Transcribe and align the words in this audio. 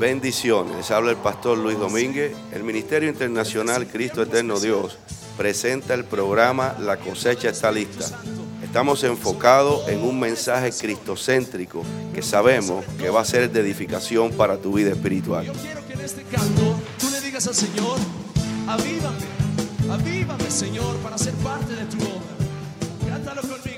Bendiciones, 0.00 0.76
les 0.76 0.90
habla 0.90 1.10
el 1.10 1.18
pastor 1.18 1.58
Luis 1.58 1.78
Domínguez. 1.78 2.34
El 2.52 2.64
Ministerio 2.64 3.08
Internacional 3.08 3.86
Cristo 3.86 4.22
Eterno 4.22 4.58
Dios 4.58 4.96
presenta 5.36 5.94
el 5.94 6.04
programa 6.04 6.74
La 6.78 6.96
cosecha 6.96 7.50
está 7.50 7.70
lista. 7.70 8.06
Estamos 8.62 9.04
enfocados 9.04 9.88
en 9.88 10.02
un 10.02 10.18
mensaje 10.18 10.70
cristocéntrico 10.70 11.82
que 12.14 12.22
sabemos 12.22 12.84
que 12.98 13.10
va 13.10 13.20
a 13.20 13.24
ser 13.24 13.50
de 13.50 13.60
edificación 13.60 14.32
para 14.32 14.56
tu 14.56 14.72
vida 14.74 14.90
espiritual. 14.90 15.44
Yo 15.44 15.52
quiero 15.52 15.86
que 15.86 15.92
en 15.92 16.00
este 16.00 16.22
canto 16.22 16.76
tú 16.98 17.10
le 17.10 17.20
digas 17.20 17.46
al 17.46 17.54
Señor, 17.54 17.98
avívame, 18.68 19.26
avívame 19.90 20.50
Señor 20.50 20.96
para 20.98 21.18
ser 21.18 21.34
parte 21.34 21.74
de 21.74 21.84
tu 21.86 21.96
obra. 21.98 23.08
Cántalo 23.08 23.42
conmigo. 23.42 23.69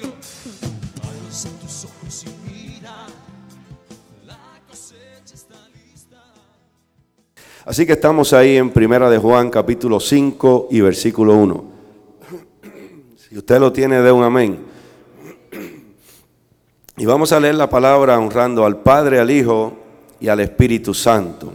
Así 7.64 7.86
que 7.86 7.92
estamos 7.92 8.32
ahí 8.32 8.56
en 8.56 8.70
Primera 8.70 9.08
de 9.08 9.18
Juan 9.18 9.48
capítulo 9.48 10.00
5 10.00 10.68
y 10.72 10.80
versículo 10.80 11.36
1. 11.36 11.64
Si 13.16 13.38
usted 13.38 13.60
lo 13.60 13.72
tiene, 13.72 14.02
de 14.02 14.10
un 14.10 14.24
amén. 14.24 14.58
Y 16.96 17.06
vamos 17.06 17.30
a 17.30 17.38
leer 17.38 17.54
la 17.54 17.70
palabra 17.70 18.18
honrando 18.18 18.64
al 18.66 18.82
Padre, 18.82 19.20
al 19.20 19.30
Hijo 19.30 19.74
y 20.18 20.26
al 20.26 20.40
Espíritu 20.40 20.92
Santo. 20.92 21.52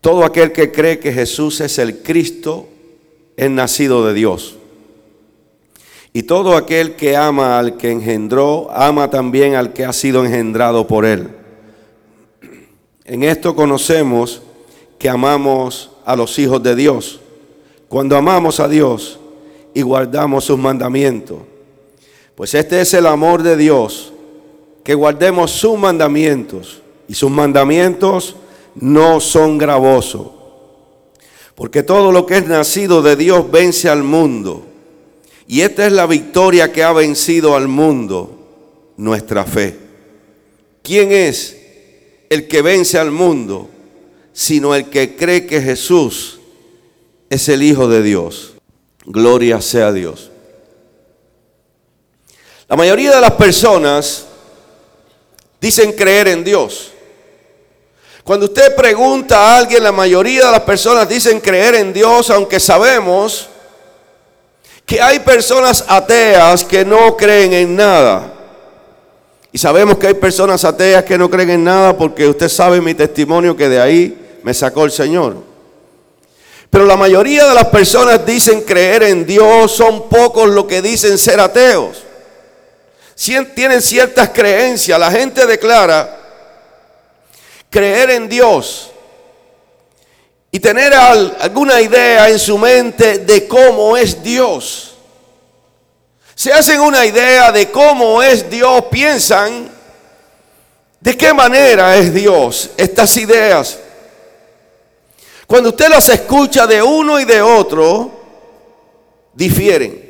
Todo 0.00 0.24
aquel 0.24 0.52
que 0.52 0.72
cree 0.72 0.98
que 0.98 1.12
Jesús 1.12 1.60
es 1.60 1.78
el 1.78 2.02
Cristo 2.02 2.68
es 3.36 3.50
nacido 3.50 4.06
de 4.06 4.14
Dios. 4.14 4.56
Y 6.14 6.22
todo 6.22 6.56
aquel 6.56 6.96
que 6.96 7.18
ama 7.18 7.58
al 7.58 7.76
que 7.76 7.90
engendró, 7.90 8.70
ama 8.70 9.10
también 9.10 9.56
al 9.56 9.74
que 9.74 9.84
ha 9.84 9.92
sido 9.92 10.24
engendrado 10.24 10.86
por 10.86 11.04
él. 11.04 11.37
En 13.08 13.22
esto 13.22 13.56
conocemos 13.56 14.42
que 14.98 15.08
amamos 15.08 15.90
a 16.04 16.14
los 16.14 16.38
hijos 16.38 16.62
de 16.62 16.76
Dios. 16.76 17.20
Cuando 17.88 18.14
amamos 18.18 18.60
a 18.60 18.68
Dios 18.68 19.18
y 19.72 19.80
guardamos 19.80 20.44
sus 20.44 20.58
mandamientos. 20.58 21.38
Pues 22.34 22.52
este 22.52 22.82
es 22.82 22.92
el 22.92 23.06
amor 23.06 23.42
de 23.42 23.56
Dios, 23.56 24.12
que 24.84 24.94
guardemos 24.94 25.50
sus 25.52 25.78
mandamientos. 25.78 26.82
Y 27.08 27.14
sus 27.14 27.30
mandamientos 27.30 28.36
no 28.74 29.20
son 29.20 29.56
gravosos. 29.56 30.28
Porque 31.54 31.82
todo 31.82 32.12
lo 32.12 32.26
que 32.26 32.36
es 32.36 32.46
nacido 32.46 33.00
de 33.00 33.16
Dios 33.16 33.50
vence 33.50 33.88
al 33.88 34.02
mundo. 34.02 34.64
Y 35.46 35.62
esta 35.62 35.86
es 35.86 35.92
la 35.92 36.06
victoria 36.06 36.70
que 36.70 36.84
ha 36.84 36.92
vencido 36.92 37.56
al 37.56 37.68
mundo, 37.68 38.92
nuestra 38.98 39.44
fe. 39.44 39.78
¿Quién 40.82 41.10
es 41.10 41.57
el 42.30 42.48
que 42.48 42.62
vence 42.62 42.98
al 42.98 43.10
mundo? 43.10 43.68
Sino 44.32 44.74
el 44.74 44.90
que 44.90 45.16
cree 45.16 45.46
que 45.46 45.60
Jesús 45.60 46.38
es 47.28 47.48
el 47.48 47.62
Hijo 47.62 47.88
de 47.88 48.02
Dios. 48.02 48.54
Gloria 49.04 49.60
sea 49.60 49.92
Dios. 49.92 50.30
La 52.68 52.76
mayoría 52.76 53.14
de 53.14 53.20
las 53.20 53.32
personas 53.32 54.26
dicen 55.60 55.92
creer 55.92 56.28
en 56.28 56.44
Dios. 56.44 56.92
Cuando 58.22 58.44
usted 58.44 58.76
pregunta 58.76 59.38
a 59.38 59.56
alguien, 59.56 59.82
la 59.82 59.92
mayoría 59.92 60.46
de 60.46 60.52
las 60.52 60.60
personas 60.60 61.08
dicen 61.08 61.40
creer 61.40 61.76
en 61.76 61.94
Dios, 61.94 62.28
aunque 62.28 62.60
sabemos 62.60 63.48
que 64.84 65.00
hay 65.00 65.20
personas 65.20 65.82
ateas 65.88 66.62
que 66.62 66.84
no 66.84 67.16
creen 67.16 67.54
en 67.54 67.76
nada. 67.76 68.34
Y 69.52 69.58
sabemos 69.58 69.98
que 69.98 70.08
hay 70.08 70.14
personas 70.14 70.64
ateas 70.64 71.04
que 71.04 71.18
no 71.18 71.30
creen 71.30 71.50
en 71.50 71.64
nada 71.64 71.96
porque 71.96 72.26
usted 72.26 72.48
sabe 72.48 72.80
mi 72.80 72.94
testimonio 72.94 73.56
que 73.56 73.68
de 73.68 73.80
ahí 73.80 74.38
me 74.42 74.52
sacó 74.52 74.84
el 74.84 74.92
Señor. 74.92 75.36
Pero 76.70 76.84
la 76.84 76.96
mayoría 76.96 77.46
de 77.46 77.54
las 77.54 77.66
personas 77.68 78.24
dicen 78.26 78.60
creer 78.60 79.04
en 79.04 79.24
Dios, 79.24 79.72
son 79.72 80.08
pocos 80.08 80.48
los 80.48 80.66
que 80.66 80.82
dicen 80.82 81.16
ser 81.16 81.40
ateos 81.40 82.04
tienen 83.54 83.82
ciertas 83.82 84.30
creencias. 84.30 84.98
La 84.98 85.10
gente 85.10 85.44
declara 85.46 86.16
creer 87.68 88.10
en 88.10 88.28
Dios 88.28 88.90
y 90.50 90.60
tener 90.60 90.94
alguna 90.94 91.80
idea 91.80 92.28
en 92.28 92.38
su 92.38 92.56
mente 92.56 93.18
de 93.18 93.46
cómo 93.48 93.96
es 93.96 94.22
Dios. 94.22 94.87
Se 96.38 96.52
hacen 96.52 96.80
una 96.80 97.04
idea 97.04 97.50
de 97.50 97.68
cómo 97.68 98.22
es 98.22 98.48
Dios, 98.48 98.84
piensan 98.92 99.68
de 101.00 101.16
qué 101.16 101.34
manera 101.34 101.96
es 101.96 102.14
Dios. 102.14 102.70
Estas 102.76 103.16
ideas, 103.16 103.76
cuando 105.48 105.70
usted 105.70 105.88
las 105.88 106.08
escucha 106.08 106.64
de 106.64 106.80
uno 106.80 107.18
y 107.18 107.24
de 107.24 107.42
otro, 107.42 108.12
difieren. 109.34 110.00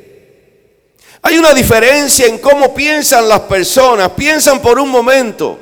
Hay 1.23 1.35
una 1.39 1.51
diferencia 1.51 2.27
en 2.27 2.37
cómo 2.37 2.75
piensan 2.75 3.27
las 3.27 3.39
personas. 3.39 4.11
Piensan 4.11 4.61
por 4.61 4.77
un 4.77 4.89
momento 4.89 5.57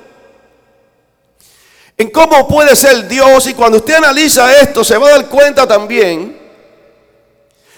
en 1.97 2.09
cómo 2.09 2.45
puede 2.45 2.75
ser 2.75 3.07
Dios 3.07 3.47
y 3.47 3.53
cuando 3.53 3.77
usted 3.77 3.93
analiza 3.93 4.53
esto 4.61 4.83
se 4.83 4.97
va 4.97 5.07
a 5.07 5.11
dar 5.11 5.29
cuenta 5.29 5.65
también 5.65 6.46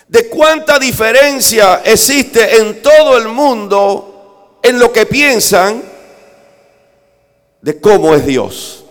de 0.09 0.28
cuánta 0.28 0.80
diferencia 0.80 1.81
existe 1.86 2.58
en 2.58 2.81
todo 2.81 3.16
el 3.16 3.28
mundo 3.28 4.58
en 4.62 4.80
lo 4.80 4.92
que 4.92 5.06
piensan 5.06 5.84
de 7.62 7.80
cómo 7.80 8.16
es 8.16 8.25
Dios. 8.25 8.84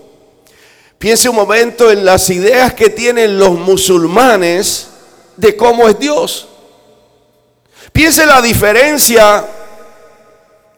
Piense 0.96 1.28
un 1.28 1.34
momento 1.34 1.90
en 1.90 2.04
las 2.04 2.30
ideas 2.30 2.72
que 2.74 2.90
tienen 2.90 3.36
los 3.36 3.50
musulmanes 3.50 4.88
de 5.36 5.56
cómo 5.56 5.88
es 5.88 5.98
Dios. 5.98 6.46
Piense 7.92 8.24
la 8.24 8.40
diferencia 8.40 9.44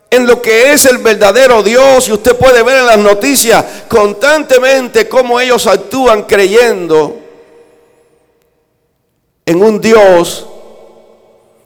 en 0.08 0.26
lo 0.26 0.40
que 0.40 0.72
es 0.72 0.86
el 0.86 0.98
verdadero 0.98 1.62
Dios 1.62 2.08
y 2.08 2.12
usted 2.12 2.34
puede 2.36 2.62
ver 2.62 2.78
en 2.78 2.86
las 2.86 2.98
noticias 2.98 3.62
constantemente 3.88 5.06
cómo 5.06 5.38
ellos 5.38 5.66
actúan 5.66 6.22
creyendo 6.22 7.19
en 9.50 9.60
un 9.64 9.80
Dios 9.80 10.46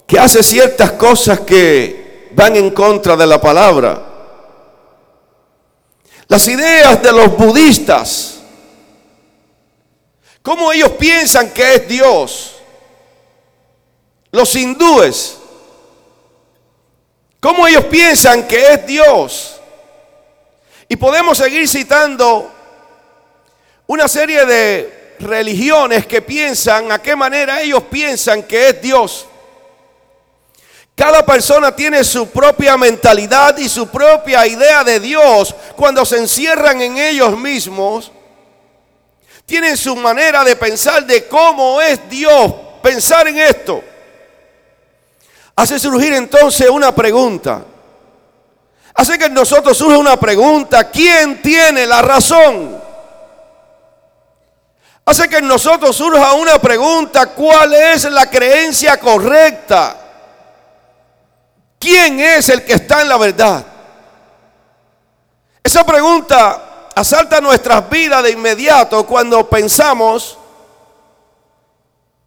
que 0.07 0.19
hace 0.19 0.43
ciertas 0.43 0.93
cosas 0.93 1.41
que 1.41 2.31
van 2.33 2.57
en 2.57 2.71
contra 2.71 3.15
de 3.15 3.27
la 3.27 3.39
palabra. 3.39 4.03
Las 6.27 6.49
ideas 6.49 7.03
de 7.03 7.13
los 7.13 7.37
budistas, 7.37 8.39
cómo 10.41 10.73
ellos 10.73 10.93
piensan 10.93 11.51
que 11.51 11.75
es 11.75 11.87
Dios. 11.87 12.55
Los 14.31 14.57
hindúes, 14.57 15.37
cómo 17.39 17.67
ellos 17.67 17.85
piensan 17.85 18.49
que 18.49 18.73
es 18.73 18.87
Dios. 18.87 19.61
Y 20.89 20.97
podemos 20.97 21.37
seguir 21.37 21.69
citando 21.69 22.51
una 23.87 24.09
serie 24.09 24.47
de 24.47 25.04
religiones 25.19 26.07
que 26.07 26.23
piensan 26.23 26.91
a 26.93 27.01
qué 27.01 27.15
manera 27.17 27.61
ellos 27.61 27.83
piensan 27.91 28.43
que 28.43 28.69
es 28.69 28.83
Dios. 28.83 29.27
Cada 30.95 31.27
persona 31.27 31.75
tiene 31.75 32.05
su 32.05 32.29
propia 32.29 32.77
mentalidad 32.77 33.57
y 33.59 33.69
su 33.69 33.89
propia 33.89 34.47
idea 34.47 34.85
de 34.85 35.01
Dios 35.01 35.55
cuando 35.77 36.05
se 36.05 36.19
encierran 36.19 36.81
en 36.81 36.99
ellos 36.99 37.37
mismos. 37.37 38.13
Tienen 39.45 39.77
su 39.77 39.97
manera 39.97 40.45
de 40.45 40.57
pensar 40.57 41.05
de 41.05 41.27
cómo 41.27 41.81
es 41.81 42.09
Dios. 42.09 42.55
Pensar 42.83 43.27
en 43.29 43.39
esto 43.39 43.83
hace 45.57 45.79
surgir 45.79 46.13
entonces 46.13 46.69
una 46.69 46.95
pregunta. 46.95 47.65
Hace 48.95 49.19
que 49.19 49.27
en 49.27 49.35
nosotros 49.35 49.77
surja 49.77 49.99
una 49.99 50.19
pregunta, 50.19 50.91
¿quién 50.91 51.43
tiene 51.43 51.87
la 51.87 52.01
razón? 52.03 52.83
Hace 55.07 55.29
que 55.29 55.37
en 55.37 55.49
nosotros 55.49 55.95
surja 55.95 56.33
una 56.33 56.59
pregunta, 56.59 57.27
¿cuál 57.27 57.75
es 57.75 58.05
la 58.05 58.31
creencia 58.31 58.99
correcta? 58.99 60.01
¿Quién 61.79 62.21
es 62.21 62.49
el 62.49 62.65
que 62.65 62.75
está 62.75 63.03
en 63.03 63.09
la 63.11 63.19
verdad? 63.19 63.67
Esa 65.63 65.85
pregunta 65.85 66.89
asalta 66.95 67.41
nuestras 67.41 67.89
vidas 67.91 68.23
de 68.23 68.31
inmediato 68.31 69.05
cuando 69.05 69.49
pensamos 69.49 70.39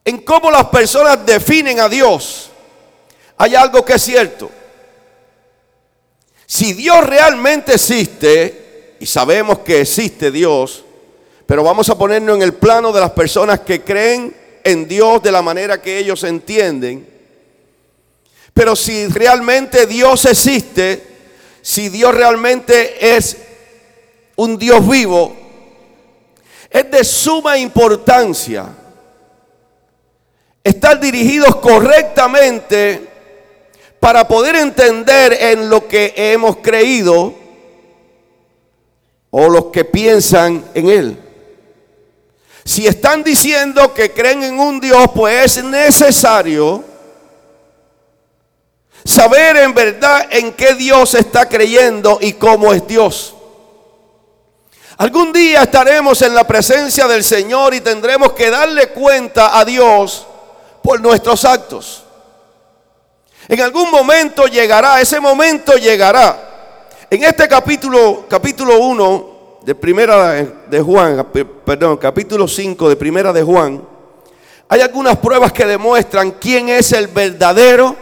en 0.06 0.20
cómo 0.20 0.52
las 0.52 0.66
personas 0.66 1.26
definen 1.26 1.80
a 1.80 1.90
Dios. 1.90 2.52
Hay 3.38 3.56
algo 3.56 3.84
que 3.84 3.94
es 3.94 4.02
cierto. 4.02 4.52
Si 6.46 6.74
Dios 6.74 7.04
realmente 7.06 7.74
existe, 7.74 8.96
y 9.00 9.06
sabemos 9.06 9.60
que 9.60 9.82
existe 9.82 10.32
Dios, 10.32 10.86
pero 11.48 11.64
vamos 11.64 11.90
a 11.90 11.98
ponernos 11.98 12.36
en 12.36 12.42
el 12.42 12.54
plano 12.54 12.92
de 12.92 13.00
las 13.00 13.12
personas 13.12 13.62
que 13.62 13.82
creen 13.82 14.36
en 14.66 14.86
Dios 14.86 15.24
de 15.24 15.32
la 15.32 15.42
manera 15.42 15.82
que 15.82 15.98
ellos 15.98 16.26
entienden. 16.26 17.08
Pero 18.54 18.76
si 18.76 19.08
realmente 19.08 19.86
Dios 19.86 20.26
existe, 20.26 21.02
si 21.62 21.88
Dios 21.88 22.14
realmente 22.14 23.16
es 23.16 23.38
un 24.36 24.58
Dios 24.58 24.86
vivo, 24.86 25.34
es 26.70 26.92
de 26.92 27.04
suma 27.06 27.58
importancia 27.58 28.66
estar 30.62 31.00
dirigidos 31.00 31.56
correctamente 31.56 33.08
para 34.02 34.28
poder 34.28 34.58
entender 34.58 35.32
en 35.32 35.70
lo 35.70 35.88
que 35.88 36.14
hemos 36.14 36.58
creído 36.58 37.34
o 39.30 39.48
los 39.48 39.68
que 39.68 39.86
piensan 39.86 40.66
en 40.74 40.90
Él. 40.90 41.27
Si 42.68 42.86
están 42.86 43.24
diciendo 43.24 43.94
que 43.94 44.12
creen 44.12 44.44
en 44.44 44.60
un 44.60 44.82
Dios, 44.82 45.08
pues 45.16 45.56
es 45.56 45.64
necesario 45.64 46.84
saber 49.06 49.56
en 49.56 49.74
verdad 49.74 50.28
en 50.30 50.52
qué 50.52 50.74
Dios 50.74 51.14
está 51.14 51.48
creyendo 51.48 52.18
y 52.20 52.34
cómo 52.34 52.74
es 52.74 52.86
Dios. 52.86 53.34
Algún 54.98 55.32
día 55.32 55.64
estaremos 55.64 56.22
en 56.24 56.36
la 56.36 56.46
presencia 56.46 57.08
del 57.08 57.24
Señor 57.24 57.74
y 57.74 57.80
tendremos 57.80 58.34
que 58.34 58.50
darle 58.50 58.90
cuenta 58.90 59.58
a 59.58 59.64
Dios 59.64 60.28
por 60.84 61.00
nuestros 61.00 61.46
actos. 61.46 62.04
En 63.48 63.62
algún 63.62 63.90
momento 63.90 64.46
llegará, 64.46 65.00
ese 65.00 65.22
momento 65.22 65.78
llegará. 65.78 66.90
En 67.10 67.24
este 67.24 67.48
capítulo, 67.48 68.26
capítulo 68.28 68.78
1 68.78 69.37
de 69.68 69.76
Primera 69.76 70.46
de 70.70 70.82
Juan, 70.82 71.28
perdón, 71.66 71.98
capítulo 71.98 72.48
5 72.48 72.88
de 72.88 72.96
Primera 72.96 73.34
de 73.34 73.44
Juan, 73.44 73.84
hay 74.70 74.80
algunas 74.80 75.18
pruebas 75.18 75.52
que 75.52 75.66
demuestran 75.66 76.32
quién 76.40 76.70
es 76.70 76.94
el 76.94 77.08
verdadero 77.08 77.94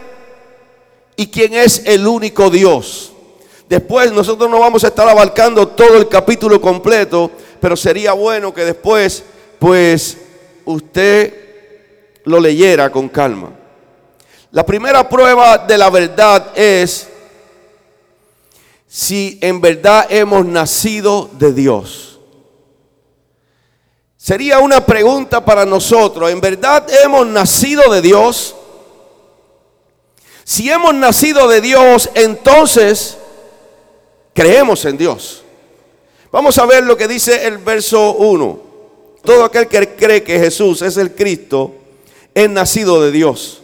y 1.16 1.26
quién 1.26 1.54
es 1.54 1.82
el 1.84 2.06
único 2.06 2.50
Dios. 2.50 3.12
Después 3.68 4.12
nosotros 4.12 4.48
no 4.48 4.60
vamos 4.60 4.84
a 4.84 4.86
estar 4.86 5.08
abarcando 5.08 5.66
todo 5.66 5.96
el 5.96 6.08
capítulo 6.08 6.60
completo, 6.60 7.32
pero 7.60 7.76
sería 7.76 8.12
bueno 8.12 8.54
que 8.54 8.64
después, 8.64 9.24
pues, 9.58 10.18
usted 10.66 11.34
lo 12.22 12.38
leyera 12.38 12.92
con 12.92 13.08
calma. 13.08 13.50
La 14.52 14.64
primera 14.64 15.08
prueba 15.08 15.58
de 15.58 15.76
la 15.76 15.90
verdad 15.90 16.52
es 16.54 17.08
si 18.96 19.38
en 19.42 19.60
verdad 19.60 20.06
hemos 20.08 20.46
nacido 20.46 21.28
de 21.34 21.52
Dios. 21.52 22.18
Sería 24.16 24.58
una 24.58 24.86
pregunta 24.86 25.44
para 25.44 25.66
nosotros, 25.66 26.30
¿en 26.30 26.40
verdad 26.40 26.86
hemos 27.04 27.26
nacido 27.26 27.92
de 27.92 28.00
Dios? 28.00 28.56
Si 30.44 30.70
hemos 30.70 30.94
nacido 30.94 31.46
de 31.46 31.60
Dios, 31.60 32.08
entonces 32.14 33.18
creemos 34.32 34.82
en 34.86 34.96
Dios. 34.96 35.44
Vamos 36.32 36.56
a 36.56 36.64
ver 36.64 36.82
lo 36.82 36.96
que 36.96 37.06
dice 37.06 37.46
el 37.46 37.58
verso 37.58 38.14
1. 38.14 38.60
Todo 39.20 39.44
aquel 39.44 39.68
que 39.68 39.94
cree 39.94 40.22
que 40.22 40.38
Jesús 40.38 40.80
es 40.80 40.96
el 40.96 41.14
Cristo 41.14 41.74
es 42.32 42.48
nacido 42.48 43.02
de 43.02 43.10
Dios. 43.10 43.60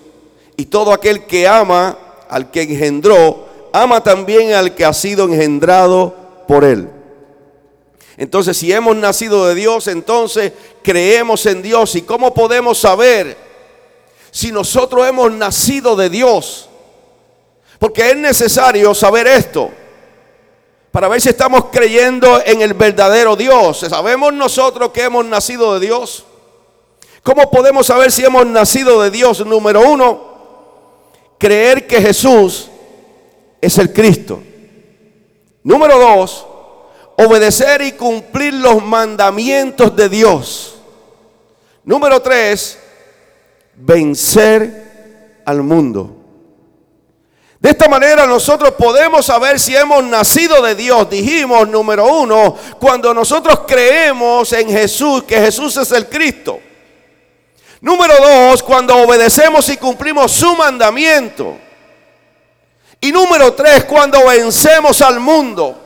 Y 0.58 0.67
todo 0.67 0.93
aquel 0.93 1.25
que 1.25 1.49
ama 1.49 1.96
al 2.28 2.50
que 2.50 2.64
engendró, 2.64 3.50
ama 3.72 4.02
también 4.02 4.52
al 4.52 4.74
que 4.74 4.84
ha 4.84 4.92
sido 4.92 5.26
engendrado 5.26 6.14
por 6.46 6.64
él. 6.64 6.88
Entonces, 8.16 8.56
si 8.56 8.72
hemos 8.72 8.94
nacido 8.96 9.46
de 9.46 9.54
Dios, 9.54 9.88
entonces 9.88 10.52
creemos 10.82 11.46
en 11.46 11.62
Dios. 11.62 11.94
¿Y 11.96 12.02
cómo 12.02 12.34
podemos 12.34 12.78
saber 12.78 13.36
si 14.30 14.52
nosotros 14.52 15.08
hemos 15.08 15.32
nacido 15.32 15.96
de 15.96 16.10
Dios? 16.10 16.69
Porque 17.78 18.10
es 18.10 18.16
necesario 18.16 18.94
saber 18.94 19.26
esto 19.26 19.70
para 20.92 21.08
ver 21.08 21.20
si 21.22 21.30
estamos 21.30 21.64
creyendo 21.72 22.42
en 22.44 22.60
el 22.60 22.75
verdadero 22.75 23.34
Dios. 23.34 23.78
¿Sabemos 23.78 24.32
nosotros 24.32 24.90
que 24.90 25.02
hemos 25.02 25.25
nacido 25.25 25.75
de 25.75 25.86
Dios? 25.86 26.26
¿Cómo 27.22 27.50
podemos 27.50 27.86
saber 27.86 28.12
si 28.12 28.25
hemos 28.25 28.46
nacido 28.46 29.00
de 29.00 29.10
Dios? 29.10 29.44
Número 29.46 29.80
uno, 29.80 30.20
creer 31.38 31.86
que 31.86 32.00
Jesús 32.02 32.68
es 33.62 33.79
el 33.79 33.93
Cristo. 33.93 34.43
Número 35.62 35.97
dos, 35.99 36.44
obedecer 37.17 37.81
y 37.82 37.93
cumplir 37.93 38.53
los 38.55 38.82
mandamientos 38.82 39.94
de 39.94 40.09
Dios. 40.09 40.81
Número 41.85 42.20
tres, 42.20 42.79
vencer 43.75 45.43
al 45.47 45.62
mundo. 45.62 46.17
De 47.61 47.70
esta 47.70 47.88
manera 47.88 48.26
nosotros 48.26 48.73
podemos 48.73 49.26
saber 49.26 49.61
si 49.61 49.76
hemos 49.76 50.03
nacido 50.03 50.61
de 50.61 50.75
Dios. 50.75 51.09
Dijimos, 51.09 51.69
número 51.69 52.06
uno, 52.06 52.56
cuando 52.81 53.14
nosotros 53.14 53.61
creemos 53.69 54.53
en 54.53 54.69
Jesús, 54.69 55.23
que 55.23 55.38
Jesús 55.38 55.76
es 55.76 55.93
el 55.93 56.09
Cristo. 56.09 56.59
Número 57.81 58.14
dos, 58.20 58.64
cuando 58.64 58.97
obedecemos 58.97 59.69
y 59.69 59.76
cumplimos 59.76 60.32
su 60.32 60.56
mandamiento. 60.56 61.56
Y 63.02 63.10
número 63.10 63.52
tres, 63.52 63.84
cuando 63.84 64.25
vencemos 64.26 65.02
al 65.02 65.19
mundo. 65.19 65.76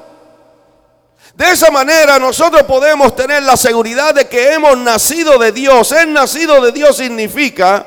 De 1.35 1.51
esa 1.51 1.71
manera 1.71 2.19
nosotros 2.19 2.63
podemos 2.65 3.17
tener 3.17 3.43
la 3.43 3.57
seguridad 3.57 4.15
de 4.15 4.29
que 4.29 4.53
hemos 4.53 4.77
nacido 4.77 5.39
de 5.39 5.51
Dios. 5.51 5.93
El 5.93 6.13
nacido 6.13 6.61
de 6.61 6.73
Dios 6.73 6.99
significa 6.99 7.87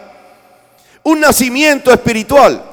un 1.03 1.19
nacimiento 1.19 1.91
espiritual. 1.91 2.63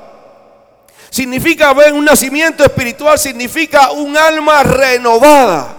Significa 1.11 1.75
ver 1.75 1.93
un 1.93 2.07
nacimiento 2.07 2.65
espiritual, 2.65 3.19
significa 3.19 3.91
un 3.93 4.17
alma 4.17 4.63
renovada. 4.63 5.77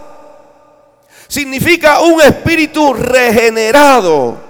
Significa 1.28 2.02
un 2.02 2.22
espíritu 2.22 2.94
regenerado. 2.94 4.47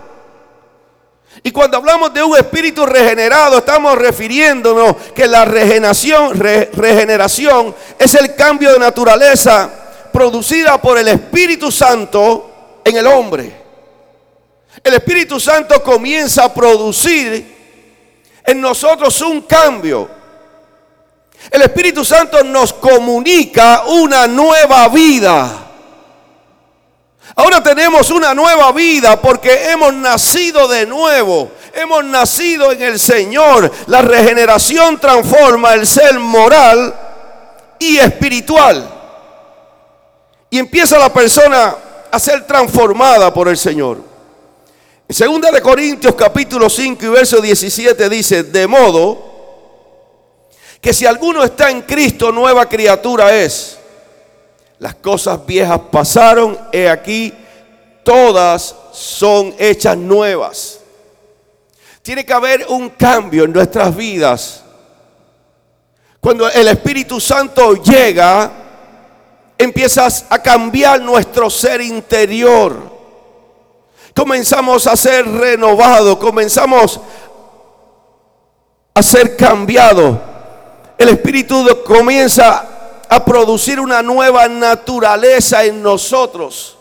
Y 1.47 1.51
cuando 1.51 1.77
hablamos 1.77 2.13
de 2.13 2.21
un 2.21 2.35
espíritu 2.35 2.85
regenerado, 2.85 3.59
estamos 3.59 3.97
refiriéndonos 3.97 4.97
que 5.15 5.27
la 5.27 5.45
regeneración, 5.45 6.37
regeneración 6.37 7.73
es 7.97 8.15
el 8.15 8.35
cambio 8.35 8.73
de 8.73 8.79
naturaleza 8.79 9.69
producida 10.11 10.77
por 10.81 10.97
el 10.97 11.07
Espíritu 11.07 11.71
Santo 11.71 12.81
en 12.83 12.97
el 12.97 13.07
hombre. 13.07 13.61
El 14.83 14.95
Espíritu 14.95 15.39
Santo 15.39 15.81
comienza 15.81 16.43
a 16.43 16.53
producir 16.53 17.55
en 18.43 18.59
nosotros 18.59 19.21
un 19.21 19.43
cambio. 19.43 20.09
El 21.49 21.61
Espíritu 21.61 22.03
Santo 22.03 22.43
nos 22.43 22.73
comunica 22.73 23.83
una 23.85 24.27
nueva 24.27 24.89
vida. 24.89 25.66
Ahora 27.39 27.61
tenemos 27.61 28.09
una 28.09 28.33
nueva 28.33 28.71
vida 28.71 29.21
porque 29.21 29.69
hemos 29.69 29.93
nacido 29.93 30.67
de 30.67 30.87
nuevo. 30.87 31.51
Hemos 31.71 32.03
nacido 32.03 32.71
en 32.71 32.81
el 32.81 32.99
Señor. 32.99 33.71
La 33.85 34.01
regeneración 34.01 34.99
transforma 34.99 35.75
el 35.75 35.85
ser 35.85 36.17
moral 36.17 36.95
y 37.77 37.97
espiritual. 37.97 38.89
Y 40.49 40.57
empieza 40.57 40.97
la 40.97 41.13
persona 41.13 41.75
a 42.09 42.19
ser 42.19 42.47
transformada 42.47 43.31
por 43.31 43.49
el 43.49 43.57
Señor. 43.57 43.99
En 45.07 45.15
segunda 45.15 45.51
de 45.51 45.61
Corintios 45.61 46.15
capítulo 46.15 46.71
5 46.71 47.05
y 47.05 47.09
verso 47.09 47.39
17 47.39 48.09
dice, 48.09 48.43
de 48.45 48.65
modo 48.65 49.25
que 50.81 50.91
si 50.91 51.05
alguno 51.05 51.43
está 51.43 51.69
en 51.69 51.83
Cristo, 51.83 52.31
nueva 52.31 52.67
criatura 52.67 53.31
es 53.35 53.76
las 54.79 54.95
cosas 54.95 55.45
viejas 55.45 55.79
pasaron, 55.91 56.57
he 56.71 56.89
aquí, 56.89 57.33
todas 58.03 58.75
son 58.91 59.53
hechas 59.57 59.97
nuevas. 59.97 60.79
Tiene 62.01 62.25
que 62.25 62.33
haber 62.33 62.65
un 62.69 62.89
cambio 62.89 63.43
en 63.43 63.53
nuestras 63.53 63.95
vidas. 63.95 64.63
Cuando 66.21 66.49
el 66.49 66.67
Espíritu 66.67 67.19
Santo 67.19 67.75
llega, 67.75 68.51
empiezas 69.57 70.25
a 70.29 70.41
cambiar 70.41 71.01
nuestro 71.01 71.49
ser 71.49 71.81
interior. 71.81 72.97
Comenzamos 74.15 74.87
a 74.87 74.95
ser 74.95 75.27
renovados, 75.27 76.17
comenzamos 76.17 76.99
a 78.93 79.03
ser 79.03 79.35
cambiados. 79.35 80.17
El 80.97 81.09
Espíritu 81.09 81.67
comienza 81.85 82.76
a 83.09 83.23
producir 83.23 83.79
una 83.79 84.01
nueva 84.01 84.47
naturaleza 84.47 85.63
en 85.63 85.81
nosotros. 85.81 86.77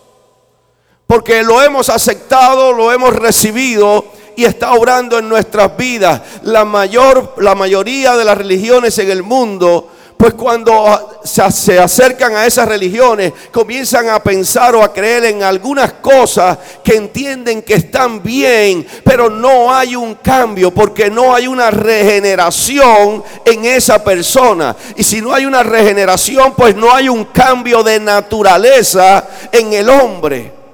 Porque 1.06 1.42
lo 1.42 1.62
hemos 1.62 1.88
aceptado, 1.88 2.72
lo 2.72 2.92
hemos 2.92 3.14
recibido 3.14 4.04
y 4.34 4.44
está 4.44 4.72
obrando 4.72 5.18
en 5.18 5.28
nuestras 5.28 5.76
vidas. 5.76 6.20
La 6.42 6.64
mayor 6.64 7.34
la 7.38 7.54
mayoría 7.54 8.16
de 8.16 8.24
las 8.24 8.36
religiones 8.36 8.98
en 8.98 9.10
el 9.10 9.22
mundo 9.22 9.90
pues 10.16 10.34
cuando 10.34 11.20
se 11.24 11.78
acercan 11.78 12.34
a 12.34 12.46
esas 12.46 12.66
religiones, 12.66 13.32
comienzan 13.52 14.08
a 14.08 14.22
pensar 14.22 14.74
o 14.74 14.82
a 14.82 14.92
creer 14.92 15.26
en 15.26 15.42
algunas 15.42 15.94
cosas 15.94 16.58
que 16.82 16.96
entienden 16.96 17.62
que 17.62 17.74
están 17.74 18.22
bien, 18.22 18.86
pero 19.04 19.28
no 19.28 19.74
hay 19.74 19.94
un 19.94 20.14
cambio 20.14 20.72
porque 20.72 21.10
no 21.10 21.34
hay 21.34 21.46
una 21.46 21.70
regeneración 21.70 23.22
en 23.44 23.64
esa 23.66 24.02
persona. 24.02 24.74
Y 24.96 25.02
si 25.02 25.20
no 25.20 25.34
hay 25.34 25.44
una 25.44 25.62
regeneración, 25.62 26.54
pues 26.54 26.74
no 26.74 26.92
hay 26.92 27.08
un 27.08 27.26
cambio 27.26 27.82
de 27.82 28.00
naturaleza 28.00 29.28
en 29.52 29.74
el 29.74 29.88
hombre. 29.90 30.65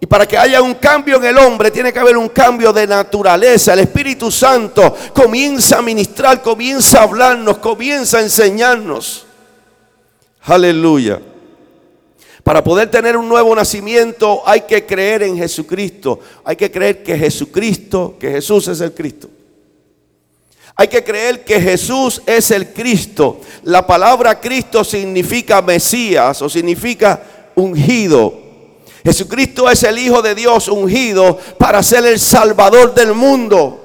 Y 0.00 0.06
para 0.06 0.26
que 0.26 0.38
haya 0.38 0.62
un 0.62 0.74
cambio 0.74 1.16
en 1.16 1.24
el 1.24 1.38
hombre, 1.38 1.70
tiene 1.70 1.92
que 1.92 1.98
haber 1.98 2.16
un 2.16 2.28
cambio 2.28 2.72
de 2.72 2.86
naturaleza. 2.86 3.72
El 3.72 3.80
Espíritu 3.80 4.30
Santo 4.30 4.94
comienza 5.12 5.78
a 5.78 5.82
ministrar, 5.82 6.40
comienza 6.40 7.00
a 7.00 7.02
hablarnos, 7.02 7.58
comienza 7.58 8.18
a 8.18 8.22
enseñarnos. 8.22 9.26
Aleluya. 10.42 11.20
Para 12.44 12.62
poder 12.62 12.90
tener 12.90 13.16
un 13.16 13.28
nuevo 13.28 13.54
nacimiento 13.54 14.42
hay 14.46 14.62
que 14.62 14.86
creer 14.86 15.24
en 15.24 15.36
Jesucristo. 15.36 16.20
Hay 16.44 16.56
que 16.56 16.70
creer 16.70 17.02
que 17.02 17.18
Jesucristo, 17.18 18.16
que 18.18 18.30
Jesús 18.30 18.68
es 18.68 18.80
el 18.80 18.94
Cristo. 18.94 19.28
Hay 20.76 20.86
que 20.86 21.02
creer 21.02 21.44
que 21.44 21.60
Jesús 21.60 22.22
es 22.24 22.52
el 22.52 22.72
Cristo. 22.72 23.40
La 23.64 23.84
palabra 23.84 24.40
Cristo 24.40 24.84
significa 24.84 25.60
Mesías 25.60 26.40
o 26.40 26.48
significa 26.48 27.20
ungido. 27.56 28.47
Jesucristo 29.04 29.70
es 29.70 29.82
el 29.82 29.98
Hijo 29.98 30.22
de 30.22 30.34
Dios 30.34 30.68
ungido 30.68 31.38
para 31.58 31.82
ser 31.82 32.04
el 32.06 32.18
Salvador 32.18 32.94
del 32.94 33.14
mundo. 33.14 33.84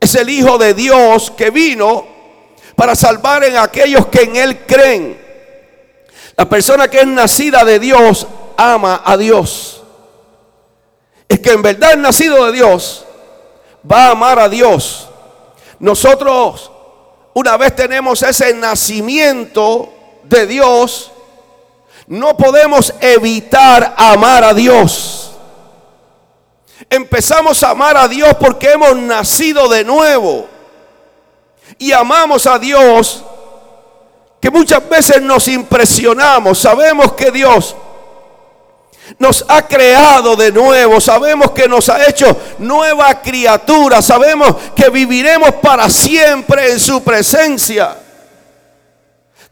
Es 0.00 0.14
el 0.14 0.28
Hijo 0.28 0.58
de 0.58 0.74
Dios 0.74 1.30
que 1.30 1.50
vino 1.50 2.06
para 2.76 2.94
salvar 2.94 3.44
en 3.44 3.56
aquellos 3.56 4.06
que 4.06 4.22
en 4.22 4.36
Él 4.36 4.66
creen. 4.66 5.20
La 6.36 6.48
persona 6.48 6.88
que 6.88 7.00
es 7.00 7.06
nacida 7.06 7.64
de 7.64 7.78
Dios 7.78 8.26
ama 8.56 9.02
a 9.04 9.16
Dios. 9.16 9.82
Es 11.28 11.40
que 11.40 11.52
en 11.52 11.62
verdad 11.62 11.92
es 11.92 11.98
nacido 11.98 12.44
de 12.46 12.52
Dios, 12.52 13.04
va 13.90 14.06
a 14.06 14.10
amar 14.10 14.38
a 14.38 14.48
Dios. 14.48 15.08
Nosotros, 15.78 16.70
una 17.34 17.56
vez 17.56 17.74
tenemos 17.74 18.22
ese 18.22 18.54
nacimiento 18.54 19.92
de 20.24 20.46
Dios, 20.46 21.10
no 22.06 22.36
podemos 22.36 22.94
evitar 23.00 23.94
amar 23.96 24.44
a 24.44 24.54
Dios. 24.54 25.32
Empezamos 26.90 27.62
a 27.62 27.70
amar 27.70 27.96
a 27.96 28.08
Dios 28.08 28.34
porque 28.38 28.72
hemos 28.72 28.96
nacido 28.96 29.68
de 29.68 29.84
nuevo. 29.84 30.46
Y 31.78 31.92
amamos 31.92 32.46
a 32.46 32.58
Dios 32.58 33.24
que 34.40 34.50
muchas 34.50 34.86
veces 34.88 35.22
nos 35.22 35.48
impresionamos. 35.48 36.58
Sabemos 36.58 37.12
que 37.12 37.30
Dios 37.30 37.74
nos 39.18 39.44
ha 39.48 39.66
creado 39.66 40.34
de 40.34 40.50
nuevo, 40.50 41.00
sabemos 41.00 41.50
que 41.50 41.68
nos 41.68 41.88
ha 41.88 42.06
hecho 42.08 42.36
nueva 42.58 43.20
criatura, 43.20 44.00
sabemos 44.00 44.54
que 44.74 44.88
viviremos 44.88 45.52
para 45.56 45.90
siempre 45.90 46.72
en 46.72 46.80
su 46.80 47.02
presencia. 47.02 48.03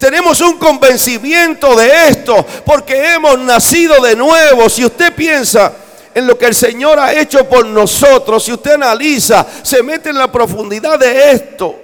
Tenemos 0.03 0.41
un 0.41 0.59
convencimiento 0.59 1.77
de 1.77 2.09
esto 2.09 2.45
porque 2.67 3.15
hemos 3.15 3.39
nacido 3.39 4.03
de 4.03 4.17
nuevo. 4.17 4.69
Si 4.69 4.85
usted 4.85 5.15
piensa 5.15 5.73
en 6.13 6.27
lo 6.27 6.37
que 6.37 6.47
el 6.47 6.57
Señor 6.57 6.99
ha 6.99 7.15
hecho 7.15 7.49
por 7.49 7.65
nosotros, 7.65 8.43
si 8.43 8.51
usted 8.51 8.73
analiza, 8.73 9.47
se 9.63 9.81
mete 9.81 10.11
en 10.11 10.19
la 10.19 10.33
profundidad 10.33 10.99
de 10.99 11.31
esto, 11.31 11.77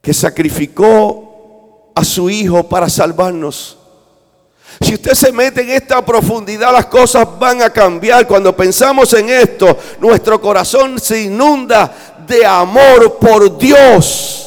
que 0.00 0.14
sacrificó 0.14 1.90
a 1.96 2.04
su 2.04 2.30
Hijo 2.30 2.62
para 2.62 2.88
salvarnos. 2.88 3.76
Si 4.80 4.94
usted 4.94 5.14
se 5.14 5.32
mete 5.32 5.62
en 5.62 5.70
esta 5.70 6.04
profundidad, 6.06 6.72
las 6.72 6.86
cosas 6.86 7.26
van 7.40 7.60
a 7.60 7.70
cambiar. 7.70 8.24
Cuando 8.24 8.54
pensamos 8.54 9.12
en 9.14 9.30
esto, 9.30 9.76
nuestro 9.98 10.40
corazón 10.40 11.00
se 11.00 11.22
inunda 11.22 11.92
de 12.24 12.46
amor 12.46 13.18
por 13.18 13.58
Dios. 13.58 14.43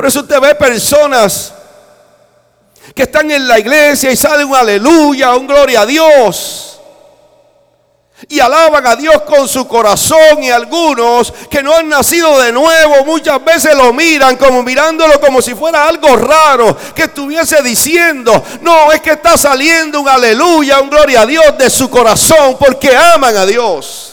Por 0.00 0.06
eso 0.06 0.20
usted 0.20 0.40
ve 0.40 0.54
personas 0.54 1.52
que 2.94 3.02
están 3.02 3.30
en 3.30 3.46
la 3.46 3.58
iglesia 3.58 4.10
y 4.10 4.16
salen 4.16 4.48
un 4.48 4.56
aleluya, 4.56 5.36
un 5.36 5.46
gloria 5.46 5.82
a 5.82 5.84
Dios. 5.84 6.80
Y 8.26 8.40
alaban 8.40 8.86
a 8.86 8.96
Dios 8.96 9.20
con 9.26 9.46
su 9.46 9.68
corazón 9.68 10.42
y 10.42 10.48
algunos 10.48 11.34
que 11.50 11.62
no 11.62 11.74
han 11.74 11.90
nacido 11.90 12.40
de 12.40 12.50
nuevo 12.50 13.04
muchas 13.04 13.44
veces 13.44 13.74
lo 13.74 13.92
miran 13.92 14.36
como 14.36 14.62
mirándolo 14.62 15.20
como 15.20 15.42
si 15.42 15.54
fuera 15.54 15.86
algo 15.86 16.16
raro 16.16 16.74
que 16.94 17.02
estuviese 17.02 17.62
diciendo, 17.62 18.42
no, 18.62 18.92
es 18.92 19.02
que 19.02 19.10
está 19.10 19.36
saliendo 19.36 20.00
un 20.00 20.08
aleluya, 20.08 20.80
un 20.80 20.88
gloria 20.88 21.20
a 21.20 21.26
Dios 21.26 21.58
de 21.58 21.68
su 21.68 21.90
corazón 21.90 22.56
porque 22.58 22.96
aman 22.96 23.36
a 23.36 23.44
Dios 23.44 24.09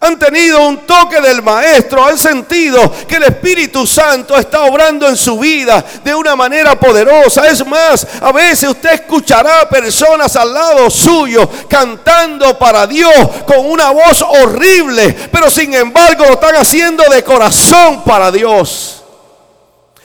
han 0.00 0.18
tenido 0.18 0.66
un 0.66 0.78
toque 0.86 1.20
del 1.20 1.42
Maestro, 1.42 2.04
han 2.04 2.18
sentido 2.18 2.92
que 3.06 3.16
el 3.16 3.24
Espíritu 3.24 3.86
Santo 3.86 4.36
está 4.36 4.62
obrando 4.62 5.08
en 5.08 5.16
su 5.16 5.38
vida 5.38 5.84
de 6.02 6.14
una 6.14 6.34
manera 6.34 6.78
poderosa. 6.78 7.48
Es 7.48 7.66
más, 7.66 8.06
a 8.20 8.32
veces 8.32 8.70
usted 8.70 8.92
escuchará 8.92 9.68
personas 9.68 10.34
al 10.36 10.52
lado 10.52 10.90
suyo 10.90 11.48
cantando 11.68 12.58
para 12.58 12.86
Dios 12.86 13.14
con 13.46 13.66
una 13.66 13.90
voz 13.90 14.22
horrible, 14.22 15.14
pero 15.30 15.50
sin 15.50 15.74
embargo 15.74 16.24
lo 16.24 16.32
están 16.34 16.56
haciendo 16.56 17.04
de 17.10 17.22
corazón 17.22 18.02
para 18.04 18.30
Dios. 18.30 19.02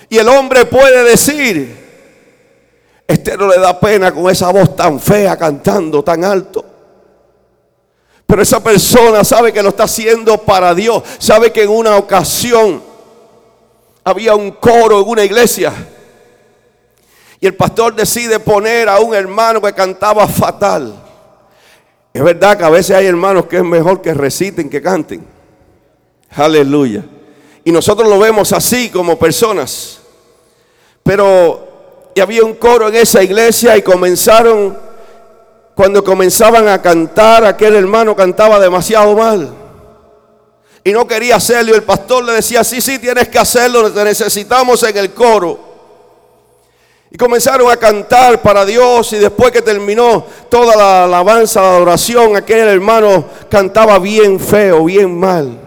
Y 0.09 0.17
el 0.17 0.27
hombre 0.27 0.65
puede 0.65 1.03
decir, 1.03 1.87
este 3.07 3.37
no 3.37 3.47
le 3.47 3.59
da 3.59 3.79
pena 3.79 4.13
con 4.13 4.29
esa 4.29 4.51
voz 4.51 4.75
tan 4.75 4.99
fea 4.99 5.37
cantando 5.37 6.03
tan 6.03 6.23
alto. 6.23 6.76
Pero 8.27 8.41
esa 8.41 8.61
persona 8.61 9.23
sabe 9.23 9.53
que 9.53 9.63
lo 9.63 9.69
está 9.69 9.83
haciendo 9.83 10.37
para 10.37 10.75
Dios. 10.75 11.01
Sabe 11.17 11.51
que 11.51 11.63
en 11.63 11.69
una 11.69 11.95
ocasión 11.95 12.83
había 14.03 14.35
un 14.35 14.51
coro 14.51 15.01
en 15.01 15.07
una 15.07 15.23
iglesia. 15.23 15.73
Y 17.39 17.47
el 17.47 17.55
pastor 17.55 17.95
decide 17.95 18.39
poner 18.39 18.89
a 18.89 18.99
un 18.99 19.15
hermano 19.15 19.61
que 19.61 19.73
cantaba 19.73 20.27
fatal. 20.27 20.93
Es 22.13 22.21
verdad 22.21 22.57
que 22.57 22.65
a 22.65 22.69
veces 22.69 22.97
hay 22.97 23.05
hermanos 23.05 23.45
que 23.45 23.57
es 23.57 23.63
mejor 23.63 24.01
que 24.01 24.13
reciten 24.13 24.69
que 24.69 24.81
canten. 24.81 25.25
Aleluya. 26.31 27.05
Y 27.63 27.71
nosotros 27.71 28.09
lo 28.09 28.19
vemos 28.19 28.51
así 28.51 28.89
como 28.89 29.17
personas. 29.17 29.99
Pero 31.01 31.67
había 32.19 32.43
un 32.43 32.55
coro 32.55 32.89
en 32.89 32.95
esa 32.95 33.23
iglesia 33.23 33.77
y 33.77 33.81
comenzaron 33.81 34.86
cuando 35.77 36.03
comenzaban 36.03 36.67
a 36.67 36.81
cantar, 36.81 37.45
aquel 37.45 37.75
hermano 37.75 38.15
cantaba 38.15 38.59
demasiado 38.59 39.15
mal. 39.15 39.53
Y 40.83 40.91
no 40.91 41.05
quería 41.05 41.35
hacerlo. 41.35 41.75
El 41.75 41.83
pastor 41.83 42.23
le 42.23 42.33
decía, 42.33 42.63
sí, 42.63 42.81
sí, 42.81 42.97
tienes 42.97 43.27
que 43.27 43.37
hacerlo, 43.37 43.93
te 43.93 44.03
necesitamos 44.03 44.81
en 44.81 44.97
el 44.97 45.13
coro. 45.13 45.59
Y 47.11 47.17
comenzaron 47.17 47.69
a 47.69 47.77
cantar 47.77 48.41
para 48.41 48.65
Dios 48.65 49.13
y 49.13 49.17
después 49.17 49.51
que 49.51 49.61
terminó 49.61 50.25
toda 50.49 50.75
la 50.75 51.03
alabanza, 51.03 51.61
la 51.61 51.75
adoración, 51.75 52.35
aquel 52.35 52.67
hermano 52.69 53.25
cantaba 53.47 53.99
bien 53.99 54.39
feo, 54.39 54.85
bien 54.85 55.15
mal. 55.15 55.59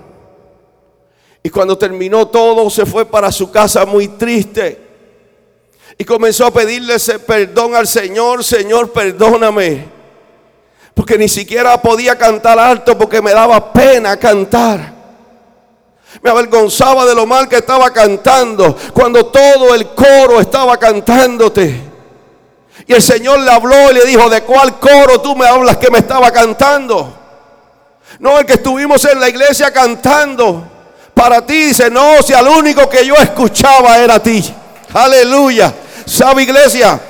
Y 1.41 1.51
cuando 1.51 1.79
terminó 1.79 2.27
todo 2.27 2.69
se 2.69 2.85
fue 2.85 3.07
para 3.07 3.31
su 3.31 3.53
casa 3.53 3.87
muy 3.87 4.09
triste. 4.09 4.77
Y 5.97 6.05
comenzó 6.05 6.47
a 6.47 6.51
pedirle 6.51 6.97
perdón 7.25 7.77
al 7.77 7.87
Señor, 7.87 8.43
Señor, 8.43 8.91
perdóname. 8.91 10.00
Porque 10.95 11.17
ni 11.17 11.29
siquiera 11.29 11.81
podía 11.81 12.19
cantar 12.19 12.59
alto 12.59 12.97
porque 12.99 13.23
me 13.23 13.33
daba 13.33 13.73
pena 13.73 14.17
cantar. 14.17 14.93
Me 16.23 16.31
avergonzaba 16.31 17.07
de 17.07 17.15
lo 17.15 17.27
mal 17.27 17.49
que 17.49 17.57
estaba 17.57 17.91
cantando 17.93 18.77
cuando 18.93 19.27
todo 19.27 19.75
el 19.75 19.89
coro 19.89 20.41
estaba 20.41 20.77
cantándote. 20.77 21.91
Y 22.87 22.93
el 22.93 23.03
Señor 23.03 23.39
le 23.41 23.51
habló 23.51 23.91
y 23.91 23.95
le 23.95 24.05
dijo, 24.05 24.29
¿de 24.29 24.43
cuál 24.43 24.79
coro 24.79 25.21
tú 25.21 25.37
me 25.37 25.47
hablas 25.47 25.77
que 25.77 25.91
me 25.91 25.99
estaba 25.99 26.31
cantando? 26.33 27.17
No, 28.19 28.39
el 28.39 28.45
que 28.45 28.55
estuvimos 28.55 29.05
en 29.05 29.21
la 29.21 29.29
iglesia 29.29 29.73
cantando. 29.73 30.65
Para 31.15 31.47
ti 31.47 31.67
dice, 31.67 31.91
no, 31.91 32.23
si 32.23 32.33
al 32.33 32.49
único 32.49 32.89
que 32.89 33.07
yo 33.07 33.15
escuchaba 33.15 33.99
era 33.99 34.15
a 34.15 34.23
ti. 34.23 34.43
Aleluya. 34.93 35.73
¿Sabe 36.05 36.43
iglesia? 36.43 37.01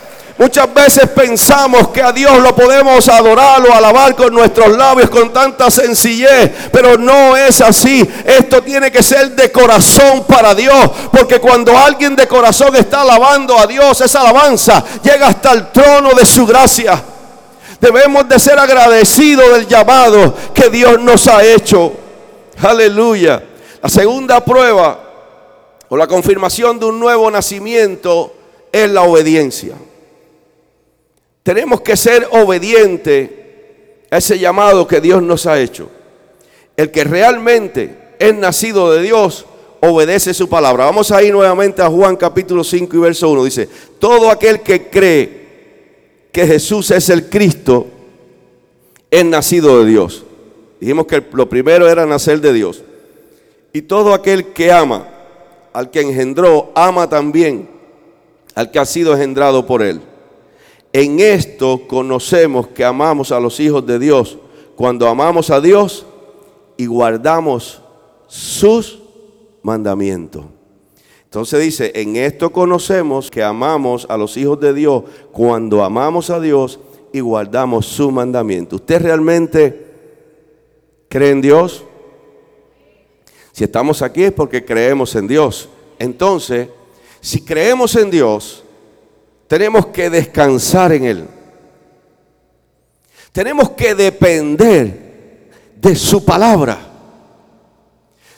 Muchas 0.41 0.73
veces 0.73 1.07
pensamos 1.11 1.89
que 1.89 2.01
a 2.01 2.13
Dios 2.13 2.39
lo 2.39 2.57
podemos 2.57 3.07
adorar 3.11 3.61
o 3.61 3.75
alabar 3.75 4.17
con 4.17 4.33
nuestros 4.33 4.75
labios 4.75 5.11
con 5.11 5.31
tanta 5.35 5.71
sencillez, 5.71 6.51
pero 6.73 6.97
no 6.97 7.37
es 7.37 7.61
así. 7.61 8.09
Esto 8.25 8.63
tiene 8.63 8.91
que 8.91 9.03
ser 9.03 9.33
de 9.33 9.53
corazón 9.53 10.25
para 10.27 10.55
Dios, 10.55 10.91
porque 11.13 11.41
cuando 11.41 11.77
alguien 11.77 12.17
de 12.17 12.27
corazón 12.27 12.75
está 12.75 13.03
alabando 13.03 13.59
a 13.59 13.67
Dios, 13.67 14.01
esa 14.01 14.23
alabanza 14.23 14.83
llega 15.03 15.27
hasta 15.27 15.53
el 15.53 15.71
trono 15.73 16.15
de 16.15 16.25
su 16.25 16.47
gracia. 16.47 17.03
Debemos 17.79 18.27
de 18.27 18.39
ser 18.39 18.59
agradecidos 18.59 19.53
del 19.53 19.69
llamado 19.69 20.35
que 20.55 20.71
Dios 20.71 20.99
nos 21.01 21.29
ha 21.29 21.45
hecho. 21.45 21.93
Aleluya. 22.63 23.45
La 23.83 23.91
segunda 23.91 24.43
prueba 24.43 25.01
o 25.87 25.97
la 25.99 26.07
confirmación 26.07 26.81
de 26.81 26.87
un 26.87 26.99
nuevo 26.99 27.31
nacimiento 27.31 28.33
es 28.73 28.89
la 28.89 29.03
obediencia. 29.03 29.75
Tenemos 31.43 31.81
que 31.81 31.97
ser 31.97 32.27
obedientes 32.31 33.31
a 34.11 34.19
ese 34.19 34.39
llamado 34.39 34.87
que 34.87 35.01
Dios 35.01 35.23
nos 35.23 35.47
ha 35.47 35.59
hecho. 35.61 35.89
El 36.77 36.91
que 36.91 37.05
realmente 37.05 37.97
es 38.19 38.35
nacido 38.35 38.93
de 38.93 39.03
Dios 39.03 39.47
obedece 39.81 40.35
su 40.35 40.49
palabra. 40.49 40.85
Vamos 40.85 41.11
a 41.11 41.23
ir 41.23 41.33
nuevamente 41.33 41.83
a 41.83 41.89
Juan 41.89 42.17
capítulo 42.17 42.63
5 42.63 42.97
y 42.97 43.01
verso 43.01 43.31
1. 43.31 43.45
Dice, 43.45 43.69
todo 43.99 44.31
aquel 44.31 44.61
que 44.61 44.89
cree 44.89 45.41
que 46.33 46.47
Jesús 46.47 46.91
es 46.91 47.09
el 47.09 47.29
Cristo 47.29 47.87
es 49.11 49.25
nacido 49.25 49.83
de 49.83 49.91
Dios. 49.91 50.25
Dijimos 50.81 51.07
que 51.07 51.23
lo 51.33 51.49
primero 51.49 51.89
era 51.89 52.07
nacer 52.07 52.41
de 52.41 52.53
Dios. 52.53 52.83
Y 53.73 53.83
todo 53.83 54.15
aquel 54.15 54.53
que 54.53 54.73
ama 54.73 55.09
al 55.73 55.91
que 55.91 56.01
engendró, 56.01 56.73
ama 56.75 57.09
también 57.09 57.69
al 58.55 58.71
que 58.71 58.79
ha 58.79 58.85
sido 58.85 59.13
engendrado 59.15 59.67
por 59.67 59.83
él. 59.83 60.01
En 60.93 61.21
esto 61.21 61.83
conocemos 61.87 62.69
que 62.69 62.85
amamos 62.85 63.31
a 63.31 63.41
los 63.41 63.61
hijos 63.61 63.87
de 63.87 63.99
Dios 63.99 64.39
cuando 64.77 65.07
amamos 65.07 65.51
a 65.51 65.61
Dios 65.61 66.07
y 66.77 66.87
guardamos 66.87 67.81
sus 68.27 68.99
mandamientos. 69.63 70.45
Entonces 71.25 71.63
dice, 71.63 71.93
en 71.95 72.17
esto 72.17 72.51
conocemos 72.51 73.31
que 73.31 73.43
amamos 73.43 74.05
a 74.09 74.17
los 74.17 74.37
hijos 74.37 74.59
de 74.59 74.75
Dios 74.75 75.05
cuando 75.31 75.85
amamos 75.85 76.29
a 76.29 76.41
Dios 76.41 76.81
y 77.13 77.21
guardamos 77.21 77.87
su 77.87 78.11
mandamiento. 78.11 78.77
¿Usted 78.77 79.01
realmente 79.01 79.87
cree 81.09 81.31
en 81.31 81.41
Dios? 81.41 81.85
Si 83.53 83.63
estamos 83.63 84.03
aquí 84.03 84.25
es 84.25 84.33
porque 84.33 84.65
creemos 84.65 85.15
en 85.15 85.29
Dios. 85.29 85.69
Entonces, 86.01 86.69
si 87.21 87.45
creemos 87.45 87.95
en 87.95 88.11
Dios, 88.11 88.65
tenemos 89.51 89.87
que 89.87 90.09
descansar 90.09 90.93
en 90.93 91.05
Él. 91.05 91.29
Tenemos 93.33 93.71
que 93.71 93.97
depender 93.97 95.51
de 95.75 95.97
su 95.97 96.25
palabra. 96.25 96.79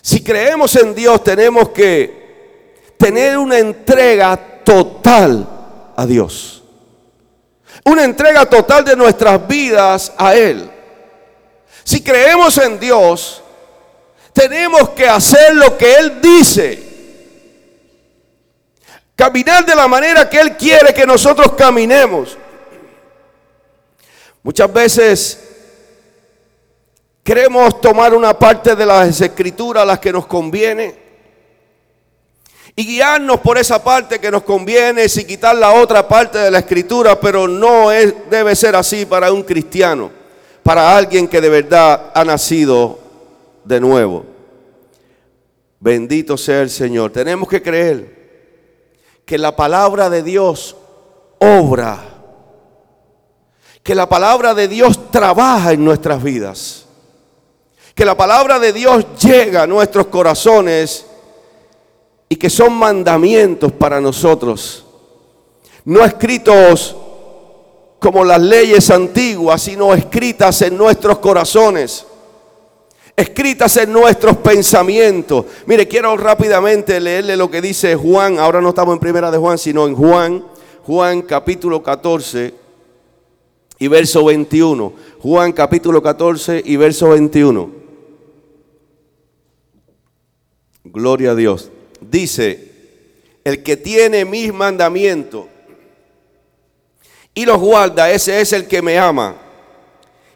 Si 0.01 0.25
creemos 0.25 0.75
en 0.75 0.95
Dios, 0.95 1.23
tenemos 1.23 1.69
que 1.69 2.95
tener 2.97 3.37
una 3.37 3.59
entrega 3.59 4.63
total 4.65 5.47
a 5.95 6.07
Dios. 6.07 6.63
Una 7.85 8.05
entrega 8.05 8.47
total 8.47 8.83
de 8.83 8.97
nuestras 8.97 9.47
vidas 9.47 10.15
a 10.17 10.35
Él. 10.35 10.71
Si 11.85 12.03
creemos 12.03 12.57
en 12.57 12.81
Dios, 12.81 13.43
tenemos 14.33 14.89
que 14.91 15.07
hacer 15.07 15.57
lo 15.57 15.77
que 15.77 15.93
Él 15.95 16.23
dice. 16.23 16.92
Caminar 19.23 19.65
de 19.65 19.77
la 19.77 19.87
manera 19.87 20.29
que 20.29 20.41
Él 20.41 20.57
quiere 20.57 20.93
que 20.93 21.07
nosotros 21.07 21.53
caminemos. 21.53 22.37
Muchas 24.43 24.73
veces 24.73 25.39
queremos 27.23 27.81
tomar 27.81 28.15
una 28.15 28.37
parte 28.37 28.75
de 28.75 28.85
las 28.85 29.21
escrituras, 29.21 29.87
las 29.87 30.01
que 30.01 30.13
nos 30.13 30.27
conviene, 30.27 30.97
y 32.75 32.85
guiarnos 32.85 33.39
por 33.39 33.59
esa 33.59 33.85
parte 33.85 34.19
que 34.19 34.29
nos 34.29 34.43
conviene 34.43 35.09
sin 35.09 35.25
quitar 35.25 35.55
la 35.55 35.71
otra 35.71 36.09
parte 36.09 36.39
de 36.39 36.51
la 36.51 36.59
escritura, 36.59 37.21
pero 37.21 37.47
no 37.47 37.93
es, 37.93 38.29
debe 38.29 38.57
ser 38.57 38.75
así 38.75 39.07
para 39.07 39.33
un 39.33 39.45
cristiano, 39.45 40.11
para 40.65 40.97
alguien 40.97 41.29
que 41.29 41.41
de 41.41 41.49
verdad 41.49 42.11
ha 42.13 42.25
nacido 42.25 42.99
de 43.63 43.79
nuevo. 43.79 44.27
Bendito 45.79 46.37
sea 46.37 46.63
el 46.63 46.71
Señor. 46.71 47.13
Tenemos 47.13 47.49
que 47.49 47.63
creer 47.63 48.22
que 49.25 49.39
la 49.39 49.55
palabra 49.57 50.11
de 50.11 50.23
Dios 50.23 50.77
obra, 51.39 51.99
que 53.83 53.95
la 53.95 54.09
palabra 54.09 54.55
de 54.55 54.69
Dios 54.69 55.11
trabaja 55.11 55.73
en 55.73 55.85
nuestras 55.85 56.23
vidas, 56.23 56.87
que 57.95 58.05
la 58.05 58.17
palabra 58.17 58.59
de 58.59 58.73
Dios 58.73 59.05
llega 59.21 59.63
a 59.63 59.67
nuestros 59.67 60.07
corazones 60.07 61.07
y 62.29 62.37
que 62.37 62.49
son 62.49 62.73
mandamientos 62.75 63.73
para 63.73 64.01
nosotros, 64.01 64.85
no 65.85 66.05
escritos 66.05 66.97
como 67.99 68.25
las 68.25 68.41
leyes 68.41 68.91
antiguas, 68.91 69.63
sino 69.63 69.95
escritas 69.95 70.63
en 70.63 70.77
nuestros 70.77 71.19
corazones 71.19 72.07
escritas 73.17 73.77
en 73.77 73.93
nuestros 73.93 74.37
pensamientos. 74.39 75.47
Mire, 75.67 75.87
quiero 75.87 76.17
rápidamente 76.17 76.99
leerle 77.01 77.37
lo 77.37 77.51
que 77.51 77.61
dice 77.61 77.95
Juan. 77.95 78.39
Ahora 78.39 78.61
no 78.61 78.71
estamos 78.71 78.95
en 78.95 79.01
primera 79.01 79.31
de 79.31 79.39
Juan, 79.39 79.59
sino 79.59 79.87
en 79.87 79.95
Juan, 79.95 80.45
Juan 80.85 81.23
capítulo 81.23 81.83
14 81.83 82.55
y 83.79 83.89
verso 83.89 84.25
21. 84.25 84.93
Juan 85.21 85.53
capítulo 85.53 86.03
14 86.03 86.63
y 86.65 86.77
verso 86.77 87.11
21. 87.11 87.71
Gloria 90.85 91.33
a 91.33 91.35
Dios. 91.35 91.71
Dice, 92.01 92.73
el 93.45 93.63
que 93.63 93.77
tiene 93.77 94.25
mis 94.25 94.53
mandamientos 94.53 95.47
y 97.35 97.45
los 97.47 97.59
guarda, 97.59 98.11
ese 98.11 98.41
es 98.41 98.53
el 98.53 98.67
que 98.67 98.83
me 98.83 98.99
ama. 98.99 99.42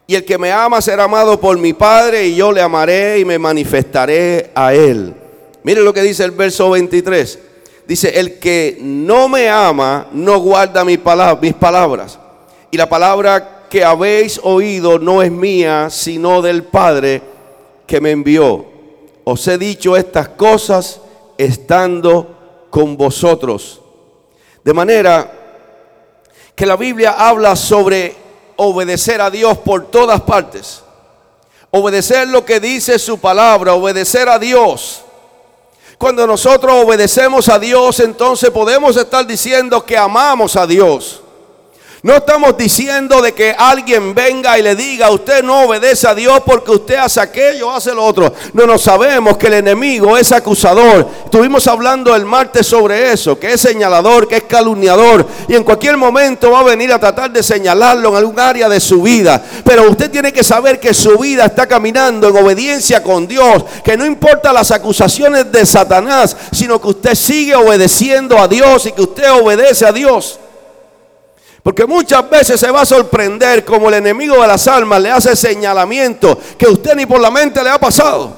Y 0.09 0.15
el 0.15 0.23
que 0.23 0.37
me 0.37 0.53
ama 0.53 0.81
será 0.81 1.03
amado 1.03 1.37
por 1.37 1.57
mi 1.57 1.73
Padre 1.73 2.27
y 2.27 2.35
yo 2.35 2.53
le 2.53 2.61
amaré 2.61 3.19
y 3.19 3.25
me 3.25 3.37
manifestaré 3.37 4.51
a 4.55 4.73
él. 4.73 5.13
Mire 5.63 5.81
lo 5.81 5.93
que 5.93 6.01
dice 6.01 6.23
el 6.23 6.31
verso 6.31 6.69
23. 6.69 7.39
Dice, 7.85 8.17
el 8.17 8.39
que 8.39 8.77
no 8.81 9.27
me 9.27 9.49
ama 9.49 10.07
no 10.13 10.39
guarda 10.39 10.85
mis 10.85 10.99
palabras. 10.99 12.17
Y 12.71 12.77
la 12.77 12.87
palabra 12.87 13.65
que 13.69 13.83
habéis 13.83 14.39
oído 14.43 14.97
no 14.97 15.21
es 15.21 15.29
mía, 15.29 15.89
sino 15.89 16.41
del 16.41 16.63
Padre 16.63 17.21
que 17.85 17.99
me 17.99 18.11
envió. 18.11 18.65
Os 19.25 19.45
he 19.49 19.57
dicho 19.57 19.97
estas 19.97 20.29
cosas 20.29 21.01
estando 21.37 22.67
con 22.69 22.95
vosotros. 22.95 23.81
De 24.63 24.73
manera 24.73 25.31
que 26.55 26.65
la 26.65 26.77
Biblia 26.77 27.11
habla 27.11 27.57
sobre 27.57 28.26
obedecer 28.57 29.21
a 29.21 29.29
Dios 29.29 29.57
por 29.59 29.85
todas 29.87 30.21
partes. 30.21 30.83
Obedecer 31.71 32.27
lo 32.27 32.43
que 32.45 32.59
dice 32.59 32.99
su 32.99 33.19
palabra, 33.19 33.73
obedecer 33.73 34.27
a 34.29 34.37
Dios. 34.39 35.01
Cuando 35.97 36.27
nosotros 36.27 36.83
obedecemos 36.83 37.49
a 37.49 37.57
Dios, 37.57 37.99
entonces 37.99 38.51
podemos 38.51 38.95
estar 38.97 39.25
diciendo 39.25 39.83
que 39.83 39.97
amamos 39.97 40.55
a 40.55 40.67
Dios. 40.67 41.21
No 42.07 42.15
estamos 42.15 42.57
diciendo 42.57 43.21
de 43.21 43.33
que 43.33 43.53
alguien 43.57 44.15
venga 44.15 44.57
y 44.57 44.61
le 44.61 44.75
diga, 44.75 45.11
usted 45.11 45.43
no 45.43 45.63
obedece 45.63 46.07
a 46.07 46.15
Dios 46.15 46.39
porque 46.45 46.71
usted 46.71 46.95
hace 46.95 47.19
aquello, 47.19 47.69
hace 47.69 47.93
lo 47.93 48.05
otro. 48.05 48.33
No, 48.53 48.65
nos 48.65 48.83
sabemos 48.83 49.35
que 49.35 49.47
el 49.47 49.55
enemigo 49.55 50.17
es 50.17 50.31
acusador. 50.31 51.05
Estuvimos 51.25 51.67
hablando 51.67 52.15
el 52.15 52.23
martes 52.23 52.65
sobre 52.65 53.11
eso, 53.11 53.37
que 53.37 53.51
es 53.51 53.59
señalador, 53.59 54.25
que 54.25 54.37
es 54.37 54.43
calumniador. 54.43 55.27
Y 55.49 55.55
en 55.55 55.65
cualquier 55.65 55.97
momento 55.97 56.49
va 56.51 56.61
a 56.61 56.63
venir 56.63 56.93
a 56.93 56.97
tratar 56.97 57.29
de 57.29 57.43
señalarlo 57.43 58.07
en 58.07 58.15
algún 58.15 58.39
área 58.39 58.69
de 58.69 58.79
su 58.79 59.01
vida. 59.01 59.43
Pero 59.65 59.89
usted 59.89 60.09
tiene 60.09 60.31
que 60.31 60.45
saber 60.45 60.79
que 60.79 60.93
su 60.93 61.17
vida 61.17 61.43
está 61.43 61.67
caminando 61.67 62.29
en 62.29 62.37
obediencia 62.37 63.03
con 63.03 63.27
Dios. 63.27 63.65
Que 63.83 63.97
no 63.97 64.05
importa 64.05 64.53
las 64.53 64.71
acusaciones 64.71 65.51
de 65.51 65.65
Satanás, 65.65 66.37
sino 66.53 66.79
que 66.79 66.87
usted 66.87 67.15
sigue 67.15 67.53
obedeciendo 67.53 68.39
a 68.39 68.47
Dios 68.47 68.85
y 68.85 68.93
que 68.93 69.01
usted 69.01 69.29
obedece 69.29 69.85
a 69.85 69.91
Dios. 69.91 70.39
Porque 71.67 71.85
muchas 71.85 72.29
veces 72.29 72.61
se 72.61 72.71
va 72.71 72.83
a 72.83 72.85
sorprender 72.85 73.65
como 73.65 73.89
el 73.89 73.95
enemigo 73.95 74.41
de 74.41 74.47
las 74.47 74.69
almas 74.69 75.01
le 75.01 75.11
hace 75.11 75.35
señalamiento 75.35 76.39
que 76.57 76.65
usted 76.65 76.95
ni 76.95 77.05
por 77.05 77.19
la 77.19 77.29
mente 77.29 77.61
le 77.61 77.69
ha 77.69 77.77
pasado. 77.77 78.33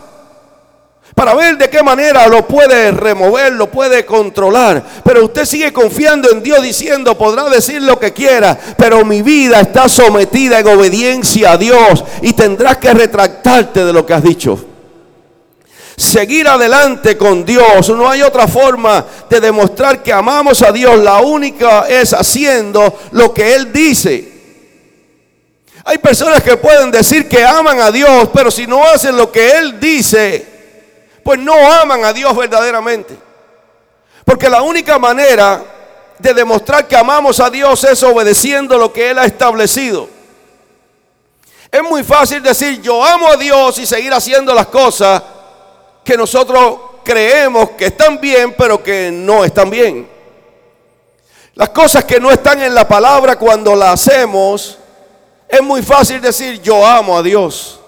Para 1.13 1.35
ver 1.35 1.55
de 1.55 1.69
qué 1.69 1.83
manera 1.83 2.25
lo 2.25 2.47
puede 2.47 2.89
remover, 2.89 3.53
lo 3.53 3.69
puede 3.69 4.03
controlar. 4.03 4.83
Pero 5.03 5.25
usted 5.25 5.45
sigue 5.45 5.71
confiando 5.71 6.31
en 6.31 6.41
Dios 6.41 6.63
diciendo, 6.63 7.15
podrá 7.15 7.47
decir 7.49 7.83
lo 7.83 7.99
que 7.99 8.13
quiera, 8.13 8.57
pero 8.75 9.05
mi 9.05 9.21
vida 9.21 9.61
está 9.61 9.87
sometida 9.87 10.57
en 10.57 10.67
obediencia 10.67 11.51
a 11.51 11.57
Dios 11.57 12.03
y 12.23 12.33
tendrás 12.33 12.77
que 12.77 12.91
retractarte 12.95 13.85
de 13.85 13.93
lo 13.93 14.07
que 14.07 14.13
has 14.15 14.23
dicho 14.23 14.59
seguir 15.99 16.47
adelante 16.47 17.17
con 17.17 17.45
Dios. 17.45 17.89
No 17.89 18.09
hay 18.09 18.21
otra 18.21 18.47
forma 18.47 19.05
de 19.29 19.41
demostrar 19.41 20.01
que 20.01 20.13
amamos 20.13 20.61
a 20.61 20.71
Dios. 20.71 20.97
La 20.99 21.19
única 21.19 21.87
es 21.89 22.13
haciendo 22.13 22.97
lo 23.11 23.33
que 23.33 23.53
Él 23.53 23.73
dice. 23.73 24.31
Hay 25.83 25.97
personas 25.97 26.41
que 26.41 26.55
pueden 26.55 26.89
decir 26.89 27.27
que 27.27 27.43
aman 27.43 27.81
a 27.81 27.91
Dios, 27.91 28.29
pero 28.33 28.49
si 28.49 28.65
no 28.65 28.83
hacen 28.85 29.17
lo 29.17 29.31
que 29.31 29.51
Él 29.51 29.79
dice, 29.79 30.45
pues 31.23 31.37
no 31.39 31.53
aman 31.73 32.05
a 32.05 32.13
Dios 32.13 32.35
verdaderamente. 32.35 33.17
Porque 34.23 34.49
la 34.49 34.61
única 34.61 34.97
manera 34.99 35.61
de 36.17 36.33
demostrar 36.33 36.87
que 36.87 36.95
amamos 36.95 37.39
a 37.39 37.49
Dios 37.49 37.83
es 37.83 38.01
obedeciendo 38.03 38.77
lo 38.77 38.93
que 38.93 39.09
Él 39.09 39.19
ha 39.19 39.25
establecido. 39.25 40.07
Es 41.69 41.83
muy 41.83 42.03
fácil 42.03 42.41
decir 42.41 42.81
yo 42.81 43.03
amo 43.03 43.27
a 43.27 43.35
Dios 43.35 43.77
y 43.79 43.85
seguir 43.85 44.13
haciendo 44.13 44.53
las 44.53 44.67
cosas 44.67 45.21
que 46.09 46.17
nosotros 46.17 46.79
creemos 47.03 47.69
que 47.77 47.85
están 47.85 48.19
bien, 48.19 48.55
pero 48.57 48.81
que 48.81 49.11
no 49.11 49.45
están 49.45 49.69
bien. 49.69 50.09
Las 51.53 51.69
cosas 51.69 52.03
que 52.03 52.19
no 52.19 52.31
están 52.31 52.59
en 52.63 52.73
la 52.73 52.87
palabra 52.87 53.37
cuando 53.37 53.75
las 53.75 53.93
hacemos, 53.93 54.79
es 55.47 55.61
muy 55.61 55.83
fácil 55.83 56.19
decir 56.19 56.59
yo 56.63 56.83
amo 56.83 57.15
a 57.15 57.21
Dios. 57.21 57.79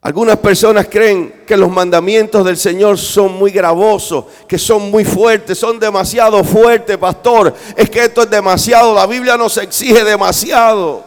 Algunas 0.00 0.36
personas 0.38 0.88
creen 0.90 1.44
que 1.46 1.56
los 1.56 1.70
mandamientos 1.70 2.44
del 2.44 2.56
Señor 2.56 2.98
son 2.98 3.34
muy 3.34 3.52
gravosos, 3.52 4.24
que 4.48 4.58
son 4.58 4.90
muy 4.90 5.04
fuertes, 5.04 5.56
son 5.56 5.78
demasiado 5.78 6.42
fuertes, 6.42 6.98
pastor. 6.98 7.54
Es 7.76 7.88
que 7.88 8.02
esto 8.06 8.22
es 8.22 8.30
demasiado, 8.30 8.92
la 8.92 9.06
Biblia 9.06 9.36
nos 9.36 9.56
exige 9.58 10.02
demasiado. 10.02 11.04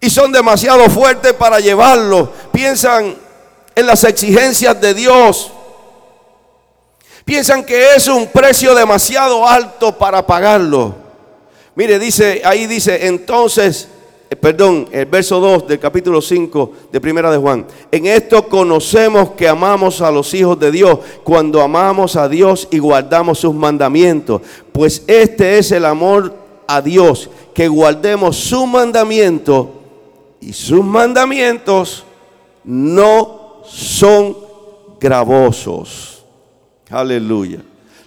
Y 0.00 0.10
son 0.10 0.32
demasiado 0.32 0.90
fuertes 0.90 1.32
para 1.34 1.60
llevarlo. 1.60 2.28
Piensan 2.50 3.21
en 3.74 3.86
las 3.86 4.04
exigencias 4.04 4.80
de 4.80 4.94
Dios. 4.94 5.52
Piensan 7.24 7.64
que 7.64 7.94
es 7.94 8.08
un 8.08 8.26
precio 8.26 8.74
demasiado 8.74 9.46
alto 9.46 9.96
para 9.96 10.26
pagarlo. 10.26 10.94
Mire, 11.74 11.98
dice, 11.98 12.42
ahí 12.44 12.66
dice, 12.66 13.06
entonces 13.06 13.88
eh, 14.32 14.36
perdón, 14.36 14.88
el 14.92 15.04
verso 15.04 15.40
2 15.40 15.68
del 15.68 15.78
capítulo 15.78 16.22
5 16.22 16.72
de 16.90 17.00
Primera 17.02 17.30
de 17.30 17.36
Juan. 17.36 17.66
En 17.90 18.06
esto 18.06 18.48
conocemos 18.48 19.32
que 19.32 19.46
amamos 19.46 20.00
a 20.00 20.10
los 20.10 20.32
hijos 20.32 20.58
de 20.58 20.70
Dios 20.70 21.00
cuando 21.22 21.60
amamos 21.60 22.16
a 22.16 22.30
Dios 22.30 22.66
y 22.70 22.78
guardamos 22.78 23.40
sus 23.40 23.54
mandamientos. 23.54 24.40
Pues 24.72 25.02
este 25.06 25.58
es 25.58 25.70
el 25.70 25.84
amor 25.84 26.34
a 26.66 26.80
Dios, 26.80 27.28
que 27.52 27.68
guardemos 27.68 28.36
su 28.36 28.66
mandamiento 28.66 29.70
y 30.40 30.54
sus 30.54 30.82
mandamientos 30.82 32.06
no 32.64 33.41
son 33.66 34.36
gravosos. 35.00 36.24
Aleluya. 36.90 37.58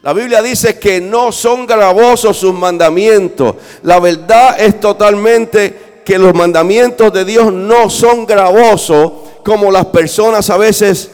La 0.02 0.14
Biblia 0.14 0.42
dice 0.42 0.78
que 0.78 1.02
no 1.02 1.32
son 1.32 1.66
gravosos 1.66 2.38
sus 2.38 2.54
mandamientos. 2.54 3.56
La 3.82 4.00
verdad 4.00 4.60
es 4.60 4.80
totalmente 4.80 6.02
que 6.06 6.20
los 6.20 6.34
mandamientos 6.36 7.12
de 7.12 7.26
Dios 7.26 7.52
no 7.52 7.90
son 7.90 8.26
gravosos 8.28 9.12
como 9.44 9.72
las 9.72 9.88
personas 9.88 10.50
a 10.52 10.58
veces 10.58 11.10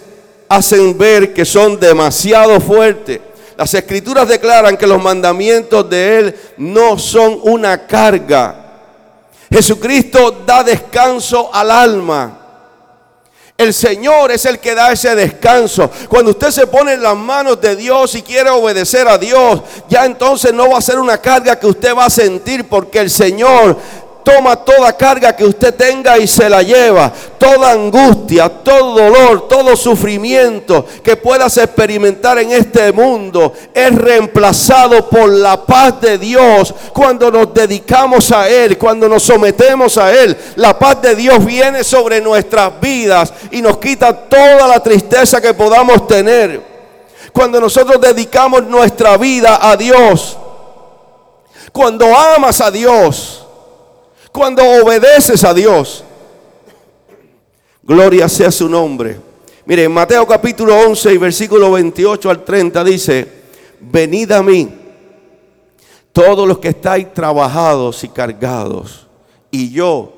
hacen 0.50 0.98
ver 0.98 1.34
que 1.34 1.46
son 1.46 1.80
demasiado 1.80 2.60
fuertes. 2.60 3.22
Las 3.56 3.74
escrituras 3.74 4.28
declaran 4.28 4.76
que 4.76 4.88
los 4.88 5.02
mandamientos 5.02 5.90
de 5.90 6.20
Él 6.20 6.36
no 6.58 6.98
son 6.98 7.40
una 7.44 7.88
carga. 7.88 8.58
Jesucristo 9.50 10.44
da 10.46 10.64
descanso 10.64 11.50
al 11.54 11.72
alma. 11.72 12.41
El 13.62 13.76
Señor 13.76 14.32
es 14.32 14.46
el 14.48 14.58
que 14.58 14.74
da 14.74 14.92
ese 14.92 15.14
descanso. 15.14 15.88
Cuando 16.10 16.32
usted 16.32 16.50
se 16.50 16.66
pone 16.66 16.94
en 16.94 17.04
las 17.04 17.16
manos 17.16 17.62
de 17.62 17.76
Dios 17.76 18.16
y 18.16 18.24
quiere 18.24 18.50
obedecer 18.50 19.08
a 19.08 19.20
Dios, 19.20 19.62
ya 19.88 20.04
entonces 20.04 20.52
no 20.52 20.72
va 20.72 20.80
a 20.80 20.82
ser 20.82 20.98
una 20.98 21.20
carga 21.20 21.60
que 21.60 21.68
usted 21.68 21.96
va 21.96 22.06
a 22.06 22.10
sentir 22.10 22.68
porque 22.68 22.98
el 22.98 23.12
Señor 23.12 23.78
toma 24.24 24.56
toda 24.56 24.96
carga 24.96 25.36
que 25.36 25.46
usted 25.46 25.74
tenga 25.76 26.18
y 26.18 26.28
se 26.28 26.50
la 26.50 26.62
lleva. 26.62 27.12
Toda 27.38 27.72
angustia, 27.72 28.50
todo 28.50 28.96
dolor, 28.96 29.48
todo 29.48 29.76
sufrimiento 29.76 30.86
que 31.04 31.16
puedas 31.16 31.58
experimentar 31.58 32.38
en 32.40 32.52
este 32.52 32.92
mundo 32.92 33.54
es 33.74 33.94
reemplazado 33.96 35.10
por 35.10 35.30
la 35.30 35.66
paz 35.66 36.00
de 36.02 36.18
Dios 36.18 36.74
cuando 36.94 37.32
nos 37.32 37.54
dedicamos 37.54 38.32
a 38.32 38.48
Él, 38.48 38.78
cuando 38.78 39.10
nos 39.10 39.24
sometemos 39.24 39.98
a 39.98 40.14
Él. 40.14 40.38
La 40.56 40.78
paz 40.78 41.02
de 41.02 41.16
Dios 41.16 41.44
viene 41.46 41.84
sobre 41.84 42.22
nuestras 42.22 42.80
vidas 42.80 43.34
y 43.52 43.62
nos 43.62 43.78
quita 43.78 44.14
toda 44.14 44.68
la 44.68 44.82
tristeza 44.82 45.42
que 45.42 45.54
podamos 45.54 46.08
tener. 46.08 46.72
Cuando 47.34 47.62
nosotros 47.62 48.00
dedicamos 48.02 48.64
nuestra 48.64 49.18
vida 49.18 49.60
a 49.62 49.78
Dios, 49.78 50.38
cuando 51.72 52.06
amas 52.16 52.60
a 52.60 52.70
Dios, 52.70 53.41
cuando 54.32 54.64
obedeces 54.64 55.44
a 55.44 55.54
Dios. 55.54 56.04
Gloria 57.84 58.30
sea 58.30 58.52
su 58.52 58.70
nombre. 58.70 59.20
Mire, 59.66 59.84
en 59.84 59.92
Mateo 59.92 60.26
capítulo 60.28 60.78
11 60.78 61.14
y 61.14 61.18
versículo 61.18 61.72
28 61.72 62.30
al 62.30 62.44
30 62.44 62.84
dice, 62.84 63.28
venid 63.80 64.32
a 64.32 64.42
mí, 64.44 64.70
todos 66.12 66.48
los 66.48 66.60
que 66.60 66.70
estáis 66.70 67.14
trabajados 67.14 68.04
y 68.04 68.10
cargados, 68.10 69.08
y 69.50 69.72
yo 69.72 70.14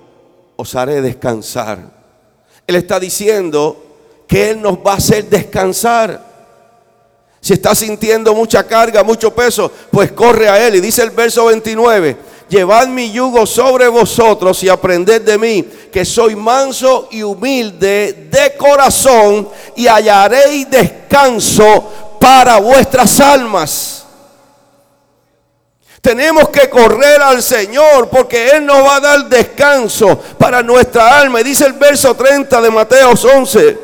os 0.56 0.76
haré 0.76 1.02
descansar. 1.02 1.80
Él 2.65 2.76
está 2.76 2.99
diciendo 2.99 3.84
que 4.28 4.52
Él 4.52 4.62
nos 4.62 4.78
va 4.78 4.93
a 4.93 4.97
hacer 4.97 5.30
descansar. 5.30 6.34
Si 7.41 7.54
está 7.54 7.76
sintiendo 7.76 8.34
mucha 8.34 8.65
carga, 8.65 9.04
mucho 9.04 9.36
peso, 9.36 9.69
pues 9.91 10.13
corre 10.13 10.47
a 10.47 10.65
Él. 10.65 10.76
Y 10.76 10.82
dice 10.82 11.04
el 11.04 11.10
verso 11.10 11.45
29, 11.45 12.15
llevad 12.53 12.87
mi 12.87 13.11
yugo 13.11 13.45
sobre 13.45 13.87
vosotros 13.87 14.61
y 14.63 14.69
aprended 14.69 15.23
de 15.23 15.37
mí, 15.37 15.67
que 15.91 16.05
soy 16.05 16.35
manso 16.35 17.07
y 17.11 17.23
humilde 17.23 18.27
de 18.29 18.55
corazón, 18.55 19.49
y 19.75 19.87
hallaréis 19.87 20.69
descanso 20.69 22.17
para 22.19 22.57
vuestras 22.57 23.19
almas. 23.19 24.05
Tenemos 25.99 26.49
que 26.49 26.69
correr 26.69 27.21
al 27.21 27.41
Señor 27.41 28.09
porque 28.09 28.49
Él 28.49 28.65
nos 28.65 28.85
va 28.85 28.97
a 28.97 28.99
dar 28.99 29.25
descanso 29.25 30.19
para 30.37 30.61
nuestra 30.61 31.17
alma. 31.17 31.39
Y 31.39 31.45
dice 31.45 31.65
el 31.65 31.73
verso 31.73 32.13
30 32.13 32.59
de 32.59 32.69
Mateo 32.69 33.11
11. 33.11 33.77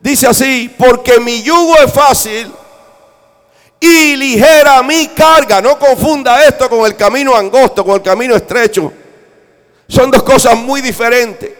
Dice 0.00 0.26
así, 0.26 0.74
porque 0.78 1.20
mi 1.20 1.42
yugo 1.42 1.76
es 1.76 1.92
fácil 1.92 2.50
y 3.82 4.14
ligera 4.16 4.80
mi 4.84 5.08
carga. 5.08 5.60
No 5.60 5.76
confunda 5.76 6.44
esto 6.44 6.70
con 6.70 6.86
el 6.86 6.94
camino 6.96 7.34
angosto, 7.34 7.84
con 7.84 7.96
el 7.96 8.02
camino 8.02 8.36
estrecho. 8.36 8.92
Son 9.88 10.08
dos 10.08 10.22
cosas 10.22 10.56
muy 10.56 10.80
diferentes. 10.80 11.50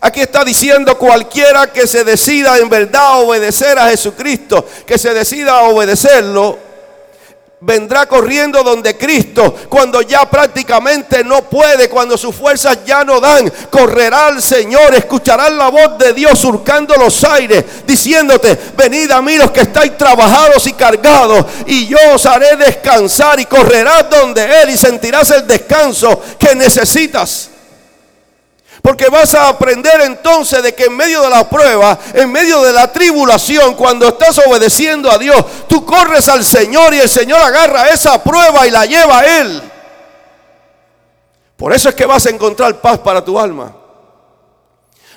Aquí 0.00 0.22
está 0.22 0.42
diciendo 0.42 0.96
cualquiera 0.96 1.70
que 1.70 1.86
se 1.86 2.02
decida 2.02 2.56
en 2.58 2.70
verdad 2.70 3.20
obedecer 3.20 3.78
a 3.78 3.90
Jesucristo, 3.90 4.66
que 4.86 4.96
se 4.96 5.12
decida 5.12 5.58
a 5.58 5.64
obedecerlo, 5.64 6.58
vendrá 7.64 8.06
corriendo 8.06 8.62
donde 8.62 8.96
Cristo, 8.96 9.54
cuando 9.68 10.02
ya 10.02 10.28
prácticamente 10.28 11.24
no 11.24 11.42
puede, 11.42 11.88
cuando 11.88 12.18
sus 12.18 12.34
fuerzas 12.34 12.78
ya 12.84 13.04
no 13.04 13.20
dan, 13.20 13.50
correrá 13.70 14.26
al 14.26 14.42
Señor, 14.42 14.94
escuchará 14.94 15.48
la 15.48 15.68
voz 15.68 15.96
de 15.98 16.12
Dios 16.12 16.38
surcando 16.38 16.94
los 16.96 17.24
aires, 17.24 17.64
diciéndote, 17.86 18.58
venid 18.76 19.10
a 19.10 19.22
mí 19.22 19.36
los 19.36 19.50
que 19.50 19.62
estáis 19.62 19.96
trabajados 19.96 20.66
y 20.66 20.74
cargados, 20.74 21.46
y 21.66 21.86
yo 21.86 21.96
os 22.14 22.26
haré 22.26 22.56
descansar 22.56 23.40
y 23.40 23.46
correrás 23.46 24.10
donde 24.10 24.62
Él 24.62 24.70
y 24.70 24.76
sentirás 24.76 25.30
el 25.30 25.46
descanso 25.46 26.20
que 26.38 26.54
necesitas. 26.54 27.53
Porque 28.84 29.08
vas 29.08 29.34
a 29.34 29.48
aprender 29.48 30.02
entonces 30.02 30.62
de 30.62 30.74
que 30.74 30.84
en 30.84 30.94
medio 30.94 31.22
de 31.22 31.30
la 31.30 31.48
prueba, 31.48 31.98
en 32.12 32.30
medio 32.30 32.60
de 32.60 32.70
la 32.70 32.92
tribulación, 32.92 33.76
cuando 33.76 34.06
estás 34.06 34.38
obedeciendo 34.46 35.10
a 35.10 35.16
Dios, 35.16 35.42
tú 35.66 35.86
corres 35.86 36.28
al 36.28 36.44
Señor 36.44 36.92
y 36.92 36.98
el 36.98 37.08
Señor 37.08 37.40
agarra 37.40 37.88
esa 37.88 38.22
prueba 38.22 38.66
y 38.66 38.70
la 38.70 38.84
lleva 38.84 39.20
a 39.20 39.40
Él. 39.40 39.62
Por 41.56 41.72
eso 41.72 41.88
es 41.88 41.94
que 41.94 42.04
vas 42.04 42.26
a 42.26 42.28
encontrar 42.28 42.78
paz 42.82 42.98
para 42.98 43.24
tu 43.24 43.40
alma. 43.40 43.74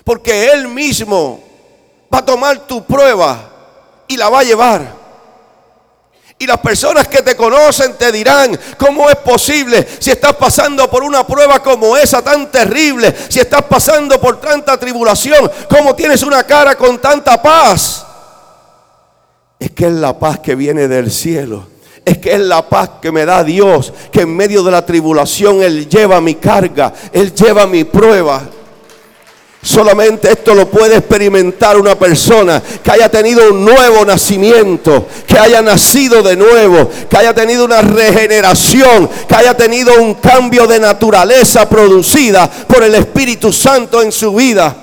Porque 0.05 0.49
Él 0.49 0.69
mismo 0.69 1.43
va 2.11 2.19
a 2.19 2.25
tomar 2.25 2.59
tu 2.59 2.85
prueba 2.85 3.49
y 4.07 4.15
la 4.15 4.29
va 4.29 4.39
a 4.39 4.43
llevar. 4.43 4.96
Y 6.39 6.45
las 6.45 6.59
personas 6.59 7.07
que 7.07 7.23
te 7.23 7.35
conocen 7.35 7.93
te 7.93 8.11
dirán, 8.11 8.57
¿cómo 8.77 9.09
es 9.09 9.15
posible 9.15 9.87
si 9.99 10.11
estás 10.11 10.35
pasando 10.35 10.87
por 10.87 11.03
una 11.03 11.25
prueba 11.25 11.63
como 11.63 11.97
esa 11.97 12.21
tan 12.21 12.51
terrible? 12.51 13.13
Si 13.27 13.39
estás 13.39 13.63
pasando 13.63 14.21
por 14.21 14.39
tanta 14.39 14.77
tribulación, 14.77 15.49
¿cómo 15.67 15.95
tienes 15.95 16.21
una 16.21 16.43
cara 16.43 16.75
con 16.75 16.99
tanta 16.99 17.41
paz? 17.41 18.05
Es 19.59 19.71
que 19.71 19.87
es 19.87 19.93
la 19.93 20.19
paz 20.19 20.37
que 20.39 20.53
viene 20.53 20.87
del 20.87 21.09
cielo. 21.09 21.67
Es 22.05 22.19
que 22.19 22.33
es 22.33 22.39
la 22.39 22.69
paz 22.69 22.91
que 23.01 23.11
me 23.11 23.25
da 23.25 23.43
Dios, 23.43 23.91
que 24.11 24.21
en 24.21 24.35
medio 24.35 24.63
de 24.63 24.71
la 24.71 24.85
tribulación 24.85 25.63
Él 25.63 25.89
lleva 25.89 26.21
mi 26.21 26.35
carga, 26.35 26.93
Él 27.11 27.33
lleva 27.33 27.65
mi 27.65 27.83
prueba. 27.83 28.47
Solamente 29.67 30.31
esto 30.31 30.55
lo 30.55 30.69
puede 30.69 30.95
experimentar 30.95 31.75
una 31.75 31.99
persona 31.99 32.63
que 32.81 32.89
haya 32.89 33.11
tenido 33.11 33.51
un 33.51 33.65
nuevo 33.65 34.05
nacimiento, 34.05 35.07
que 35.27 35.37
haya 35.37 35.61
nacido 35.61 36.23
de 36.23 36.37
nuevo, 36.37 36.89
que 37.09 37.17
haya 37.17 37.33
tenido 37.33 37.65
una 37.65 37.81
regeneración, 37.81 39.09
que 39.27 39.35
haya 39.35 39.57
tenido 39.57 40.01
un 40.01 40.13
cambio 40.13 40.67
de 40.67 40.79
naturaleza 40.79 41.67
producida 41.67 42.49
por 42.49 42.81
el 42.81 42.95
Espíritu 42.95 43.51
Santo 43.51 44.01
en 44.01 44.13
su 44.13 44.33
vida. 44.33 44.73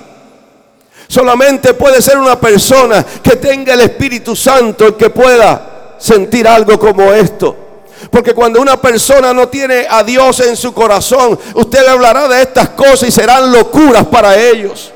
Solamente 1.07 1.73
puede 1.73 1.99
ser 1.99 2.19
una 2.19 2.39
persona 2.39 3.03
que 3.23 3.37
tenga 3.37 3.73
el 3.73 3.81
Espíritu 3.81 4.35
Santo 4.35 4.85
el 4.85 4.93
que 4.93 5.09
pueda 5.09 5.95
sentir 5.97 6.47
algo 6.47 6.79
como 6.79 7.11
esto. 7.11 7.64
Porque 8.09 8.33
cuando 8.33 8.61
una 8.61 8.79
persona 8.81 9.33
no 9.33 9.47
tiene 9.47 9.85
a 9.89 10.03
Dios 10.03 10.39
en 10.41 10.55
su 10.55 10.73
corazón, 10.73 11.37
usted 11.53 11.81
le 11.81 11.89
hablará 11.89 12.27
de 12.27 12.41
estas 12.41 12.69
cosas 12.69 13.09
y 13.09 13.11
serán 13.11 13.51
locuras 13.51 14.05
para 14.07 14.37
ellos. 14.37 14.91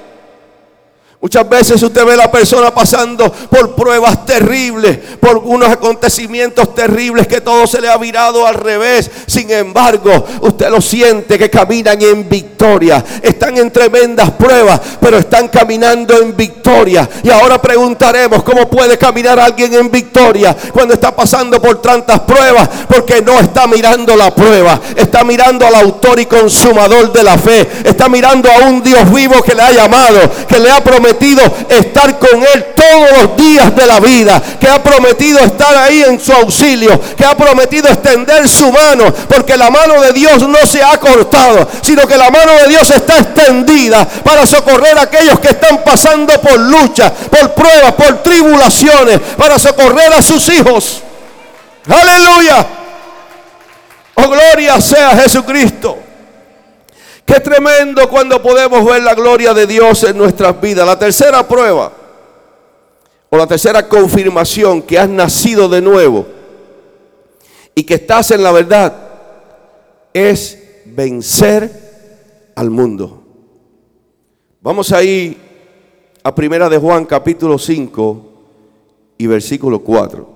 Muchas 1.21 1.49
veces 1.49 1.83
usted 1.83 2.05
ve 2.05 2.13
a 2.13 2.15
la 2.15 2.31
persona 2.31 2.73
pasando 2.73 3.29
por 3.29 3.75
pruebas 3.75 4.25
terribles, 4.25 4.97
por 5.19 5.39
unos 5.39 5.67
acontecimientos 5.67 6.73
terribles 6.73 7.27
que 7.27 7.41
todo 7.41 7.67
se 7.67 7.81
le 7.81 7.89
ha 7.89 7.97
virado 7.97 8.47
al 8.47 8.55
revés. 8.55 9.11
Sin 9.27 9.51
embargo, 9.51 10.25
usted 10.39 10.69
lo 10.69 10.79
siente 10.79 11.37
que 11.37 11.49
caminan 11.49 12.01
en 12.01 12.29
victoria. 12.29 13.03
Están 13.21 13.57
en 13.57 13.69
tremendas 13.69 14.31
pruebas, 14.31 14.79
pero 15.01 15.17
están 15.17 15.49
caminando 15.49 16.17
en 16.21 16.37
victoria. 16.37 17.09
Y 17.21 17.29
ahora 17.29 17.61
preguntaremos 17.61 18.41
cómo 18.41 18.69
puede 18.69 18.97
caminar 18.97 19.41
alguien 19.41 19.73
en 19.73 19.91
victoria 19.91 20.55
cuando 20.71 20.93
está 20.93 21.13
pasando 21.13 21.61
por 21.61 21.81
tantas 21.81 22.21
pruebas, 22.21 22.69
porque 22.87 23.21
no 23.21 23.37
está 23.41 23.67
mirando 23.67 24.15
la 24.15 24.33
prueba, 24.33 24.79
está 24.95 25.25
mirando 25.25 25.67
al 25.67 25.75
autor 25.75 26.17
y 26.21 26.27
consumador 26.27 27.11
de 27.11 27.23
la 27.23 27.37
fe, 27.37 27.67
está 27.83 28.07
mirando 28.07 28.49
a 28.49 28.69
un 28.69 28.81
Dios 28.81 29.13
vivo 29.13 29.41
que 29.41 29.53
le 29.53 29.63
ha 29.63 29.73
llamado, 29.73 30.21
que 30.47 30.59
le 30.59 30.71
ha 30.71 30.81
prometido 30.81 31.08
estar 31.69 32.19
con 32.19 32.43
Él 32.43 32.65
todos 32.75 33.21
los 33.21 33.37
días 33.37 33.75
de 33.75 33.87
la 33.87 33.99
vida, 33.99 34.41
que 34.59 34.67
ha 34.67 34.81
prometido 34.81 35.39
estar 35.39 35.75
ahí 35.77 36.03
en 36.03 36.19
su 36.19 36.31
auxilio, 36.33 36.99
que 37.15 37.25
ha 37.25 37.35
prometido 37.35 37.87
extender 37.87 38.47
su 38.47 38.71
mano, 38.71 39.13
porque 39.27 39.57
la 39.57 39.69
mano 39.69 40.01
de 40.01 40.13
Dios 40.13 40.47
no 40.47 40.65
se 40.65 40.83
ha 40.83 40.97
cortado, 40.99 41.67
sino 41.81 42.07
que 42.07 42.17
la 42.17 42.29
mano 42.29 42.53
de 42.53 42.67
Dios 42.67 42.89
está 42.89 43.19
extendida 43.19 44.07
para 44.23 44.45
socorrer 44.45 44.97
a 44.97 45.03
aquellos 45.03 45.39
que 45.39 45.49
están 45.49 45.83
pasando 45.83 46.39
por 46.41 46.59
lucha, 46.59 47.11
por 47.13 47.53
pruebas, 47.53 47.93
por 47.93 48.23
tribulaciones, 48.23 49.19
para 49.37 49.57
socorrer 49.59 50.13
a 50.13 50.21
sus 50.21 50.47
hijos. 50.49 51.01
Aleluya. 51.87 52.67
Oh, 54.15 54.27
gloria 54.27 54.81
sea 54.81 55.11
Jesucristo. 55.11 56.08
Qué 57.29 57.39
tremendo 57.39 58.09
cuando 58.09 58.41
podemos 58.41 58.83
ver 58.83 59.03
la 59.03 59.13
gloria 59.13 59.53
de 59.53 59.67
Dios 59.67 60.03
en 60.03 60.17
nuestras 60.17 60.59
vidas. 60.59 60.83
La 60.83 60.97
tercera 60.97 61.47
prueba 61.47 61.93
o 63.29 63.37
la 63.37 63.45
tercera 63.45 63.87
confirmación 63.87 64.81
que 64.81 64.97
has 64.97 65.07
nacido 65.07 65.69
de 65.69 65.79
nuevo 65.79 66.25
y 67.75 67.83
que 67.83 67.93
estás 67.93 68.31
en 68.31 68.41
la 68.41 68.51
verdad 68.51 69.09
es 70.11 70.57
vencer 70.85 72.51
al 72.55 72.71
mundo. 72.71 73.21
Vamos 74.59 74.91
ahí 74.91 75.37
a 76.23 76.33
Primera 76.33 76.67
de 76.67 76.79
Juan 76.79 77.05
capítulo 77.05 77.59
5 77.59 78.25
y 79.19 79.27
versículo 79.27 79.83
4. 79.83 80.27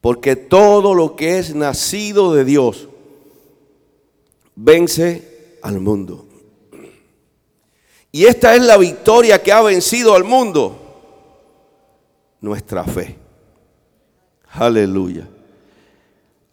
Porque 0.00 0.34
todo 0.34 0.92
lo 0.92 1.14
que 1.14 1.38
es 1.38 1.54
nacido 1.54 2.34
de 2.34 2.44
Dios 2.44 2.88
vence 4.56 5.58
al 5.62 5.80
mundo. 5.80 6.26
Y 8.12 8.26
esta 8.26 8.54
es 8.54 8.62
la 8.62 8.76
victoria 8.76 9.42
que 9.42 9.52
ha 9.52 9.60
vencido 9.62 10.14
al 10.14 10.24
mundo. 10.24 10.80
Nuestra 12.40 12.84
fe. 12.84 13.16
Aleluya. 14.52 15.26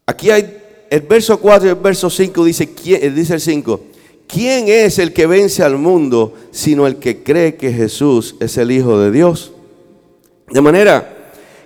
Aquí 0.05 0.31
hay 0.31 0.57
el 0.89 1.01
verso 1.01 1.39
4 1.39 1.67
y 1.67 1.69
el 1.69 1.75
verso 1.75 2.09
5 2.09 2.43
dice, 2.43 2.65
dice 2.65 3.35
el 3.35 3.41
5, 3.41 3.81
¿quién 4.27 4.67
es 4.67 4.99
el 4.99 5.13
que 5.13 5.27
vence 5.27 5.63
al 5.63 5.77
mundo 5.77 6.33
sino 6.51 6.87
el 6.87 6.97
que 6.97 7.23
cree 7.23 7.55
que 7.55 7.71
Jesús 7.71 8.35
es 8.39 8.57
el 8.57 8.71
Hijo 8.71 8.99
de 8.99 9.11
Dios? 9.11 9.53
De 10.49 10.61
manera 10.61 11.20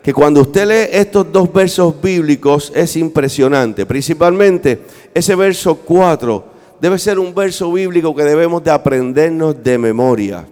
que 0.06 0.14
cuando 0.14 0.42
usted 0.42 0.68
lee 0.68 1.00
estos 1.00 1.32
dos 1.32 1.52
versos 1.52 2.00
bíblicos 2.00 2.72
es 2.76 2.96
impresionante. 2.96 3.88
Principalmente 3.88 4.82
ese 5.12 5.34
verso 5.34 5.78
4 5.78 6.46
debe 6.80 7.00
ser 7.00 7.18
un 7.18 7.34
verso 7.34 7.72
bíblico 7.72 8.14
que 8.14 8.22
debemos 8.22 8.64
de 8.64 8.70
aprendernos 8.70 9.64
de 9.64 9.80
memoria. 9.80 10.48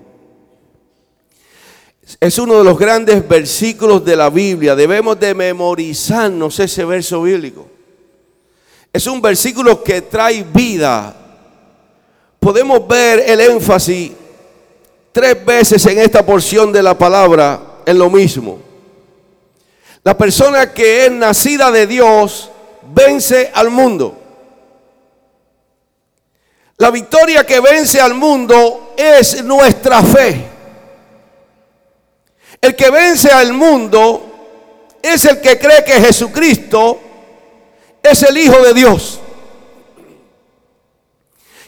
Es 2.20 2.39
uno 2.39 2.58
de 2.58 2.63
los 2.63 2.80
grandes 2.80 3.28
versículos 3.28 4.04
de 4.04 4.16
la 4.16 4.32
Biblia. 4.32 4.76
Debemos 4.76 5.20
de 5.20 5.36
memorizarnos 5.36 6.60
ese 6.60 6.84
verso 6.84 7.22
bíblico. 7.22 7.68
Es 8.92 9.06
un 9.06 9.22
versículo 9.22 9.84
que 9.84 10.02
trae 10.02 10.44
vida. 10.52 11.16
Podemos 12.39 12.88
ver 12.88 13.24
el 13.28 13.39
énfasis 13.39 14.13
tres 15.12 15.46
veces 15.46 15.86
en 15.86 16.00
esta 16.00 16.26
porción 16.26 16.72
de 16.72 16.82
la 16.82 16.98
palabra 16.98 17.82
en 17.86 18.00
lo 18.00 18.10
mismo. 18.10 18.73
La 20.04 20.18
persona 20.18 20.74
que 20.74 21.06
es 21.06 21.12
nacida 21.12 21.72
de 21.72 21.88
Dios 21.88 22.52
vence 22.94 23.52
al 23.54 23.70
mundo. 23.70 24.20
La 26.78 26.92
victoria 26.92 27.46
que 27.46 27.62
vence 27.62 28.02
al 28.02 28.13
mundo 28.13 28.94
es 28.98 29.44
nuestra 29.44 30.04
fe. 30.04 30.46
El 32.60 32.76
que 32.76 32.89
vence 32.89 33.30
al 33.30 33.54
mundo 33.54 35.00
es 35.02 35.24
el 35.26 35.39
que 35.39 35.58
cree 35.58 35.84
que 35.86 36.02
Jesucristo 36.02 37.00
es 38.02 38.24
el 38.24 38.38
Hijo 38.38 38.62
de 38.62 38.74
Dios. 38.74 39.20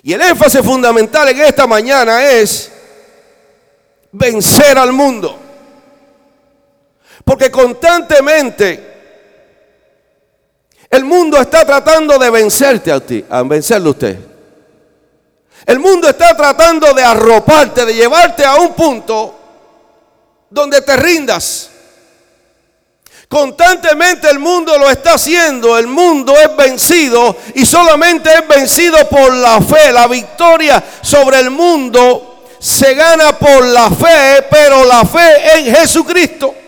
Y 0.04 0.14
el 0.14 0.22
énfasis 0.22 0.62
fundamental 0.62 1.30
en 1.30 1.42
esta 1.42 1.66
mañana 1.66 2.30
es 2.30 2.72
vencer 4.12 4.78
al 4.78 4.92
mundo. 4.92 5.45
Porque 7.36 7.52
constantemente 7.52 8.94
el 10.90 11.04
mundo 11.04 11.38
está 11.38 11.66
tratando 11.66 12.18
de 12.18 12.30
vencerte 12.30 12.90
a 12.94 13.02
ti, 13.02 13.26
a 13.30 13.44
vencerlo 13.44 13.90
a 13.90 13.92
usted. 13.92 14.18
El 15.66 15.80
mundo 15.80 16.08
está 16.08 16.34
tratando 16.34 16.94
de 16.94 17.04
arroparte, 17.04 17.86
de 17.86 17.94
llevarte 17.94 18.46
a 18.46 18.56
un 18.56 18.74
punto 18.74 19.38
donde 20.50 20.82
te 20.82 20.96
rindas. 20.96 21.72
Constantemente 23.28 24.30
el 24.30 24.40
mundo 24.40 24.78
lo 24.78 24.90
está 24.90 25.16
haciendo, 25.16 25.78
el 25.78 25.88
mundo 25.88 26.34
es 26.38 26.56
vencido 26.56 27.36
y 27.54 27.66
solamente 27.66 28.34
es 28.34 28.48
vencido 28.48 29.10
por 29.10 29.34
la 29.34 29.60
fe. 29.60 29.92
La 29.92 30.08
victoria 30.08 30.82
sobre 31.02 31.42
el 31.42 31.50
mundo 31.50 32.46
se 32.58 32.94
gana 32.94 33.38
por 33.38 33.62
la 33.66 33.92
fe, 33.92 34.46
pero 34.50 34.86
la 34.86 35.04
fe 35.04 35.58
en 35.58 35.76
Jesucristo. 35.76 36.60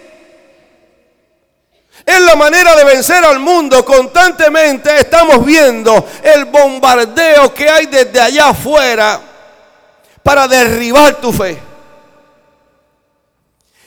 Es 2.07 2.21
la 2.21 2.37
manera 2.37 2.73
de 2.73 2.85
vencer 2.85 3.25
al 3.25 3.37
mundo. 3.37 3.83
Constantemente 3.83 4.97
estamos 4.97 5.45
viendo 5.45 6.07
el 6.23 6.45
bombardeo 6.45 7.53
que 7.53 7.69
hay 7.69 7.87
desde 7.87 8.21
allá 8.21 8.47
afuera 8.47 9.19
para 10.23 10.47
derribar 10.47 11.15
tu 11.15 11.33
fe. 11.33 11.59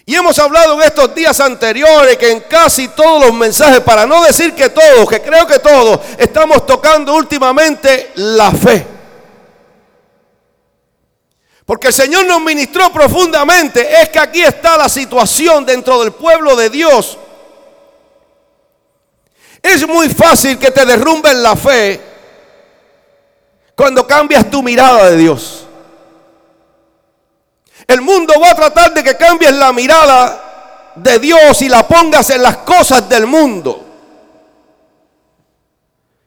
Y 0.04 0.14
hemos 0.14 0.38
hablado 0.38 0.74
en 0.74 0.82
estos 0.82 1.14
días 1.14 1.40
anteriores 1.40 2.18
que 2.18 2.30
en 2.30 2.40
casi 2.40 2.88
todos 2.88 3.24
los 3.24 3.32
mensajes, 3.32 3.80
para 3.80 4.04
no 4.04 4.22
decir 4.22 4.54
que 4.54 4.68
todos, 4.68 5.08
que 5.08 5.22
creo 5.22 5.46
que 5.46 5.58
todos, 5.58 6.00
estamos 6.18 6.66
tocando 6.66 7.14
últimamente 7.14 8.12
la 8.16 8.50
fe. 8.50 8.86
Porque 11.64 11.86
el 11.86 11.94
Señor 11.94 12.26
nos 12.26 12.42
ministró 12.42 12.92
profundamente. 12.92 14.02
Es 14.02 14.10
que 14.10 14.18
aquí 14.18 14.42
está 14.42 14.76
la 14.76 14.90
situación 14.90 15.64
dentro 15.64 16.02
del 16.02 16.12
pueblo 16.12 16.54
de 16.54 16.68
Dios 16.68 17.16
es 19.62 19.86
muy 19.86 20.08
fácil 20.08 20.58
que 20.58 20.70
te 20.70 20.84
derrumben 20.84 21.42
la 21.42 21.56
fe 21.56 22.00
cuando 23.74 24.06
cambias 24.06 24.50
tu 24.50 24.62
mirada 24.62 25.10
de 25.10 25.16
Dios. 25.16 25.66
El 27.86 28.00
mundo 28.02 28.34
va 28.40 28.50
a 28.50 28.54
tratar 28.54 28.94
de 28.94 29.02
que 29.02 29.16
cambies 29.16 29.52
la 29.52 29.72
mirada 29.72 30.92
de 30.94 31.18
Dios 31.18 31.60
y 31.62 31.68
la 31.68 31.86
pongas 31.86 32.30
en 32.30 32.42
las 32.42 32.58
cosas 32.58 33.08
del 33.08 33.26
mundo. 33.26 33.86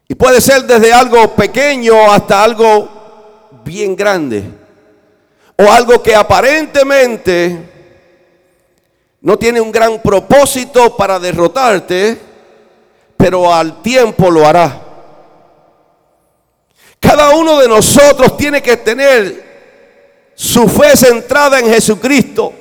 Y 0.08 0.16
puede 0.16 0.42
ser 0.42 0.64
desde 0.64 0.92
algo 0.92 1.34
pequeño 1.36 2.12
hasta 2.12 2.44
algo 2.44 3.52
bien 3.64 3.96
grande. 3.96 4.44
O 5.58 5.72
algo 5.72 6.02
que 6.02 6.16
aparentemente 6.16 7.70
no 9.22 9.38
tiene 9.38 9.62
un 9.62 9.72
gran 9.72 10.02
propósito 10.02 10.98
para 10.98 11.20
derrotarte 11.20 12.33
pero 13.24 13.54
al 13.54 13.82
tiempo 13.82 14.30
lo 14.30 14.46
hará. 14.46 14.82
Cada 17.00 17.30
uno 17.30 17.58
de 17.58 17.70
nosotros 17.70 18.36
tiene 18.36 18.62
que 18.62 18.76
tener 18.76 20.34
su 20.36 20.68
fe 20.68 20.94
centrada 20.98 21.58
en 21.58 21.70
Jesucristo. 21.70 22.52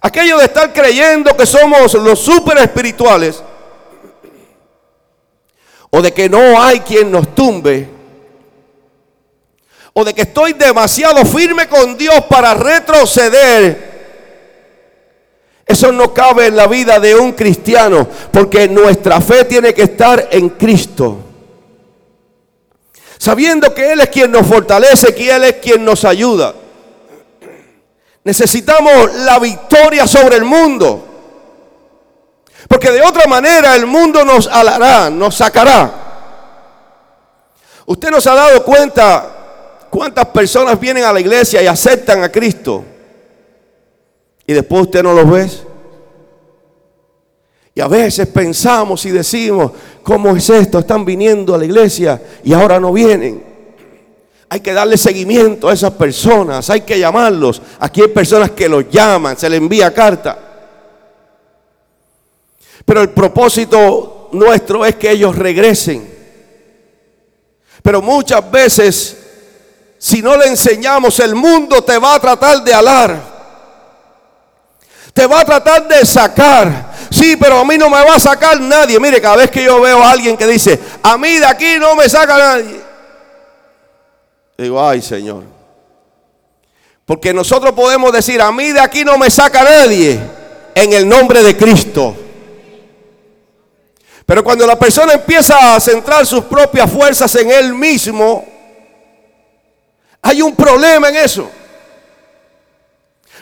Aquello 0.00 0.38
de 0.38 0.44
estar 0.44 0.72
creyendo 0.72 1.36
que 1.36 1.44
somos 1.44 1.92
los 1.94 2.20
super 2.20 2.56
espirituales 2.58 3.42
o 5.90 6.00
de 6.00 6.12
que 6.14 6.28
no 6.28 6.62
hay 6.62 6.78
quien 6.78 7.10
nos 7.10 7.34
tumbe 7.34 7.88
o 9.92 10.04
de 10.04 10.14
que 10.14 10.22
estoy 10.22 10.52
demasiado 10.52 11.24
firme 11.24 11.66
con 11.66 11.98
Dios 11.98 12.22
para 12.30 12.54
retroceder 12.54 13.87
eso 15.68 15.92
no 15.92 16.14
cabe 16.14 16.46
en 16.46 16.56
la 16.56 16.66
vida 16.66 16.98
de 16.98 17.14
un 17.14 17.32
cristiano, 17.32 18.08
porque 18.32 18.66
nuestra 18.70 19.20
fe 19.20 19.44
tiene 19.44 19.74
que 19.74 19.82
estar 19.82 20.28
en 20.30 20.48
Cristo. 20.48 21.18
Sabiendo 23.18 23.74
que 23.74 23.92
Él 23.92 24.00
es 24.00 24.08
quien 24.08 24.32
nos 24.32 24.46
fortalece, 24.46 25.14
que 25.14 25.30
Él 25.30 25.44
es 25.44 25.52
quien 25.56 25.84
nos 25.84 26.06
ayuda. 26.06 26.54
Necesitamos 28.24 29.14
la 29.16 29.38
victoria 29.38 30.06
sobre 30.06 30.36
el 30.36 30.44
mundo. 30.44 31.04
Porque 32.66 32.90
de 32.90 33.02
otra 33.02 33.26
manera 33.26 33.76
el 33.76 33.84
mundo 33.84 34.24
nos 34.24 34.46
alará, 34.46 35.10
nos 35.10 35.34
sacará. 35.34 35.92
Usted 37.84 38.10
nos 38.10 38.26
ha 38.26 38.34
dado 38.34 38.64
cuenta 38.64 39.86
cuántas 39.90 40.24
personas 40.28 40.80
vienen 40.80 41.04
a 41.04 41.12
la 41.12 41.20
iglesia 41.20 41.60
y 41.60 41.66
aceptan 41.66 42.24
a 42.24 42.32
Cristo. 42.32 42.84
Y 44.48 44.54
después 44.54 44.84
usted 44.84 45.02
no 45.02 45.12
los 45.12 45.30
ve. 45.30 45.46
Y 47.74 47.82
a 47.82 47.86
veces 47.86 48.26
pensamos 48.28 49.04
y 49.04 49.10
decimos, 49.10 49.72
¿cómo 50.02 50.34
es 50.34 50.48
esto? 50.48 50.78
Están 50.78 51.04
viniendo 51.04 51.54
a 51.54 51.58
la 51.58 51.66
iglesia 51.66 52.20
y 52.42 52.54
ahora 52.54 52.80
no 52.80 52.90
vienen. 52.90 53.44
Hay 54.48 54.60
que 54.60 54.72
darle 54.72 54.96
seguimiento 54.96 55.68
a 55.68 55.74
esas 55.74 55.92
personas, 55.92 56.70
hay 56.70 56.80
que 56.80 56.98
llamarlos. 56.98 57.60
Aquí 57.78 58.00
hay 58.00 58.08
personas 58.08 58.52
que 58.52 58.70
los 58.70 58.88
llaman, 58.88 59.36
se 59.36 59.50
les 59.50 59.58
envía 59.58 59.92
carta. 59.92 60.38
Pero 62.86 63.02
el 63.02 63.10
propósito 63.10 64.30
nuestro 64.32 64.86
es 64.86 64.96
que 64.96 65.10
ellos 65.10 65.36
regresen. 65.36 66.10
Pero 67.82 68.00
muchas 68.00 68.50
veces, 68.50 69.18
si 69.98 70.22
no 70.22 70.38
le 70.38 70.46
enseñamos, 70.46 71.20
el 71.20 71.34
mundo 71.34 71.84
te 71.84 71.98
va 71.98 72.14
a 72.14 72.20
tratar 72.20 72.64
de 72.64 72.72
alar. 72.72 73.37
Te 75.18 75.26
va 75.26 75.40
a 75.40 75.44
tratar 75.44 75.88
de 75.88 76.06
sacar. 76.06 76.94
Sí, 77.10 77.34
pero 77.34 77.58
a 77.58 77.64
mí 77.64 77.76
no 77.76 77.90
me 77.90 78.04
va 78.04 78.14
a 78.14 78.20
sacar 78.20 78.60
nadie. 78.60 79.00
Mire, 79.00 79.20
cada 79.20 79.34
vez 79.34 79.50
que 79.50 79.64
yo 79.64 79.80
veo 79.80 80.00
a 80.00 80.12
alguien 80.12 80.36
que 80.36 80.46
dice, 80.46 80.78
a 81.02 81.18
mí 81.18 81.38
de 81.38 81.44
aquí 81.44 81.76
no 81.76 81.96
me 81.96 82.08
saca 82.08 82.38
nadie. 82.38 82.80
Digo, 84.56 84.80
ay 84.80 85.02
Señor. 85.02 85.42
Porque 87.04 87.34
nosotros 87.34 87.72
podemos 87.72 88.12
decir, 88.12 88.40
a 88.40 88.52
mí 88.52 88.70
de 88.70 88.78
aquí 88.78 89.04
no 89.04 89.18
me 89.18 89.28
saca 89.28 89.64
nadie 89.64 90.20
en 90.72 90.92
el 90.92 91.08
nombre 91.08 91.42
de 91.42 91.56
Cristo. 91.56 92.14
Pero 94.24 94.44
cuando 94.44 94.68
la 94.68 94.78
persona 94.78 95.14
empieza 95.14 95.74
a 95.74 95.80
centrar 95.80 96.24
sus 96.26 96.44
propias 96.44 96.88
fuerzas 96.88 97.34
en 97.34 97.50
él 97.50 97.74
mismo, 97.74 98.46
hay 100.22 100.42
un 100.42 100.54
problema 100.54 101.08
en 101.08 101.16
eso. 101.16 101.50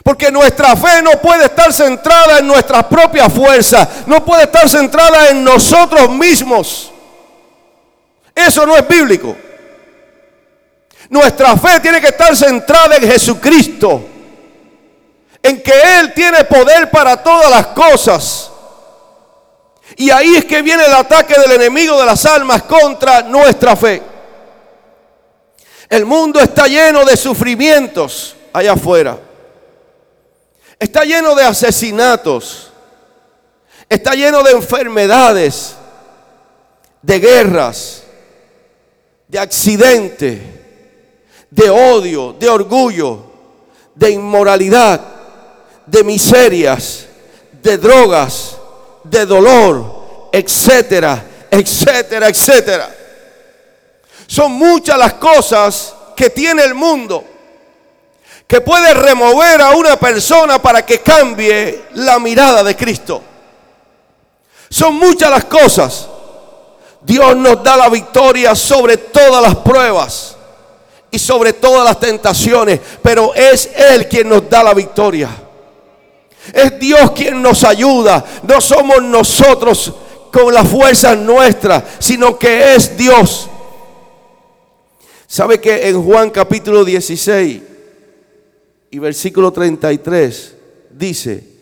Porque 0.07 0.31
nuestra 0.31 0.77
fe 0.77 1.03
no 1.03 1.21
puede 1.21 1.47
estar 1.47 1.73
centrada 1.73 2.38
en 2.38 2.47
nuestras 2.47 2.85
propias 2.85 3.33
fuerzas, 3.33 3.88
no 4.07 4.25
puede 4.25 4.45
estar 4.45 4.69
centrada 4.69 5.31
en 5.31 5.42
nosotros 5.42 6.09
mismos. 6.11 6.92
Eso 8.33 8.64
no 8.64 8.77
es 8.77 8.87
bíblico. 8.87 9.37
Nuestra 11.09 11.57
fe 11.57 11.81
tiene 11.81 12.01
que 12.01 12.07
estar 12.07 12.37
centrada 12.37 12.95
en 12.99 13.03
Jesucristo, 13.03 14.01
en 15.42 15.61
que 15.61 15.73
Él 15.99 16.12
tiene 16.14 16.45
poder 16.45 16.88
para 16.88 17.21
todas 17.21 17.51
las 17.51 17.66
cosas. 17.66 18.53
Y 19.97 20.09
ahí 20.12 20.37
es 20.37 20.45
que 20.45 20.62
viene 20.62 20.85
el 20.85 20.95
ataque 20.95 21.35
del 21.37 21.51
enemigo 21.51 21.99
de 21.99 22.07
las 22.07 22.25
almas 22.27 22.62
contra 22.62 23.23
nuestra 23.23 23.75
fe. 23.75 24.01
El 25.88 26.07
mundo 26.07 26.38
está 26.38 26.69
lleno 26.69 27.05
de 27.05 27.16
sufrimientos 27.16 28.37
allá 28.53 28.75
afuera. 28.75 29.19
Está 30.78 31.04
lleno 31.04 31.34
de 31.34 31.44
asesinatos. 31.44 32.70
Está 33.88 34.14
lleno 34.14 34.42
de 34.42 34.52
enfermedades, 34.52 35.76
de 37.02 37.20
guerras, 37.20 38.02
de 39.28 39.38
accidentes, 39.38 40.40
de 41.50 41.70
odio, 41.70 42.32
de 42.32 42.48
orgullo, 42.48 43.24
de 43.94 44.10
inmoralidad, 44.10 45.00
de 45.86 46.02
miserias, 46.02 47.06
de 47.62 47.78
drogas, 47.78 48.56
de 49.04 49.24
dolor, 49.24 50.28
etcétera, 50.32 51.24
etcétera, 51.50 52.28
etcétera. 52.28 52.94
Son 54.26 54.50
muchas 54.52 54.98
las 54.98 55.14
cosas 55.14 55.94
que 56.16 56.30
tiene 56.30 56.64
el 56.64 56.74
mundo 56.74 57.36
que 58.46 58.61
puede 58.61 58.94
remover 58.94 59.61
a 59.61 59.70
una 59.70 59.96
persona 59.96 60.61
para 60.61 60.87
que 60.87 61.00
cambie 61.00 61.87
la 61.94 62.18
mirada 62.18 62.62
de 62.62 62.76
Cristo. 62.76 63.22
Son 64.68 64.94
muchas 64.94 65.30
las 65.30 65.44
cosas. 65.46 66.09
Dios 67.02 67.37
nos 67.37 67.62
da 67.62 67.76
la 67.76 67.88
victoria 67.88 68.54
sobre 68.54 68.96
todas 68.96 69.42
las 69.42 69.56
pruebas 69.56 70.37
y 71.11 71.18
sobre 71.18 71.52
todas 71.52 71.85
las 71.85 71.98
tentaciones, 71.98 72.80
pero 73.02 73.35
es 73.35 73.70
Él 73.74 74.09
quien 74.09 74.28
nos 74.28 74.48
da 74.48 74.62
la 74.62 74.74
victoria. 74.74 75.28
Es 76.52 76.78
Dios 76.78 77.11
quien 77.12 77.42
nos 77.42 77.64
ayuda. 77.64 78.24
No 78.42 78.61
somos 78.61 79.02
nosotros 79.02 79.92
con 80.32 80.54
las 80.54 80.68
fuerzas 80.68 81.16
nuestras, 81.16 81.82
sino 81.98 82.38
que 82.38 82.74
es 82.74 82.96
Dios. 82.96 83.48
¿Sabe 85.26 85.61
que 85.61 85.88
en 85.88 86.04
Juan 86.04 86.30
capítulo 86.30 86.85
16 86.85 87.75
y 88.90 88.99
versículo 88.99 89.53
33 89.53 90.57
dice, 90.90 91.57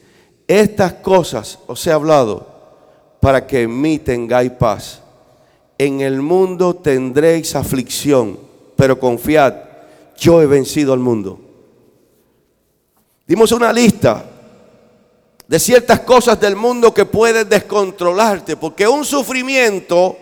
estas 0.46 0.94
cosas 0.94 1.58
os 1.66 1.86
he 1.86 1.92
hablado 1.92 2.46
para 3.20 3.46
que 3.46 3.62
en 3.62 3.80
mí 3.80 3.98
tengáis 3.98 4.52
paz. 4.52 5.00
En 5.78 6.00
el 6.00 6.20
mundo 6.20 6.74
tendréis 6.74 7.56
aflicción, 7.56 8.38
pero 8.76 9.00
confiad, 9.00 9.54
yo 10.18 10.42
he 10.42 10.46
vencido 10.46 10.92
al 10.92 11.00
mundo. 11.00 11.40
Dimos 13.26 13.50
una 13.52 13.72
lista 13.72 14.24
de 15.48 15.58
ciertas 15.58 16.00
cosas 16.00 16.38
del 16.38 16.56
mundo 16.56 16.92
que 16.92 17.06
pueden 17.06 17.48
descontrolarte, 17.48 18.56
porque 18.56 18.86
un 18.86 19.04
sufrimiento 19.04 20.16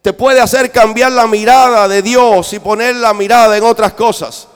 te 0.00 0.12
puede 0.12 0.40
hacer 0.40 0.70
cambiar 0.70 1.12
la 1.12 1.26
mirada 1.26 1.86
de 1.88 2.02
Dios 2.02 2.52
y 2.52 2.58
poner 2.58 2.96
la 2.96 3.14
mirada 3.14 3.56
en 3.56 3.64
otras 3.64 3.92
cosas. 3.92 4.48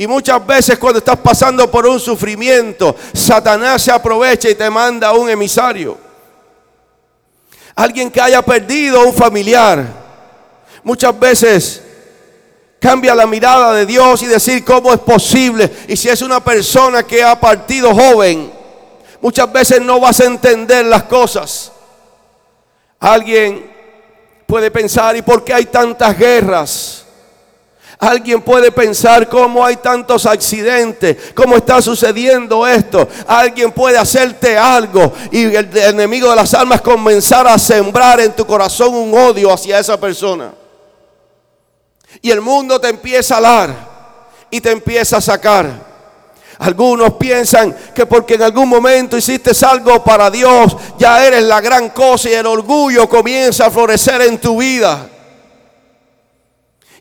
Y 0.00 0.06
muchas 0.06 0.46
veces 0.46 0.78
cuando 0.78 1.00
estás 1.00 1.18
pasando 1.18 1.68
por 1.68 1.84
un 1.84 1.98
sufrimiento, 1.98 2.94
Satanás 3.12 3.82
se 3.82 3.90
aprovecha 3.90 4.48
y 4.48 4.54
te 4.54 4.70
manda 4.70 5.12
un 5.12 5.28
emisario. 5.28 5.98
Alguien 7.74 8.08
que 8.08 8.20
haya 8.20 8.40
perdido 8.40 9.04
un 9.04 9.12
familiar. 9.12 9.84
Muchas 10.84 11.18
veces 11.18 11.82
cambia 12.78 13.12
la 13.12 13.26
mirada 13.26 13.72
de 13.72 13.86
Dios 13.86 14.22
y 14.22 14.26
decir 14.26 14.64
cómo 14.64 14.92
es 14.92 15.00
posible. 15.00 15.68
Y 15.88 15.96
si 15.96 16.08
es 16.08 16.22
una 16.22 16.38
persona 16.44 17.02
que 17.02 17.24
ha 17.24 17.38
partido 17.40 17.92
joven, 17.92 18.52
muchas 19.20 19.52
veces 19.52 19.82
no 19.82 19.98
vas 19.98 20.20
a 20.20 20.26
entender 20.26 20.86
las 20.86 21.02
cosas. 21.02 21.72
Alguien 23.00 23.68
puede 24.46 24.70
pensar, 24.70 25.16
¿y 25.16 25.22
por 25.22 25.42
qué 25.42 25.54
hay 25.54 25.66
tantas 25.66 26.16
guerras? 26.16 27.04
Alguien 28.00 28.40
puede 28.42 28.70
pensar 28.70 29.28
cómo 29.28 29.64
hay 29.64 29.76
tantos 29.76 30.24
accidentes, 30.24 31.16
cómo 31.34 31.56
está 31.56 31.82
sucediendo 31.82 32.64
esto. 32.64 33.08
Alguien 33.26 33.72
puede 33.72 33.98
hacerte 33.98 34.56
algo 34.56 35.12
y 35.32 35.46
el 35.46 35.76
enemigo 35.76 36.30
de 36.30 36.36
las 36.36 36.54
almas 36.54 36.80
comenzar 36.80 37.48
a 37.48 37.58
sembrar 37.58 38.20
en 38.20 38.36
tu 38.36 38.46
corazón 38.46 38.94
un 38.94 39.12
odio 39.18 39.52
hacia 39.52 39.80
esa 39.80 39.98
persona. 39.98 40.52
Y 42.22 42.30
el 42.30 42.40
mundo 42.40 42.80
te 42.80 42.88
empieza 42.88 43.34
a 43.34 43.38
alar 43.38 43.74
y 44.48 44.60
te 44.60 44.70
empieza 44.70 45.16
a 45.16 45.20
sacar. 45.20 45.88
Algunos 46.60 47.14
piensan 47.14 47.74
que 47.94 48.06
porque 48.06 48.34
en 48.34 48.42
algún 48.42 48.68
momento 48.68 49.16
hiciste 49.16 49.50
algo 49.66 50.04
para 50.04 50.30
Dios, 50.30 50.76
ya 50.98 51.24
eres 51.26 51.42
la 51.42 51.60
gran 51.60 51.90
cosa 51.90 52.30
y 52.30 52.34
el 52.34 52.46
orgullo 52.46 53.08
comienza 53.08 53.66
a 53.66 53.70
florecer 53.70 54.22
en 54.22 54.38
tu 54.38 54.58
vida. 54.58 55.08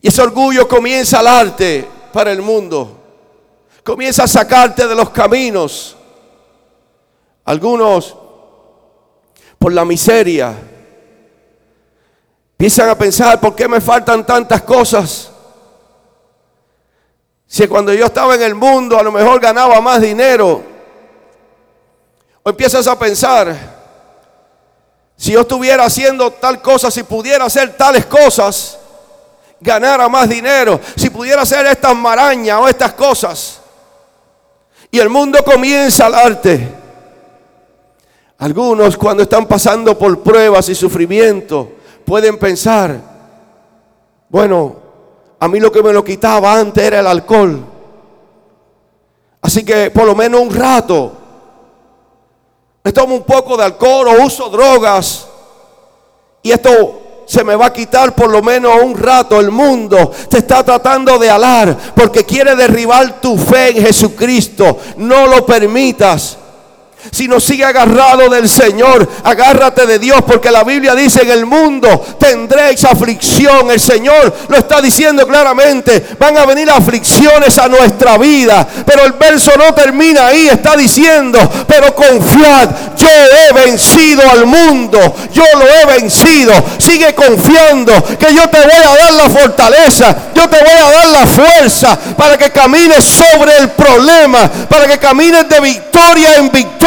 Ese 0.07 0.21
orgullo 0.21 0.69
comienza 0.69 1.17
a 1.17 1.19
alarte 1.19 1.85
para 2.13 2.31
el 2.31 2.41
mundo. 2.41 2.97
Comienza 3.83 4.23
a 4.23 4.27
sacarte 4.29 4.87
de 4.87 4.95
los 4.95 5.09
caminos. 5.09 5.97
Algunos, 7.43 8.15
por 9.59 9.73
la 9.73 9.83
miseria, 9.83 10.55
empiezan 12.51 12.87
a 12.87 12.97
pensar, 12.97 13.37
¿por 13.41 13.53
qué 13.53 13.67
me 13.67 13.81
faltan 13.81 14.25
tantas 14.25 14.61
cosas? 14.61 15.29
Si 17.45 17.67
cuando 17.67 17.93
yo 17.93 18.05
estaba 18.05 18.35
en 18.35 18.43
el 18.43 18.55
mundo 18.55 18.97
a 18.97 19.03
lo 19.03 19.11
mejor 19.11 19.41
ganaba 19.41 19.81
más 19.81 20.01
dinero. 20.01 20.63
O 22.43 22.49
empiezas 22.49 22.87
a 22.87 22.97
pensar, 22.97 23.53
si 25.17 25.33
yo 25.33 25.41
estuviera 25.41 25.83
haciendo 25.83 26.31
tal 26.31 26.61
cosa, 26.61 26.89
si 26.89 27.03
pudiera 27.03 27.43
hacer 27.43 27.75
tales 27.75 28.05
cosas, 28.05 28.79
ganara 29.59 30.07
más 30.07 30.29
dinero, 30.29 30.79
si 30.95 31.09
pudiera 31.09 31.41
hacer 31.41 31.65
estas 31.65 31.95
marañas 31.95 32.59
o 32.59 32.67
estas 32.67 32.93
cosas. 32.93 33.61
Y 34.91 34.99
el 34.99 35.09
mundo 35.09 35.43
comienza 35.43 36.05
al 36.05 36.15
arte. 36.15 36.67
Algunos 38.37 38.95
cuando 38.97 39.23
están 39.23 39.47
pasando 39.47 39.97
por 39.97 40.21
pruebas 40.21 40.69
y 40.69 40.75
sufrimiento 40.75 41.71
pueden 42.05 42.37
pensar, 42.37 42.99
Bueno, 44.29 44.75
a 45.39 45.47
mí 45.47 45.59
lo 45.59 45.71
que 45.71 45.81
me 45.81 45.93
lo 45.93 46.03
quitaba 46.03 46.57
antes 46.59 46.83
era 46.83 46.99
el 46.99 47.07
alcohol. 47.07 47.65
Así 49.41 49.63
que 49.63 49.91
por 49.91 50.05
lo 50.05 50.15
menos 50.15 50.41
un 50.41 50.53
rato 50.53 51.13
me 52.83 52.91
tomo 52.91 53.15
un 53.15 53.23
poco 53.23 53.57
de 53.57 53.63
alcohol 53.63 54.07
o 54.07 54.25
uso 54.25 54.49
drogas. 54.49 55.27
Y 56.41 56.51
esto 56.51 57.01
se 57.27 57.43
me 57.43 57.55
va 57.55 57.67
a 57.67 57.73
quitar 57.73 58.15
por 58.15 58.29
lo 58.29 58.41
menos 58.41 58.81
un 58.81 58.97
rato. 58.97 59.39
El 59.39 59.51
mundo 59.51 60.11
te 60.29 60.39
está 60.39 60.63
tratando 60.63 61.19
de 61.19 61.29
alar 61.29 61.77
porque 61.93 62.23
quiere 62.23 62.55
derribar 62.55 63.19
tu 63.19 63.37
fe 63.37 63.77
en 63.77 63.85
Jesucristo. 63.85 64.79
No 64.95 65.27
lo 65.27 65.45
permitas. 65.45 66.37
Si 67.11 67.27
no 67.27 67.39
sigue 67.39 67.65
agarrado 67.65 68.29
del 68.29 68.49
Señor, 68.49 69.07
agárrate 69.23 69.85
de 69.85 69.99
Dios, 69.99 70.21
porque 70.25 70.51
la 70.51 70.63
Biblia 70.63 70.95
dice 70.95 71.21
en 71.21 71.31
el 71.31 71.45
mundo 71.45 72.05
tendréis 72.19 72.83
aflicción. 72.83 73.71
El 73.71 73.79
Señor 73.79 74.33
lo 74.47 74.57
está 74.57 74.81
diciendo 74.81 75.27
claramente. 75.27 76.05
Van 76.19 76.37
a 76.37 76.45
venir 76.45 76.69
aflicciones 76.69 77.57
a 77.57 77.67
nuestra 77.67 78.17
vida. 78.17 78.67
Pero 78.85 79.03
el 79.03 79.13
verso 79.13 79.51
no 79.57 79.73
termina 79.73 80.27
ahí. 80.27 80.47
Está 80.47 80.75
diciendo, 80.75 81.39
pero 81.67 81.95
confiad, 81.95 82.69
yo 82.97 83.07
he 83.07 83.53
vencido 83.53 84.29
al 84.29 84.45
mundo. 84.45 85.15
Yo 85.33 85.43
lo 85.57 85.65
he 85.65 85.99
vencido. 85.99 86.53
Sigue 86.77 87.13
confiando 87.15 87.93
que 88.17 88.33
yo 88.33 88.49
te 88.49 88.59
voy 88.59 88.83
a 88.83 88.95
dar 88.95 89.13
la 89.13 89.29
fortaleza. 89.29 90.15
Yo 90.35 90.47
te 90.49 90.57
voy 90.57 90.75
a 90.75 90.91
dar 90.91 91.07
la 91.07 91.27
fuerza 91.27 91.97
para 92.17 92.37
que 92.37 92.51
camines 92.51 93.03
sobre 93.03 93.57
el 93.57 93.69
problema. 93.71 94.49
Para 94.69 94.87
que 94.87 94.97
camines 94.97 95.47
de 95.49 95.59
victoria 95.59 96.35
en 96.37 96.51
victoria 96.51 96.77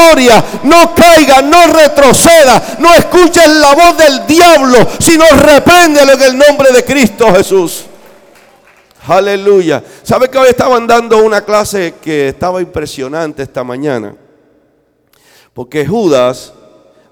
no 0.65 0.95
caiga, 0.95 1.43
no 1.43 1.73
retroceda, 1.73 2.77
no 2.79 2.93
escuches 2.95 3.49
la 3.49 3.75
voz 3.75 3.97
del 3.97 4.27
diablo, 4.27 4.79
sino 4.99 5.25
repréndelo 5.37 6.13
en 6.13 6.23
el 6.23 6.39
nombre 6.39 6.73
de 6.73 6.85
Cristo 6.85 7.33
Jesús. 7.35 7.85
Aleluya. 9.07 9.83
¿Sabe 10.03 10.29
que 10.29 10.39
hoy 10.39 10.49
estaban 10.49 10.87
dando 10.87 11.19
una 11.25 11.43
clase 11.43 11.95
que 12.01 12.29
estaba 12.29 12.61
impresionante 12.61 13.43
esta 13.43 13.65
mañana? 13.65 14.15
Porque 15.55 15.87
Judas, 15.87 16.53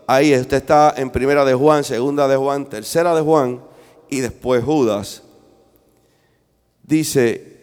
ahí 0.06 0.34
usted 0.36 0.58
está 0.58 0.94
en 0.96 1.10
primera 1.10 1.44
de 1.44 1.54
Juan, 1.54 1.82
segunda 1.84 2.28
de 2.28 2.36
Juan, 2.36 2.66
tercera 2.66 3.14
de 3.14 3.22
Juan 3.22 3.62
y 4.10 4.20
después 4.20 4.62
Judas. 4.62 5.22
Dice, 6.82 7.58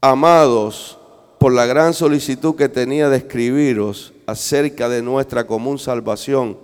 amados, 0.00 0.99
por 1.40 1.54
la 1.54 1.64
gran 1.64 1.94
solicitud 1.94 2.54
que 2.54 2.68
tenía 2.68 3.08
de 3.08 3.16
escribiros 3.16 4.12
acerca 4.26 4.90
de 4.90 5.00
nuestra 5.00 5.46
común 5.46 5.78
salvación, 5.78 6.58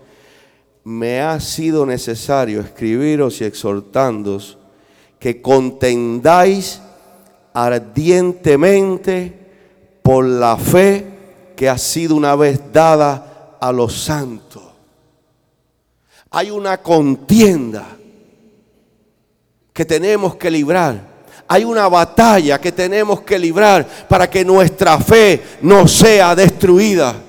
me 0.84 1.22
ha 1.22 1.40
sido 1.40 1.86
necesario 1.86 2.60
escribiros 2.60 3.40
y 3.40 3.44
exhortándos 3.44 4.58
que 5.18 5.40
contendáis 5.40 6.82
ardientemente 7.54 9.32
por 10.02 10.26
la 10.26 10.58
fe 10.58 11.06
que 11.56 11.70
ha 11.70 11.78
sido 11.78 12.14
una 12.14 12.36
vez 12.36 12.60
dada 12.70 13.56
a 13.58 13.72
los 13.72 13.94
santos. 13.94 14.62
Hay 16.30 16.50
una 16.50 16.82
contienda 16.82 17.96
que 19.72 19.86
tenemos 19.86 20.36
que 20.36 20.50
librar 20.50 21.15
hay 21.48 21.64
una 21.64 21.88
batalla 21.88 22.60
que 22.60 22.72
tenemos 22.72 23.20
que 23.22 23.38
librar 23.38 23.86
para 24.08 24.28
que 24.28 24.44
nuestra 24.44 24.98
fe 24.98 25.42
no 25.62 25.86
sea 25.86 26.34
destruida. 26.34 27.25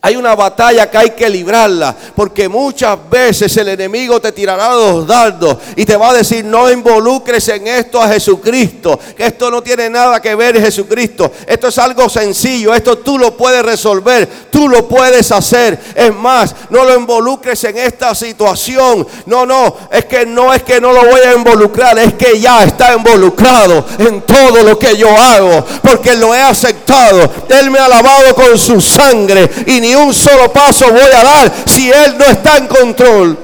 Hay 0.00 0.16
una 0.16 0.34
batalla 0.34 0.90
que 0.90 0.98
hay 0.98 1.10
que 1.10 1.28
librarla, 1.28 1.94
porque 2.14 2.48
muchas 2.48 2.96
veces 3.10 3.56
el 3.56 3.68
enemigo 3.68 4.20
te 4.20 4.32
tirará 4.32 4.74
los 4.74 5.06
dardos 5.06 5.56
y 5.76 5.84
te 5.84 5.96
va 5.96 6.10
a 6.10 6.14
decir, 6.14 6.44
no 6.44 6.70
involucres 6.70 7.48
en 7.48 7.66
esto 7.66 8.00
a 8.00 8.08
Jesucristo, 8.08 8.98
que 9.16 9.26
esto 9.26 9.50
no 9.50 9.62
tiene 9.62 9.90
nada 9.90 10.20
que 10.20 10.34
ver 10.34 10.60
Jesucristo. 10.60 11.30
Esto 11.46 11.68
es 11.68 11.78
algo 11.78 12.08
sencillo, 12.08 12.74
esto 12.74 12.98
tú 12.98 13.18
lo 13.18 13.36
puedes 13.36 13.62
resolver, 13.62 14.28
tú 14.50 14.68
lo 14.68 14.86
puedes 14.86 15.32
hacer. 15.32 15.78
Es 15.94 16.14
más, 16.14 16.54
no 16.70 16.84
lo 16.84 16.94
involucres 16.96 17.62
en 17.64 17.78
esta 17.78 18.14
situación. 18.14 19.06
No, 19.26 19.46
no, 19.46 19.76
es 19.90 20.04
que 20.04 20.26
no 20.26 20.52
es 20.52 20.62
que 20.62 20.80
no 20.80 20.92
lo 20.92 21.04
voy 21.04 21.20
a 21.20 21.34
involucrar, 21.34 21.98
es 21.98 22.14
que 22.14 22.38
ya 22.38 22.64
está 22.64 22.94
involucrado 22.94 23.84
en 23.98 24.22
todo 24.22 24.62
lo 24.62 24.78
que 24.78 24.96
yo 24.96 25.16
hago, 25.16 25.64
porque 25.82 26.14
lo 26.14 26.34
he 26.34 26.40
aceptado. 26.40 27.30
Él 27.48 27.70
me 27.70 27.78
ha 27.78 27.88
lavado 27.88 28.34
con 28.34 28.58
su 28.58 28.80
sangre 28.80 29.48
y 29.66 29.77
ni 29.80 29.94
un 29.94 30.12
solo 30.14 30.52
paso 30.52 30.90
voy 30.90 31.00
a 31.00 31.24
dar 31.24 31.52
si 31.66 31.90
Él 31.90 32.16
no 32.18 32.24
está 32.24 32.56
en 32.56 32.66
control. 32.66 33.38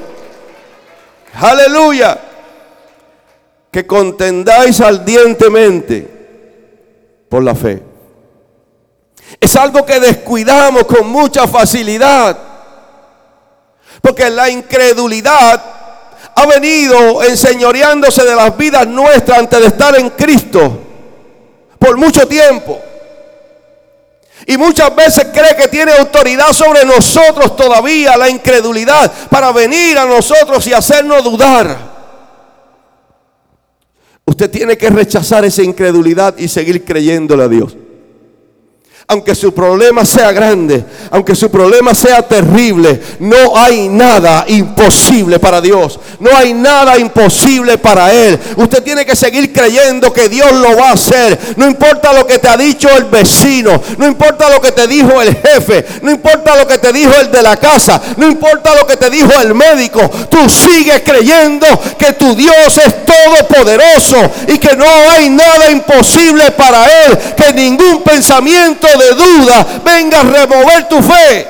Aleluya. 1.35 2.19
Que 3.71 3.87
contendáis 3.87 4.81
ardientemente 4.81 6.09
por 7.29 7.43
la 7.43 7.55
fe. 7.55 7.83
Es 9.41 9.57
algo 9.57 9.85
que 9.85 9.99
descuidamos 9.99 10.85
con 10.85 11.09
mucha 11.09 11.49
facilidad. 11.49 12.39
Porque 14.01 14.31
la 14.31 14.49
incredulidad 14.51 15.63
ha 16.37 16.47
venido 16.47 17.23
enseñoreándose 17.23 18.25
de 18.25 18.35
las 18.35 18.57
vidas 18.57 18.87
nuestras 18.87 19.39
antes 19.39 19.61
de 19.61 19.67
estar 19.67 19.99
en 19.99 20.11
Cristo 20.11 20.81
por 21.79 21.97
mucho 21.97 22.27
tiempo. 22.27 22.81
Y 24.47 24.57
muchas 24.57 24.95
veces 24.95 25.29
cree 25.33 25.57
que 25.57 25.69
tiene 25.69 25.93
autoridad 25.93 26.53
sobre 26.53 26.85
nosotros 26.85 27.57
todavía, 27.57 28.17
la 28.17 28.29
incredulidad, 28.29 29.11
para 29.31 29.53
venir 29.53 29.97
a 29.99 30.05
nosotros 30.05 30.67
y 30.67 30.73
hacernos 30.73 31.23
dudar. 31.25 31.95
Usted 34.27 34.51
tiene 34.51 34.77
que 34.77 34.91
rechazar 34.91 35.45
esa 35.45 35.63
incredulidad 35.63 36.37
y 36.39 36.49
seguir 36.49 36.85
creyéndole 36.85 37.45
a 37.45 37.49
Dios 37.49 37.77
aunque 39.07 39.35
su 39.35 39.53
problema 39.53 40.05
sea 40.05 40.33
grande, 40.33 40.83
aunque 41.11 41.35
su 41.35 41.51
problema 41.51 41.95
sea 41.95 42.23
terrible, 42.23 43.01
no 43.19 43.57
hay 43.57 43.89
nada 43.89 44.45
imposible 44.49 45.39
para 45.39 45.61
Dios. 45.61 45.99
No 46.21 46.35
hay 46.35 46.55
nada 46.55 46.99
imposible 46.99 47.77
para 47.77 48.13
Él. 48.13 48.39
Usted 48.57 48.83
tiene 48.83 49.05
que 49.05 49.15
seguir 49.15 49.53
creyendo 49.53 50.13
que 50.13 50.29
Dios 50.29 50.53
lo 50.53 50.77
va 50.77 50.91
a 50.91 50.93
hacer. 50.95 51.39
No 51.57 51.67
importa 51.67 52.13
lo 52.13 52.27
que 52.27 52.39
te 52.39 52.49
ha 52.49 52.57
dicho 52.57 52.89
el 52.97 53.05
vecino, 53.05 53.81
no 53.99 54.07
importa 54.07 54.49
lo 54.49 54.61
que 54.61 54.73
te 54.73 54.87
dijo 54.87 55.21
el 55.21 55.37
jefe, 55.37 55.85
no 56.03 56.11
importa 56.11 56.57
lo 56.57 56.67
que 56.67 56.79
te 56.79 56.93
dijo 56.93 57.13
el 57.21 57.31
de 57.31 57.43
la 57.43 57.57
casa, 57.57 58.01
no 58.17 58.27
importa 58.27 58.75
lo 58.75 58.87
que 58.87 58.97
te 58.97 59.11
dijo 59.11 59.31
el 59.41 59.55
médico. 59.55 60.01
Tú 60.31 60.49
sigues 60.49 61.03
creyendo 61.05 61.67
que 61.99 62.13
tu 62.13 62.35
Dios 62.35 62.79
es 62.79 63.05
todopoderoso 63.05 64.17
y 64.49 64.59
que 64.59 64.77
no 64.77 64.87
hay 65.11 65.29
nada 65.29 65.71
imposible 65.71 66.51
para 66.53 67.05
Él, 67.05 67.19
que 67.37 67.53
ningún 67.53 68.03
pensamiento 68.03 68.89
de 68.97 69.15
duda 69.15 69.67
venga 69.85 70.21
a 70.21 70.25
remover 70.25 70.89
tu 70.89 71.03
fe. 71.03 71.47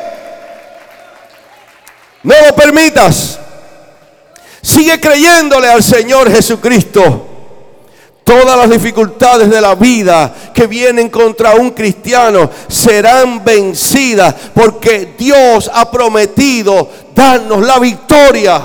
No 2.22 2.34
lo 2.46 2.54
permitas. 2.54 3.38
Sigue 4.62 4.98
creyéndole 4.98 5.68
al 5.68 5.82
Señor 5.82 6.30
Jesucristo. 6.30 7.28
Todas 8.24 8.56
las 8.56 8.70
dificultades 8.70 9.50
de 9.50 9.60
la 9.60 9.74
vida 9.74 10.34
que 10.54 10.66
vienen 10.66 11.10
contra 11.10 11.54
un 11.56 11.72
cristiano 11.72 12.50
serán 12.68 13.44
vencidas 13.44 14.34
porque 14.54 15.12
Dios 15.18 15.70
ha 15.72 15.90
prometido 15.90 16.88
darnos 17.14 17.60
la 17.60 17.78
victoria. 17.78 18.62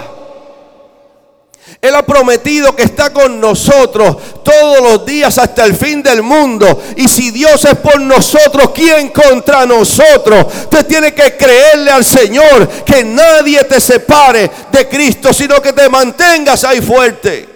Él 1.81 1.95
ha 1.95 2.05
prometido 2.05 2.75
que 2.75 2.83
está 2.83 3.13
con 3.13 3.39
nosotros 3.39 4.17
todos 4.43 4.81
los 4.81 5.05
días 5.05 5.37
hasta 5.37 5.63
el 5.63 5.75
fin 5.75 6.03
del 6.03 6.21
mundo. 6.21 6.81
Y 6.97 7.07
si 7.07 7.31
Dios 7.31 7.63
es 7.63 7.75
por 7.77 8.01
nosotros, 8.01 8.71
¿quién 8.75 9.09
contra 9.09 9.65
nosotros? 9.65 10.45
Usted 10.63 10.85
tiene 10.85 11.13
que 11.13 11.37
creerle 11.37 11.89
al 11.89 12.03
Señor 12.03 12.67
que 12.85 13.05
nadie 13.05 13.63
te 13.63 13.79
separe 13.79 14.51
de 14.69 14.89
Cristo, 14.89 15.31
sino 15.33 15.61
que 15.61 15.71
te 15.71 15.87
mantengas 15.87 16.65
ahí 16.65 16.81
fuerte. 16.81 17.47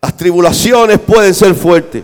Las 0.00 0.16
tribulaciones 0.16 0.98
pueden 0.98 1.34
ser 1.34 1.54
fuertes. 1.54 2.02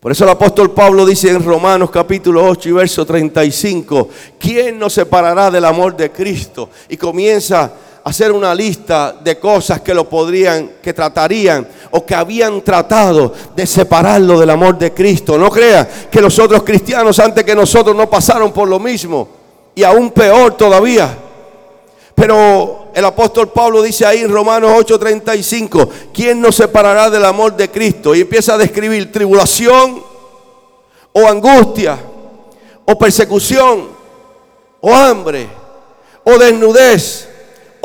Por 0.00 0.12
eso 0.12 0.24
el 0.24 0.30
apóstol 0.30 0.70
Pablo 0.72 1.04
dice 1.04 1.28
en 1.28 1.44
Romanos 1.44 1.90
capítulo 1.90 2.48
8 2.48 2.68
y 2.68 2.72
verso 2.72 3.04
35, 3.04 4.08
¿quién 4.38 4.78
nos 4.78 4.94
separará 4.94 5.50
del 5.50 5.64
amor 5.64 5.96
de 5.96 6.10
Cristo? 6.10 6.70
Y 6.88 6.96
comienza 6.96 7.72
hacer 8.06 8.30
una 8.30 8.54
lista 8.54 9.16
de 9.20 9.36
cosas 9.36 9.80
que 9.80 9.92
lo 9.92 10.08
podrían, 10.08 10.74
que 10.80 10.92
tratarían 10.92 11.66
o 11.90 12.06
que 12.06 12.14
habían 12.14 12.62
tratado 12.62 13.34
de 13.56 13.66
separarlo 13.66 14.38
del 14.38 14.50
amor 14.50 14.78
de 14.78 14.94
Cristo. 14.94 15.36
No 15.36 15.50
crea 15.50 15.88
que 16.08 16.20
los 16.20 16.38
otros 16.38 16.62
cristianos 16.62 17.18
antes 17.18 17.42
que 17.42 17.56
nosotros 17.56 17.96
no 17.96 18.08
pasaron 18.08 18.52
por 18.52 18.68
lo 18.68 18.78
mismo 18.78 19.26
y 19.74 19.82
aún 19.82 20.12
peor 20.12 20.56
todavía. 20.56 21.18
Pero 22.14 22.90
el 22.94 23.04
apóstol 23.04 23.48
Pablo 23.48 23.82
dice 23.82 24.06
ahí 24.06 24.20
en 24.20 24.30
Romanos 24.30 24.70
8:35, 24.76 25.88
¿quién 26.14 26.40
nos 26.40 26.54
separará 26.54 27.10
del 27.10 27.24
amor 27.24 27.56
de 27.56 27.68
Cristo? 27.72 28.14
Y 28.14 28.20
empieza 28.20 28.54
a 28.54 28.58
describir 28.58 29.10
tribulación 29.10 30.00
o 31.12 31.26
angustia 31.26 31.98
o 32.84 32.96
persecución 32.96 33.88
o 34.80 34.94
hambre 34.94 35.48
o 36.22 36.38
desnudez 36.38 37.35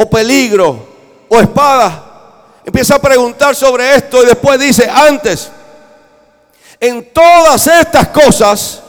o 0.02 0.10
peligro 0.10 0.88
o 1.30 1.40
espada. 1.40 2.04
Empieza 2.66 2.96
a 2.96 3.00
preguntar 3.00 3.56
sobre 3.56 3.96
esto 3.96 4.22
y 4.24 4.26
después 4.26 4.60
dice, 4.60 4.90
antes, 4.90 5.50
en 6.80 7.12
todas 7.12 7.68
estas 7.68 8.08
cosas 8.10 8.82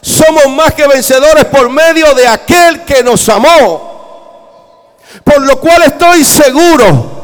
somos 0.00 0.48
más 0.48 0.74
que 0.74 0.86
vencedores 0.86 1.44
por 1.46 1.68
medio 1.68 2.14
de 2.14 2.26
aquel 2.26 2.84
que 2.84 3.02
nos 3.02 3.28
amó. 3.28 4.96
Por 5.24 5.42
lo 5.42 5.60
cual 5.60 5.82
estoy 5.82 6.24
seguro 6.24 7.19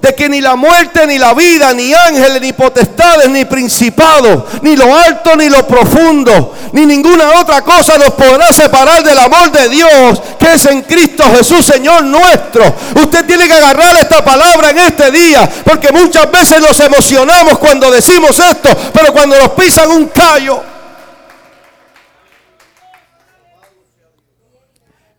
de 0.00 0.14
que 0.14 0.28
ni 0.28 0.40
la 0.40 0.56
muerte, 0.56 1.06
ni 1.06 1.18
la 1.18 1.34
vida, 1.34 1.72
ni 1.74 1.92
ángeles, 1.92 2.40
ni 2.40 2.52
potestades, 2.52 3.28
ni 3.28 3.44
principados, 3.44 4.44
ni 4.62 4.74
lo 4.76 4.96
alto, 4.96 5.36
ni 5.36 5.48
lo 5.48 5.66
profundo, 5.66 6.54
ni 6.72 6.86
ninguna 6.86 7.38
otra 7.40 7.62
cosa 7.62 7.98
nos 7.98 8.12
podrá 8.12 8.52
separar 8.52 9.02
del 9.02 9.18
amor 9.18 9.52
de 9.52 9.68
Dios 9.68 10.22
que 10.38 10.54
es 10.54 10.64
en 10.64 10.82
Cristo 10.82 11.22
Jesús, 11.36 11.66
Señor 11.66 12.02
nuestro. 12.04 12.64
Usted 12.96 13.26
tiene 13.26 13.46
que 13.46 13.52
agarrar 13.52 13.94
esta 13.96 14.24
palabra 14.24 14.70
en 14.70 14.78
este 14.78 15.10
día, 15.10 15.48
porque 15.64 15.92
muchas 15.92 16.30
veces 16.30 16.60
nos 16.60 16.80
emocionamos 16.80 17.58
cuando 17.58 17.90
decimos 17.90 18.38
esto, 18.38 18.70
pero 18.94 19.12
cuando 19.12 19.38
nos 19.38 19.50
pisan 19.50 19.90
un 19.90 20.06
callo, 20.06 20.62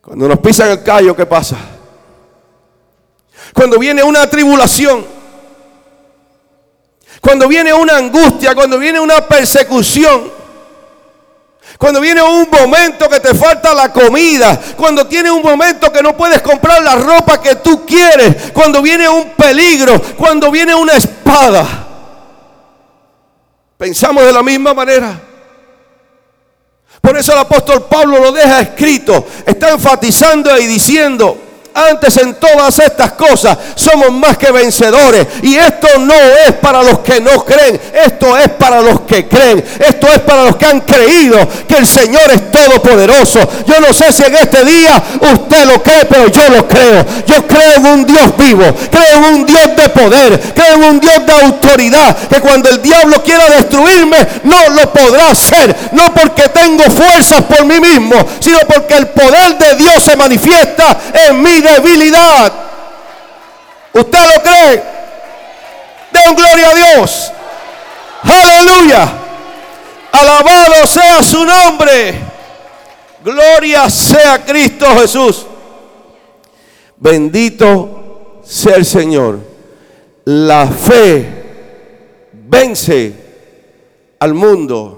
cuando 0.01 0.27
nos 0.27 0.39
pisan 0.39 0.71
el 0.71 0.84
callo, 0.84 1.15
¿qué 1.15 1.27
pasa? 1.27 1.57
Cuando 3.54 3.78
viene 3.78 4.04
una 4.04 4.30
tribulación, 4.30 5.06
cuando 7.20 7.47
viene 7.47 7.74
una 7.74 7.97
angustia, 7.97 8.56
cuando 8.56 8.80
viene 8.80 8.99
una 8.99 9.28
persecución, 9.28 10.32
cuando 11.78 11.99
viene 11.99 12.22
un 12.22 12.47
momento 12.49 13.10
que 13.10 13.20
te 13.20 13.34
falta 13.34 13.74
la 13.74 13.91
comida, 13.91 14.60
cuando 14.78 15.08
tiene 15.08 15.32
un 15.32 15.41
momento 15.41 15.91
que 15.91 16.02
no 16.02 16.16
puedes 16.16 16.41
comprar 16.41 16.82
la 16.82 16.95
ropa 16.95 17.41
que 17.41 17.56
tú 17.56 17.86
quieres, 17.86 18.52
cuando 18.54 18.82
viene 18.82 19.10
un 19.10 19.32
peligro, 19.32 19.99
cuando 20.18 20.52
viene 20.52 20.76
una 20.76 20.93
espada. 20.93 21.88
Pensamos 23.78 24.24
de 24.26 24.34
la 24.34 24.43
misma 24.43 24.74
manera. 24.74 25.20
Por 27.02 27.18
eso 27.18 27.34
el 27.34 27.39
apóstol 27.39 27.88
Pablo 27.89 28.20
lo 28.20 28.32
deja 28.32 28.62
escrito. 28.62 29.26
Está 29.43 29.72
enfatizando 29.72 30.56
y 30.60 30.68
diciendo, 30.68 31.36
antes 31.74 32.17
en 32.17 32.36
todas 32.36 32.80
estas 32.80 33.13
cosas 33.13 33.57
somos 33.76 34.11
más 34.11 34.38
que 34.38 34.51
vencedores. 34.51 35.28
Y 35.41 35.55
esto 35.55 35.88
no 35.99 36.13
es 36.13 36.53
para 36.53 36.84
los 36.84 36.99
que 36.99 37.19
no 37.19 37.43
creen, 37.45 37.80
esto 38.05 38.38
es 38.38 38.49
para 38.49 38.82
los 38.82 39.01
que 39.01 39.28
creen. 39.28 39.63
Esto 39.80 40.07
es 40.07 40.19
para 40.19 40.43
los 40.45 40.55
que 40.55 40.65
han 40.65 40.82
creído 40.82 41.38
que 41.67 41.78
el 41.78 41.88
Señor 41.88 42.32
es 42.32 42.51
todopoderoso. 42.51 43.39
Yo 43.65 43.80
no 43.80 43.93
sé 43.93 44.11
si 44.11 44.24
en 44.24 44.36
este 44.36 44.63
día 44.65 45.01
usted 45.34 45.65
lo 45.65 45.82
cree, 45.82 46.05
pero 46.05 46.28
yo 46.28 46.49
lo 46.49 46.67
creo. 46.67 47.05
Yo 47.26 47.47
creo 47.47 47.76
en 47.78 47.86
un 47.86 48.05
Dios 48.05 48.38
vivo, 48.38 48.63
creo 48.89 49.17
en 49.17 49.24
un 49.24 49.45
Dios 49.45 49.76
de 49.76 49.89
poder, 49.89 50.39
creo 50.53 50.76
en 50.76 50.84
un 50.84 50.99
Dios 50.99 51.26
de 51.26 51.34
autoridad. 51.34 52.17
Que 52.30 52.39
cuando 52.41 52.69
el 52.69 52.82
diablo 52.82 53.24
quiera 53.24 53.49
destruirme, 53.49 54.17
no 54.43 54.69
lo 54.69 54.91
podrá 54.91 55.30
hacer. 55.30 55.76
No 55.91 56.13
porque 56.13 56.49
tengo 56.49 56.84
fuerzas 56.84 57.41
por 57.43 57.65
mí 57.65 57.80
mismo, 57.80 58.15
sino 58.39 58.59
porque 58.67 58.95
el 58.95 59.07
poder 59.07 59.57
de 59.57 59.76
Dios 59.76 60.03
se 60.03 60.15
manifiesta 60.15 60.97
en 61.28 61.41
mí 61.41 61.61
debilidad. 61.62 62.53
¿Usted 63.93 64.20
lo 64.20 64.43
cree? 64.43 64.84
Den 66.12 66.36
gloria 66.36 66.70
a 66.70 66.74
Dios. 66.76 67.32
Aleluya. 68.24 69.12
Alabado 70.12 70.88
sea 70.88 71.24
su 71.24 71.45
nombre. 71.45 72.16
Gloria 73.24 73.89
sea 73.89 74.43
Cristo 74.43 74.86
Jesús. 74.99 75.45
Bendito 76.97 78.41
sea 78.43 78.76
el 78.76 78.86
Señor. 78.86 79.39
La 80.26 80.68
fe 80.68 81.41
vence 82.34 83.14
al 84.20 84.34
mundo. 84.34 84.97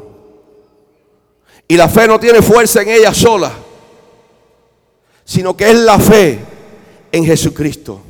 Y 1.68 1.78
la 1.78 1.88
fe 1.88 2.08
no 2.08 2.20
tiene 2.20 2.42
fuerza 2.42 2.82
en 2.82 2.90
ella 2.90 3.14
sola, 3.14 3.52
sino 5.24 5.56
que 5.56 5.72
es 5.72 5.76
la 5.76 5.98
fe 5.98 6.40
en 7.14 7.26
Jesucristo. 7.26 8.02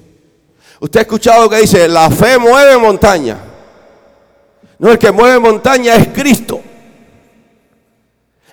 Usted 0.79 0.99
ha 0.99 1.03
escuchado 1.03 1.49
que 1.49 1.57
dice, 1.57 1.87
la 1.89 2.09
fe 2.09 2.37
mueve 2.39 2.77
montaña. 2.77 3.37
No, 4.79 4.89
el 4.89 4.97
que 4.97 5.11
mueve 5.11 5.39
montaña 5.39 5.95
es 5.95 6.07
Cristo. 6.07 6.61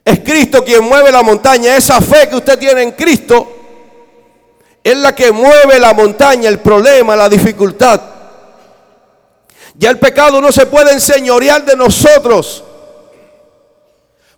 Es 0.05 0.19
Cristo 0.21 0.65
quien 0.65 0.83
mueve 0.85 1.13
la 1.13 1.23
montaña. 1.23 1.77
Esa 1.77 2.01
fe 2.01 2.29
que 2.29 2.37
usted 2.37 2.59
tiene 2.59 2.83
en 2.83 2.93
Cristo 2.93 3.57
es 4.83 4.97
la 4.97 5.15
que 5.15 5.31
mueve 5.31 5.79
la 5.79 5.95
montaña, 5.95 6.49
el 6.49 6.59
problema, 6.59 7.15
la 7.15 7.29
dificultad. 7.29 8.01
Ya 9.77 9.91
el 9.91 10.01
pecado 10.01 10.41
no 10.41 10.51
se 10.51 10.67
puede 10.67 10.93
enseñorear 10.93 11.65
de 11.65 11.77
nosotros. 11.77 12.65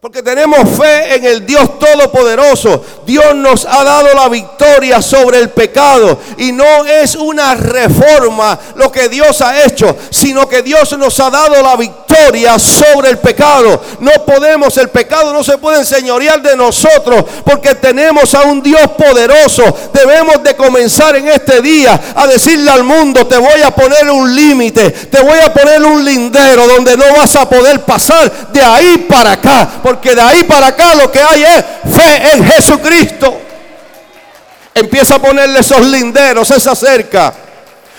Porque 0.03 0.21
tenemos 0.21 0.69
fe 0.77 1.15
en 1.15 1.25
el 1.25 1.47
Dios 1.47 1.79
Todopoderoso. 1.79 2.85
Dios 3.07 3.37
nos 3.37 3.65
ha 3.65 3.85
dado 3.85 4.09
la 4.17 4.29
victoria 4.29 5.01
sobre 5.01 5.39
el 5.39 5.51
pecado. 5.51 6.19
Y 6.39 6.51
no 6.51 6.85
es 6.85 7.15
una 7.15 7.55
reforma 7.55 8.59
lo 8.75 8.91
que 8.91 9.09
Dios 9.09 9.41
ha 9.43 9.65
hecho, 9.65 9.97
sino 10.11 10.49
que 10.49 10.61
Dios 10.63 10.99
nos 10.99 11.21
ha 11.21 11.31
dado 11.31 11.63
la 11.63 11.77
victoria 11.77 12.59
sobre 12.59 13.11
el 13.11 13.19
pecado. 13.19 13.81
No 14.01 14.11
podemos, 14.27 14.77
el 14.77 14.89
pecado 14.89 15.33
no 15.33 15.45
se 15.45 15.57
puede 15.59 15.79
enseñorear 15.79 16.43
de 16.43 16.57
nosotros 16.57 17.25
porque 17.45 17.77
tenemos 17.77 18.35
a 18.35 18.43
un 18.43 18.61
Dios 18.61 18.91
poderoso. 18.99 19.63
Debemos 19.93 20.43
de 20.43 20.57
comenzar 20.57 21.15
en 21.15 21.29
este 21.29 21.63
día 21.63 22.13
a 22.17 22.27
decirle 22.27 22.73
al 22.73 22.83
mundo, 22.83 23.25
te 23.29 23.39
voy 23.39 23.63
a 23.63 23.71
poner 23.71 24.11
un 24.11 24.35
límite, 24.35 24.91
te 24.91 25.21
voy 25.23 25.39
a 25.39 25.55
poner 25.55 25.81
un 25.85 26.05
lindero 26.05 26.67
donde 26.67 26.97
no 26.97 27.05
vas 27.17 27.37
a 27.37 27.49
poder 27.49 27.83
pasar 27.83 28.51
de 28.53 28.61
ahí 28.61 29.07
para 29.09 29.35
acá 29.35 29.69
porque 29.93 30.15
de 30.15 30.23
ahí 30.23 30.43
para 30.45 30.69
acá 30.69 30.95
lo 30.95 31.13
que 31.13 31.21
hay 31.21 31.43
es 31.43 31.65
fe 31.95 32.33
en 32.33 32.47
Jesucristo. 32.47 33.39
Empieza 34.75 35.17
a 35.17 35.19
ponerle 35.19 35.61
esos 35.61 35.83
linderos, 35.83 36.51
esa 36.51 36.75
cerca. 36.75 37.35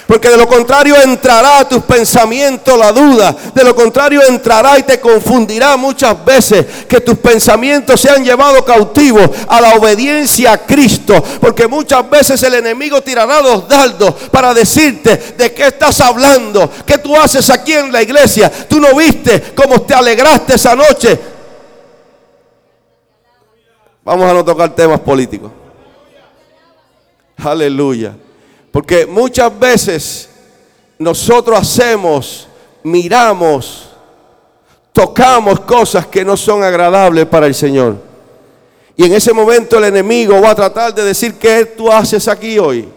Porque 0.07 0.27
de 0.27 0.35
lo 0.35 0.47
contrario 0.47 0.95
entrará 0.99 1.59
a 1.59 1.69
tus 1.69 1.83
pensamientos 1.83 2.79
la 2.79 2.91
duda. 2.91 3.35
De 3.53 3.63
lo 3.63 3.75
contrario 3.75 4.23
entrará 4.27 4.79
y 4.79 4.83
te 4.83 4.99
confundirá 4.99 5.77
muchas 5.77 6.25
veces 6.25 6.65
que 6.89 6.99
tus 6.99 7.19
pensamientos 7.19 8.01
se 8.01 8.09
han 8.09 8.25
llevado 8.25 8.65
cautivos 8.65 9.29
a 9.47 9.61
la 9.61 9.75
obediencia 9.75 10.53
a 10.53 10.57
Cristo. 10.57 11.23
Porque 11.39 11.67
muchas 11.67 12.09
veces 12.09 12.41
el 12.41 12.55
enemigo 12.55 13.03
tirará 13.03 13.39
los 13.39 13.67
dardos 13.67 14.15
para 14.31 14.51
decirte 14.51 15.35
de 15.37 15.53
qué 15.53 15.67
estás 15.67 16.01
hablando. 16.01 16.71
¿Qué 16.87 16.97
tú 16.97 17.15
haces 17.15 17.51
aquí 17.51 17.73
en 17.73 17.91
la 17.91 18.01
iglesia? 18.01 18.51
Tú 18.67 18.79
no 18.79 18.95
viste 18.95 19.53
cómo 19.55 19.83
te 19.83 19.93
alegraste 19.93 20.55
esa 20.55 20.75
noche. 20.75 21.32
Vamos 24.03 24.29
a 24.29 24.33
no 24.33 24.43
tocar 24.43 24.75
temas 24.75 24.99
políticos. 24.99 25.51
Aleluya. 27.37 28.15
Porque 28.71 29.05
muchas 29.05 29.57
veces 29.57 30.29
nosotros 30.97 31.59
hacemos, 31.59 32.47
miramos, 32.83 33.89
tocamos 34.91 35.59
cosas 35.61 36.07
que 36.07 36.25
no 36.25 36.35
son 36.35 36.63
agradables 36.63 37.25
para 37.25 37.47
el 37.47 37.55
Señor. 37.55 37.97
Y 38.95 39.05
en 39.05 39.13
ese 39.13 39.33
momento 39.33 39.77
el 39.77 39.85
enemigo 39.85 40.39
va 40.41 40.51
a 40.51 40.55
tratar 40.55 40.93
de 40.93 41.03
decir, 41.03 41.35
¿qué 41.35 41.65
tú 41.65 41.91
haces 41.91 42.27
aquí 42.27 42.59
hoy? 42.59 42.87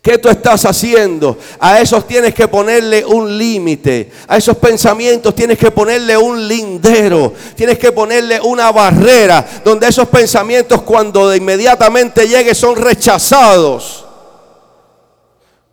¿Qué 0.00 0.16
tú 0.18 0.28
estás 0.28 0.64
haciendo? 0.64 1.36
A 1.58 1.80
esos 1.80 2.06
tienes 2.06 2.32
que 2.32 2.46
ponerle 2.46 3.04
un 3.04 3.36
límite. 3.36 4.10
A 4.28 4.36
esos 4.36 4.56
pensamientos 4.56 5.34
tienes 5.34 5.58
que 5.58 5.70
ponerle 5.70 6.16
un 6.16 6.46
lindero. 6.46 7.32
Tienes 7.56 7.78
que 7.78 7.90
ponerle 7.90 8.40
una 8.40 8.70
barrera 8.70 9.44
donde 9.64 9.88
esos 9.88 10.08
pensamientos 10.08 10.82
cuando 10.82 11.28
de 11.28 11.38
inmediatamente 11.38 12.28
llegue 12.28 12.54
son 12.54 12.76
rechazados. 12.76 14.04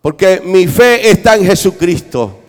Porque 0.02 0.42
mi 0.44 0.68
fe 0.68 1.10
está 1.10 1.36
en 1.36 1.46
Jesucristo. 1.46 2.40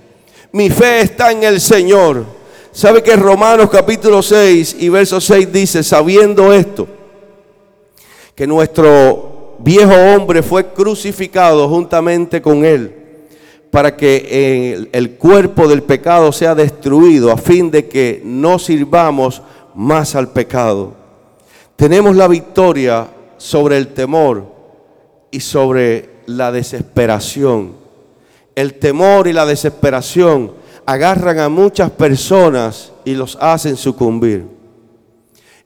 Mi 0.52 0.70
fe 0.70 1.02
está 1.02 1.30
en 1.30 1.44
el 1.44 1.60
Señor. 1.60 2.24
¿Sabe 2.72 3.02
que 3.02 3.16
Romanos 3.16 3.68
capítulo 3.70 4.22
6 4.22 4.76
y 4.80 4.88
verso 4.88 5.20
6 5.20 5.52
dice, 5.52 5.82
sabiendo 5.82 6.52
esto, 6.52 6.86
que 8.34 8.46
nuestro 8.46 9.35
viejo 9.58 9.92
hombre 9.92 10.42
fue 10.42 10.72
crucificado 10.72 11.68
juntamente 11.68 12.40
con 12.40 12.64
él 12.64 13.06
para 13.70 13.96
que 13.96 14.88
el, 14.92 15.10
cuerpo 15.12 15.68
del 15.68 15.82
pecado 15.82 16.32
sea 16.32 16.54
destruido 16.54 17.30
a 17.30 17.36
fin 17.36 17.70
de 17.70 17.86
que 17.86 18.22
no 18.24 18.58
sirvamos 18.58 19.42
más 19.74 20.14
al 20.14 20.32
pecado. 20.32 20.94
Tenemos 21.76 22.16
la 22.16 22.26
victoria 22.26 23.08
sobre 23.36 23.76
el 23.76 23.88
temor 23.88 24.46
y 25.30 25.40
sobre 25.40 26.08
la 26.24 26.50
desesperación. 26.52 27.74
El 28.54 28.74
temor 28.78 29.28
y 29.28 29.34
la 29.34 29.44
desesperación 29.44 30.52
agarran 30.86 31.38
a 31.38 31.50
muchas 31.50 31.90
personas 31.90 32.92
y 33.04 33.14
los 33.14 33.36
hacen 33.40 33.76
sucumbir. 33.76 34.46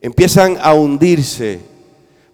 Empiezan 0.01 0.57
a 0.61 0.73
hundirse 0.73 1.70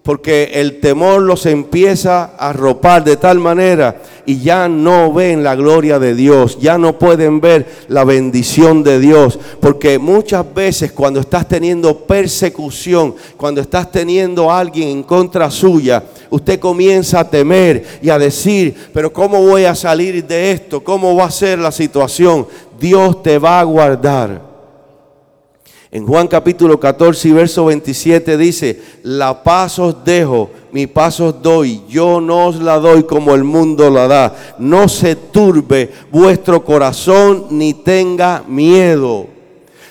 porque 0.08 0.52
el 0.54 0.80
temor 0.80 1.22
los 1.22 1.46
empieza 1.46 2.32
a 2.38 2.52
arropar 2.52 3.04
de 3.04 3.18
tal 3.18 3.40
manera 3.40 4.02
y 4.26 4.40
ya 4.40 4.70
no 4.70 5.12
ven 5.12 5.44
la 5.44 5.54
gloria 5.54 6.00
de 6.00 6.16
Dios, 6.16 6.58
ya 6.62 6.78
no 6.78 6.98
pueden 6.98 7.42
ver 7.42 7.68
la 7.90 8.06
bendición 8.06 8.84
de 8.84 9.02
Dios, 9.02 9.38
porque 9.60 10.00
muchas 10.00 10.46
veces 10.54 10.94
cuando 10.94 11.20
estás 11.20 11.46
teniendo 11.50 12.06
persecución, 12.06 13.16
cuando 13.36 13.60
estás 13.60 13.92
teniendo 13.92 14.50
a 14.50 14.60
alguien 14.62 14.88
en 14.88 15.04
contra 15.04 15.52
suya, 15.52 16.02
usted 16.30 16.58
comienza 16.58 17.20
a 17.20 17.30
temer 17.30 18.00
y 18.02 18.10
a 18.10 18.18
decir, 18.18 18.76
pero 18.94 19.12
¿cómo 19.12 19.42
voy 19.42 19.66
a 19.66 19.76
salir 19.76 20.26
de 20.26 20.52
esto? 20.52 20.82
¿Cómo 20.82 21.18
va 21.18 21.26
a 21.26 21.32
ser 21.32 21.60
la 21.60 21.74
situación? 21.74 22.48
Dios 22.80 23.22
te 23.22 23.38
va 23.38 23.60
a 23.60 23.64
guardar. 23.64 24.47
En 25.90 26.06
Juan 26.06 26.28
capítulo 26.28 26.78
14 26.78 27.30
y 27.30 27.32
verso 27.32 27.66
27 27.66 28.38
dice, 28.38 28.82
la 29.04 29.42
paz 29.42 29.80
os 29.80 30.04
dejo, 30.04 30.50
mi 30.74 30.86
paz 30.86 31.22
os 31.22 31.42
doy, 31.42 31.82
yo 31.88 32.20
no 32.20 32.48
os 32.48 32.58
la 32.58 32.78
doy 32.78 33.04
como 33.04 33.34
el 33.34 33.46
mundo 33.46 33.90
la 33.90 34.06
da. 34.06 34.36
No 34.60 34.90
se 34.90 35.16
turbe 35.16 35.90
vuestro 36.12 36.66
corazón 36.66 37.46
ni 37.52 37.74
tenga 37.74 38.44
miedo. 38.46 39.28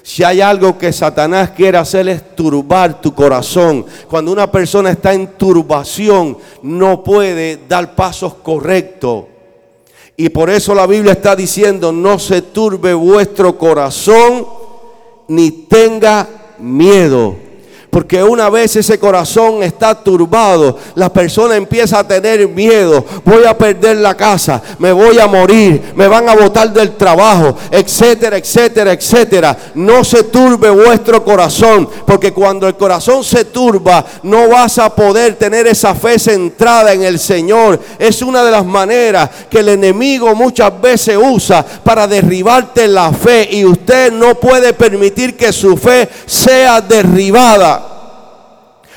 Si 0.03 0.23
hay 0.23 0.43
algo 0.43 0.77
que 0.77 0.93
Satanás 0.93 1.51
quiere 1.51 1.79
hacer 1.79 2.09
es 2.11 2.37
turbar 2.37 3.01
tu 3.01 3.15
corazón. 3.15 3.87
Cuando 4.07 4.31
una 4.31 4.53
persona 4.53 4.91
está 4.91 5.15
en 5.15 5.27
turbación, 5.39 6.37
no 6.63 7.03
puede 7.03 7.59
dar 7.67 7.95
pasos 7.95 8.35
correctos. 8.35 9.25
Y 10.15 10.29
por 10.29 10.51
eso 10.51 10.75
la 10.75 10.87
Biblia 10.87 11.13
está 11.13 11.35
diciendo, 11.35 11.91
no 11.91 12.19
se 12.19 12.43
turbe 12.43 12.93
vuestro 12.93 13.57
corazón 13.57 14.66
ni 15.29 15.51
tenga 15.51 16.27
miedo. 16.59 17.46
Porque 17.91 18.23
una 18.23 18.51
vez 18.51 18.77
ese 18.77 18.99
corazón 18.99 19.63
está 19.63 19.95
turbado, 19.95 20.77
la 20.95 21.11
persona 21.11 21.57
empieza 21.57 21.99
a 21.99 22.07
tener 22.07 22.47
miedo. 22.49 23.05
Voy 23.25 23.45
a 23.45 23.57
perder 23.57 23.97
la 23.97 24.15
casa, 24.15 24.63
me 24.79 24.93
voy 24.93 25.19
a 25.19 25.27
morir, 25.27 25.93
me 25.95 26.07
van 26.07 26.29
a 26.29 26.35
botar 26.35 26.71
del 26.73 26.95
trabajo, 26.97 27.57
etcétera, 27.71 28.37
etcétera, 28.37 28.93
etcétera. 28.93 29.57
No 29.75 30.05
se 30.05 30.25
turbe 30.25 30.69
vuestro 30.69 31.25
corazón, 31.25 31.89
porque 32.07 32.33
cuando 32.33 32.69
el 32.69 32.77
corazón 32.77 33.25
se 33.25 33.47
turba, 33.47 34.05
no 34.23 34.49
vas 34.49 34.79
a 34.79 34.95
poder 34.95 35.37
tener 35.37 35.67
esa 35.67 35.95
fe 35.95 36.19
centrada 36.19 36.93
en 36.93 37.03
el 37.03 37.19
Señor. 37.19 37.81
Es 37.99 38.21
una 38.21 38.45
de 38.45 38.51
las 38.51 38.67
maneras 38.67 39.31
que 39.49 39.61
el 39.61 39.71
enemigo 39.71 40.35
muchas 40.35 40.79
veces 40.81 41.19
usa 41.21 41.65
para 41.83 42.07
derribarte 42.07 42.87
la 42.89 43.13
fe 43.13 43.49
y 43.51 43.65
usted 43.65 44.13
no 44.13 44.35
puede 44.35 44.73
permitir 44.73 45.37
que 45.37 45.53
su 45.53 45.77
fe 45.77 46.09
sea 46.27 46.81
derribada. 46.81 47.86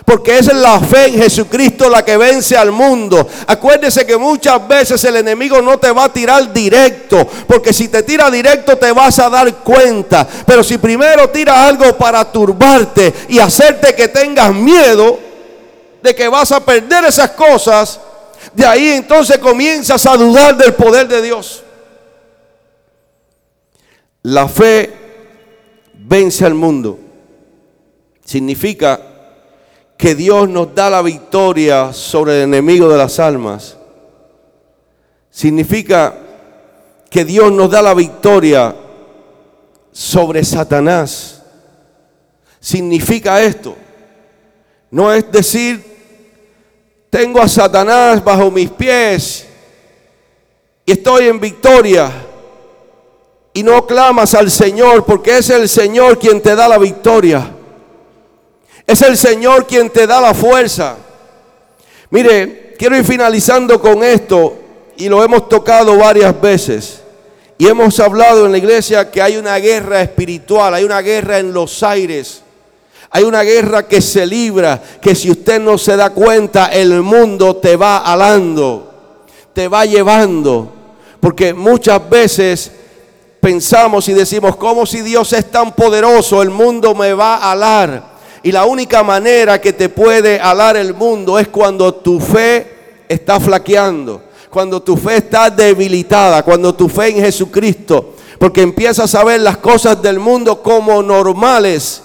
Porque 0.10 0.40
es 0.40 0.52
la 0.52 0.80
fe 0.80 1.06
en 1.06 1.22
Jesucristo 1.22 1.88
la 1.88 2.04
que 2.04 2.18
vence 2.18 2.58
al 2.58 2.72
mundo. 2.72 3.28
Acuérdese 3.46 4.08
que 4.08 4.18
muchas 4.18 4.68
veces 4.68 5.04
el 5.04 5.18
enemigo 5.18 5.62
no 5.62 5.78
te 5.78 5.92
va 5.92 6.06
a 6.06 6.12
tirar 6.12 6.52
directo. 6.52 7.28
Porque 7.46 7.72
si 7.72 7.90
te 7.90 8.02
tira 8.02 8.32
directo 8.32 8.76
te 8.76 8.92
vas 8.92 9.20
a 9.20 9.30
dar 9.30 9.58
cuenta. 9.58 10.28
Pero 10.48 10.64
si 10.64 10.80
primero 10.80 11.30
tira 11.30 11.64
algo 11.64 11.96
para 11.96 12.26
turbarte 12.32 13.14
y 13.28 13.38
hacerte 13.38 13.94
que 13.94 14.08
tengas 14.08 14.52
miedo 14.52 15.20
de 16.02 16.16
que 16.16 16.28
vas 16.28 16.52
a 16.54 16.66
perder 16.66 17.06
esas 17.06 17.30
cosas, 17.30 18.00
de 18.56 18.66
ahí 18.66 18.90
entonces 18.94 19.38
comienzas 19.38 20.08
a 20.08 20.18
dudar 20.18 20.58
del 20.58 20.74
poder 20.74 21.08
de 21.08 21.22
Dios. 21.22 21.64
La 24.24 24.48
fe 24.48 24.92
vence 25.94 26.44
al 26.48 26.56
mundo. 26.56 26.98
Significa 28.26 29.09
que 30.00 30.16
Dios 30.16 30.48
nos 30.48 30.74
da 30.74 30.90
la 30.90 31.02
victoria 31.02 31.92
sobre 31.92 32.38
el 32.38 32.44
enemigo 32.44 32.88
de 32.88 32.98
las 32.98 33.20
almas. 33.20 33.76
Significa 35.30 36.16
que 37.10 37.26
Dios 37.26 37.52
nos 37.52 37.70
da 37.70 37.82
la 37.82 37.94
victoria 37.94 38.74
sobre 39.92 40.46
Satanás. 40.46 41.44
Significa 42.62 43.42
esto. 43.42 43.76
No 44.90 45.12
es 45.12 45.30
decir, 45.30 45.84
tengo 47.10 47.42
a 47.42 47.50
Satanás 47.50 48.24
bajo 48.24 48.50
mis 48.50 48.70
pies 48.70 49.48
y 50.86 50.94
estoy 50.94 51.28
en 51.28 51.42
victoria. 51.42 52.10
Y 53.52 53.64
no 53.64 53.86
clamas 53.86 54.34
al 54.34 54.50
Señor 54.50 55.04
porque 55.04 55.40
es 55.40 55.50
el 55.50 55.68
Señor 55.68 56.18
quien 56.18 56.42
te 56.42 56.56
da 56.56 56.70
la 56.70 56.78
victoria. 56.78 57.58
Es 58.90 59.04
el 59.04 59.18
Señor 59.18 59.68
quien 59.68 59.92
te 59.92 60.08
da 60.08 60.20
la 60.20 60.34
fuerza. 60.34 60.96
Mire, 62.10 62.74
quiero 62.76 62.98
ir 62.98 63.06
finalizando 63.06 63.80
con 63.80 64.04
esto 64.04 64.58
y 64.98 65.08
lo 65.08 65.24
hemos 65.24 65.48
tocado 65.48 65.96
varias 65.96 66.42
veces. 66.42 67.02
Y 67.60 67.68
hemos 67.68 68.00
hablado 68.00 68.48
en 68.48 68.52
la 68.52 68.58
iglesia 68.58 69.12
que 69.12 69.22
hay 69.22 69.38
una 69.38 69.58
guerra 69.58 70.02
espiritual, 70.02 70.74
hay 70.74 70.86
una 70.86 71.02
guerra 71.02 71.38
en 71.38 71.54
los 71.54 71.84
aires. 71.84 72.42
Hay 73.12 73.26
una 73.26 73.44
guerra 73.44 73.88
que 73.88 74.02
se 74.02 74.26
libra, 74.26 74.82
que 75.00 75.14
si 75.14 75.30
usted 75.30 75.62
no 75.62 75.78
se 75.78 75.96
da 75.96 76.10
cuenta, 76.10 76.70
el 76.70 77.04
mundo 77.04 77.58
te 77.58 77.76
va 77.76 78.00
alando, 78.00 79.28
te 79.54 79.68
va 79.68 79.86
llevando. 79.86 80.68
Porque 81.20 81.54
muchas 81.54 82.10
veces 82.10 82.72
pensamos 83.40 84.10
y 84.10 84.14
decimos, 84.14 84.56
como 84.56 84.88
si 84.88 85.02
Dios 85.02 85.32
es 85.34 85.52
tan 85.52 85.76
poderoso, 85.76 86.42
el 86.42 86.50
mundo 86.50 86.96
me 86.96 87.14
va 87.14 87.36
a 87.36 87.52
alar. 87.52 88.09
Y 88.44 88.52
la 88.52 88.66
única 88.66 89.04
manera 89.04 89.60
que 89.60 89.74
te 89.74 89.90
puede 89.90 90.40
alar 90.40 90.78
el 90.78 90.94
mundo 90.94 91.38
es 91.38 91.48
cuando 91.48 91.94
tu 91.94 92.20
fe 92.20 93.04
está 93.08 93.40
flaqueando, 93.40 94.22
cuando 94.50 94.82
tu 94.82 94.96
fe 94.96 95.18
está 95.18 95.50
debilitada, 95.50 96.44
cuando 96.44 96.74
tu 96.74 96.88
fe 96.88 97.10
en 97.10 97.24
Jesucristo, 97.24 98.16
porque 98.38 98.62
empiezas 98.62 99.14
a 99.16 99.24
ver 99.24 99.42
las 99.42 99.58
cosas 99.58 100.02
del 100.02 100.20
mundo 100.20 100.62
como 100.62 101.04
normales 101.04 102.04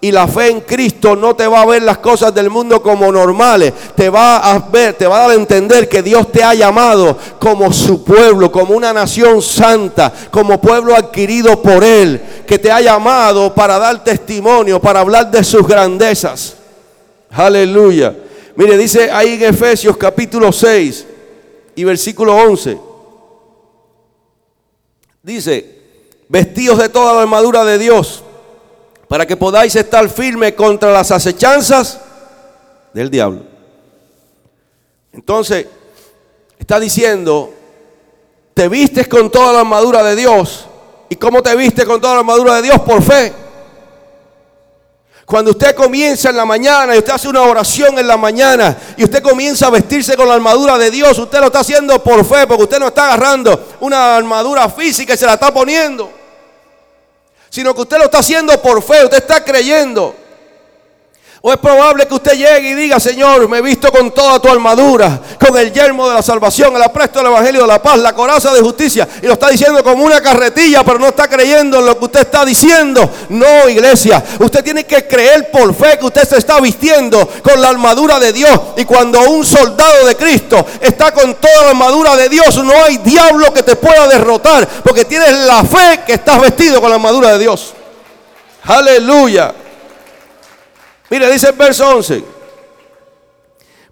y 0.00 0.12
la 0.12 0.28
fe 0.28 0.50
en 0.50 0.60
Cristo 0.60 1.16
no 1.16 1.34
te 1.34 1.46
va 1.48 1.62
a 1.62 1.66
ver 1.66 1.82
las 1.82 1.98
cosas 1.98 2.32
del 2.32 2.50
mundo 2.50 2.80
como 2.80 3.10
normales. 3.10 3.72
Te 3.96 4.08
va 4.08 4.36
a 4.36 4.58
ver, 4.60 4.94
te 4.94 5.08
va 5.08 5.16
a 5.16 5.20
dar 5.22 5.30
a 5.30 5.34
entender 5.34 5.88
que 5.88 6.02
Dios 6.02 6.30
te 6.30 6.42
ha 6.42 6.54
llamado 6.54 7.18
como 7.40 7.72
su 7.72 8.04
pueblo, 8.04 8.52
como 8.52 8.74
una 8.74 8.92
nación 8.92 9.42
santa, 9.42 10.12
como 10.30 10.60
pueblo 10.60 10.94
adquirido 10.94 11.60
por 11.60 11.82
Él. 11.82 12.20
Que 12.46 12.60
te 12.60 12.70
ha 12.70 12.80
llamado 12.80 13.52
para 13.52 13.78
dar 13.78 14.04
testimonio, 14.04 14.80
para 14.80 15.00
hablar 15.00 15.32
de 15.32 15.42
sus 15.42 15.66
grandezas. 15.66 16.54
Aleluya. 17.30 18.14
Mire, 18.54 18.76
dice 18.78 19.10
ahí 19.10 19.34
en 19.34 19.42
Efesios 19.42 19.96
capítulo 19.96 20.52
6 20.52 21.06
y 21.74 21.82
versículo 21.82 22.36
11. 22.36 22.78
Dice, 25.24 25.78
vestidos 26.28 26.78
de 26.78 26.88
toda 26.88 27.14
la 27.14 27.22
armadura 27.22 27.64
de 27.64 27.78
Dios 27.78 28.22
para 29.08 29.26
que 29.26 29.36
podáis 29.36 29.74
estar 29.74 30.08
firme 30.10 30.54
contra 30.54 30.92
las 30.92 31.10
acechanzas 31.10 31.98
del 32.92 33.10
diablo. 33.10 33.40
Entonces, 35.12 35.66
está 36.58 36.78
diciendo, 36.78 37.52
te 38.52 38.68
vistes 38.68 39.08
con 39.08 39.30
toda 39.30 39.54
la 39.54 39.60
armadura 39.60 40.02
de 40.02 40.14
Dios. 40.14 40.66
¿Y 41.08 41.16
cómo 41.16 41.42
te 41.42 41.56
viste 41.56 41.86
con 41.86 42.00
toda 42.00 42.14
la 42.14 42.20
armadura 42.20 42.56
de 42.56 42.62
Dios? 42.62 42.80
Por 42.80 43.02
fe. 43.02 43.32
Cuando 45.24 45.52
usted 45.52 45.74
comienza 45.74 46.28
en 46.30 46.36
la 46.36 46.44
mañana 46.44 46.94
y 46.94 46.98
usted 46.98 47.12
hace 47.12 47.28
una 47.28 47.42
oración 47.42 47.98
en 47.98 48.06
la 48.06 48.16
mañana 48.16 48.76
y 48.96 49.04
usted 49.04 49.22
comienza 49.22 49.66
a 49.66 49.70
vestirse 49.70 50.16
con 50.16 50.28
la 50.28 50.34
armadura 50.34 50.78
de 50.78 50.90
Dios, 50.90 51.18
usted 51.18 51.38
lo 51.40 51.46
está 51.46 51.60
haciendo 51.60 52.02
por 52.02 52.24
fe, 52.24 52.46
porque 52.46 52.64
usted 52.64 52.78
no 52.78 52.88
está 52.88 53.06
agarrando 53.06 53.68
una 53.80 54.16
armadura 54.16 54.68
física 54.70 55.14
y 55.14 55.18
se 55.18 55.26
la 55.26 55.34
está 55.34 55.52
poniendo 55.52 56.17
sino 57.50 57.74
que 57.74 57.82
usted 57.82 57.98
lo 57.98 58.04
está 58.04 58.18
haciendo 58.18 58.60
por 58.60 58.82
fe, 58.82 59.04
usted 59.04 59.18
está 59.18 59.44
creyendo. 59.44 60.14
O 61.40 61.52
es 61.52 61.58
probable 61.58 62.04
que 62.08 62.14
usted 62.14 62.32
llegue 62.32 62.70
y 62.70 62.74
diga, 62.74 62.98
Señor, 62.98 63.48
me 63.48 63.58
he 63.58 63.62
visto 63.62 63.92
con 63.92 64.10
toda 64.10 64.40
tu 64.40 64.48
armadura, 64.48 65.20
con 65.38 65.56
el 65.56 65.72
yermo 65.72 66.08
de 66.08 66.14
la 66.14 66.22
salvación, 66.22 66.74
el 66.74 66.82
apresto 66.82 67.20
del 67.20 67.28
Evangelio 67.28 67.60
de 67.60 67.68
la 67.68 67.80
paz, 67.80 67.96
la 67.98 68.12
coraza 68.12 68.52
de 68.52 68.60
justicia. 68.60 69.06
Y 69.22 69.26
lo 69.26 69.34
está 69.34 69.48
diciendo 69.48 69.84
como 69.84 70.02
una 70.02 70.20
carretilla, 70.20 70.82
pero 70.82 70.98
no 70.98 71.06
está 71.06 71.28
creyendo 71.28 71.78
en 71.78 71.86
lo 71.86 71.96
que 71.96 72.06
usted 72.06 72.20
está 72.22 72.44
diciendo. 72.44 73.08
No, 73.28 73.68
iglesia, 73.68 74.24
usted 74.40 74.64
tiene 74.64 74.84
que 74.84 75.06
creer 75.06 75.52
por 75.52 75.72
fe 75.76 75.96
que 75.96 76.06
usted 76.06 76.24
se 76.24 76.38
está 76.38 76.58
vistiendo 76.60 77.30
con 77.44 77.60
la 77.60 77.68
armadura 77.68 78.18
de 78.18 78.32
Dios. 78.32 78.58
Y 78.76 78.84
cuando 78.84 79.20
un 79.30 79.46
soldado 79.46 80.06
de 80.06 80.16
Cristo 80.16 80.66
está 80.80 81.12
con 81.12 81.36
toda 81.36 81.62
la 81.62 81.70
armadura 81.70 82.16
de 82.16 82.28
Dios, 82.28 82.56
no 82.64 82.72
hay 82.82 82.98
diablo 82.98 83.54
que 83.54 83.62
te 83.62 83.76
pueda 83.76 84.08
derrotar, 84.08 84.66
porque 84.82 85.04
tienes 85.04 85.32
la 85.46 85.62
fe 85.62 86.00
que 86.04 86.14
estás 86.14 86.40
vestido 86.40 86.80
con 86.80 86.90
la 86.90 86.96
armadura 86.96 87.30
de 87.30 87.38
Dios. 87.38 87.74
Aleluya. 88.64 89.54
Mire, 91.10 91.30
dice 91.30 91.48
el 91.48 91.56
verso 91.56 91.88
11. 91.96 92.24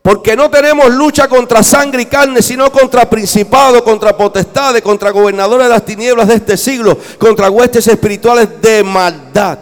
Porque 0.02 0.36
no 0.36 0.48
tenemos 0.48 0.88
lucha 0.90 1.26
contra 1.26 1.64
sangre 1.64 2.02
y 2.02 2.06
carne, 2.06 2.40
sino 2.40 2.70
contra 2.70 3.10
principados, 3.10 3.82
contra 3.82 4.16
potestades, 4.16 4.80
contra 4.80 5.10
gobernadores 5.10 5.66
de 5.66 5.72
las 5.72 5.84
tinieblas 5.84 6.28
de 6.28 6.34
este 6.34 6.56
siglo, 6.56 6.96
contra 7.18 7.50
huestes 7.50 7.88
espirituales 7.88 8.62
de 8.62 8.84
maldad 8.84 9.58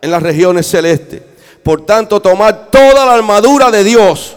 en 0.00 0.10
las 0.12 0.22
regiones 0.22 0.68
celestes. 0.68 1.20
Por 1.64 1.84
tanto, 1.84 2.22
tomad 2.22 2.68
toda 2.70 3.04
la 3.04 3.14
armadura 3.14 3.72
de 3.72 3.82
Dios, 3.82 4.36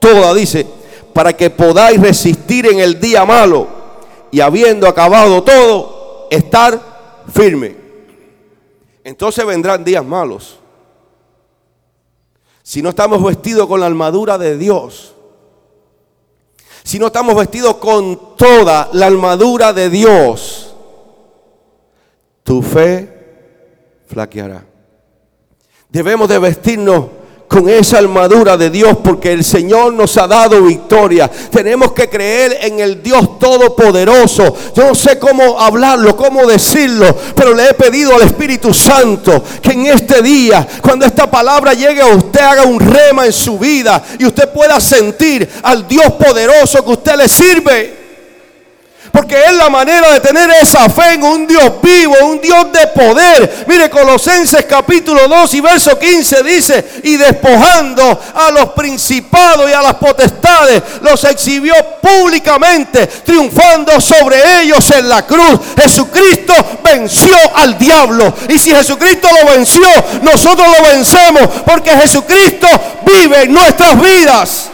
toda, 0.00 0.34
dice, 0.34 0.66
para 1.12 1.32
que 1.32 1.48
podáis 1.50 2.00
resistir 2.00 2.66
en 2.66 2.80
el 2.80 2.98
día 2.98 3.24
malo 3.24 3.68
y 4.32 4.40
habiendo 4.40 4.88
acabado 4.88 5.44
todo, 5.44 6.26
estar 6.28 6.80
firme. 7.32 7.76
Entonces 9.04 9.46
vendrán 9.46 9.84
días 9.84 10.04
malos. 10.04 10.58
Si 12.64 12.80
no 12.80 12.88
estamos 12.88 13.22
vestidos 13.22 13.68
con 13.68 13.78
la 13.78 13.86
armadura 13.86 14.38
de 14.38 14.56
Dios, 14.56 15.14
si 16.82 16.98
no 16.98 17.08
estamos 17.08 17.36
vestidos 17.36 17.76
con 17.76 18.36
toda 18.36 18.88
la 18.94 19.06
armadura 19.06 19.74
de 19.74 19.90
Dios, 19.90 20.74
tu 22.42 22.62
fe 22.62 24.02
flaqueará. 24.06 24.64
Debemos 25.90 26.26
de 26.26 26.38
vestirnos 26.38 27.04
con 27.54 27.68
esa 27.68 27.98
armadura 27.98 28.56
de 28.56 28.68
Dios 28.68 28.96
porque 29.04 29.30
el 29.30 29.44
Señor 29.44 29.92
nos 29.92 30.16
ha 30.16 30.26
dado 30.26 30.60
victoria. 30.62 31.30
Tenemos 31.52 31.92
que 31.92 32.08
creer 32.08 32.58
en 32.62 32.80
el 32.80 33.00
Dios 33.00 33.38
Todopoderoso. 33.38 34.56
Yo 34.74 34.88
no 34.88 34.94
sé 34.96 35.20
cómo 35.20 35.60
hablarlo, 35.60 36.16
cómo 36.16 36.48
decirlo, 36.48 37.16
pero 37.36 37.54
le 37.54 37.68
he 37.68 37.74
pedido 37.74 38.12
al 38.16 38.22
Espíritu 38.22 38.74
Santo 38.74 39.44
que 39.62 39.70
en 39.70 39.86
este 39.86 40.20
día, 40.20 40.66
cuando 40.82 41.06
esta 41.06 41.30
palabra 41.30 41.74
llegue 41.74 42.00
a 42.00 42.08
usted, 42.08 42.40
haga 42.40 42.64
un 42.64 42.80
rema 42.80 43.24
en 43.24 43.32
su 43.32 43.56
vida 43.56 44.02
y 44.18 44.26
usted 44.26 44.48
pueda 44.48 44.80
sentir 44.80 45.48
al 45.62 45.86
Dios 45.86 46.10
poderoso 46.14 46.84
que 46.84 46.90
usted 46.90 47.14
le 47.14 47.28
sirve. 47.28 48.03
Porque 49.14 49.40
es 49.44 49.52
la 49.52 49.70
manera 49.70 50.10
de 50.10 50.18
tener 50.18 50.50
esa 50.60 50.90
fe 50.90 51.12
en 51.12 51.22
un 51.22 51.46
Dios 51.46 51.74
vivo, 51.80 52.16
un 52.22 52.40
Dios 52.40 52.72
de 52.72 52.84
poder. 52.88 53.64
Mire, 53.68 53.88
Colosenses 53.88 54.64
capítulo 54.64 55.28
2 55.28 55.54
y 55.54 55.60
verso 55.60 55.96
15 55.96 56.42
dice, 56.42 56.84
y 57.04 57.16
despojando 57.16 58.20
a 58.34 58.50
los 58.50 58.70
principados 58.70 59.70
y 59.70 59.72
a 59.72 59.82
las 59.82 59.94
potestades, 59.94 60.82
los 61.00 61.22
exhibió 61.22 61.74
públicamente, 62.02 63.06
triunfando 63.06 64.00
sobre 64.00 64.62
ellos 64.62 64.90
en 64.90 65.08
la 65.08 65.24
cruz. 65.24 65.60
Jesucristo 65.80 66.52
venció 66.82 67.36
al 67.54 67.78
diablo. 67.78 68.34
Y 68.48 68.58
si 68.58 68.74
Jesucristo 68.74 69.28
lo 69.30 69.52
venció, 69.52 69.86
nosotros 70.22 70.66
lo 70.76 70.88
vencemos, 70.88 71.62
porque 71.64 71.92
Jesucristo 71.92 72.66
vive 73.02 73.44
en 73.44 73.52
nuestras 73.52 73.96
vidas. 74.02 74.70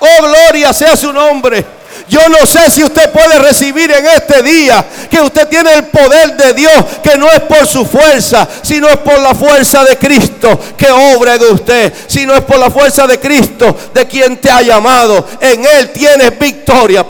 Oh, 0.00 0.22
gloria 0.22 0.74
sea 0.74 0.94
su 0.98 1.10
nombre. 1.14 1.77
Yo 2.08 2.20
no 2.28 2.46
sé 2.46 2.70
si 2.70 2.82
usted 2.82 3.10
puede 3.10 3.38
recibir 3.38 3.90
en 3.90 4.06
este 4.06 4.42
día 4.42 4.84
que 5.10 5.20
usted 5.20 5.48
tiene 5.48 5.74
el 5.74 5.86
poder 5.86 6.36
de 6.36 6.54
Dios, 6.54 6.84
que 7.02 7.16
no 7.18 7.30
es 7.30 7.40
por 7.40 7.66
su 7.66 7.84
fuerza, 7.84 8.48
sino 8.62 8.88
es 8.88 8.98
por 8.98 9.18
la 9.18 9.34
fuerza 9.34 9.84
de 9.84 9.96
Cristo 9.98 10.58
que 10.76 10.90
obra 10.90 11.36
de 11.36 11.46
usted, 11.46 11.92
sino 12.06 12.34
es 12.34 12.42
por 12.42 12.58
la 12.58 12.70
fuerza 12.70 13.06
de 13.06 13.20
Cristo 13.20 13.76
de 13.92 14.06
quien 14.06 14.38
te 14.38 14.50
ha 14.50 14.62
llamado. 14.62 15.26
En 15.40 15.64
Él 15.64 15.90
tienes 15.90 16.38
victoria. 16.38 17.06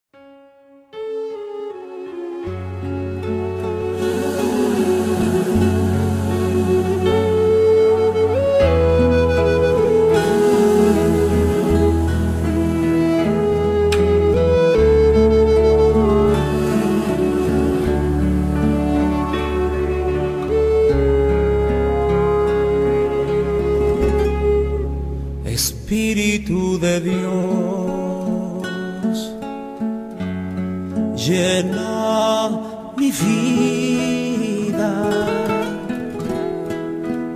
Llena 31.28 32.50
mi 32.96 33.12
vida, 33.12 34.92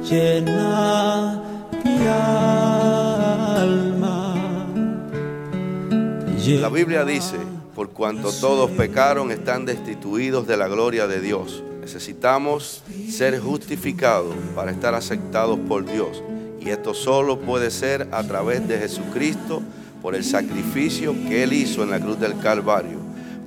llena 0.08 1.42
mi 1.84 2.06
alma. 2.06 2.32
La 6.60 6.68
Biblia 6.68 7.04
dice, 7.04 7.36
por 7.74 7.90
cuanto 7.90 8.32
todos 8.32 8.70
pecaron, 8.70 9.30
están 9.30 9.66
destituidos 9.66 10.46
de 10.46 10.56
la 10.56 10.68
gloria 10.68 11.06
de 11.06 11.20
Dios. 11.20 11.62
Necesitamos 11.80 12.82
ser 13.10 13.40
justificados 13.40 14.34
para 14.54 14.70
estar 14.70 14.94
aceptados 14.94 15.58
por 15.68 15.84
Dios. 15.84 16.22
Y 16.60 16.70
esto 16.70 16.94
solo 16.94 17.40
puede 17.40 17.70
ser 17.70 18.08
a 18.12 18.22
través 18.22 18.68
de 18.68 18.78
Jesucristo 18.78 19.62
por 20.02 20.16
el 20.16 20.24
sacrificio 20.24 21.14
que 21.28 21.44
Él 21.44 21.52
hizo 21.52 21.84
en 21.84 21.90
la 21.90 22.00
cruz 22.00 22.18
del 22.18 22.36
Calvario. 22.38 22.98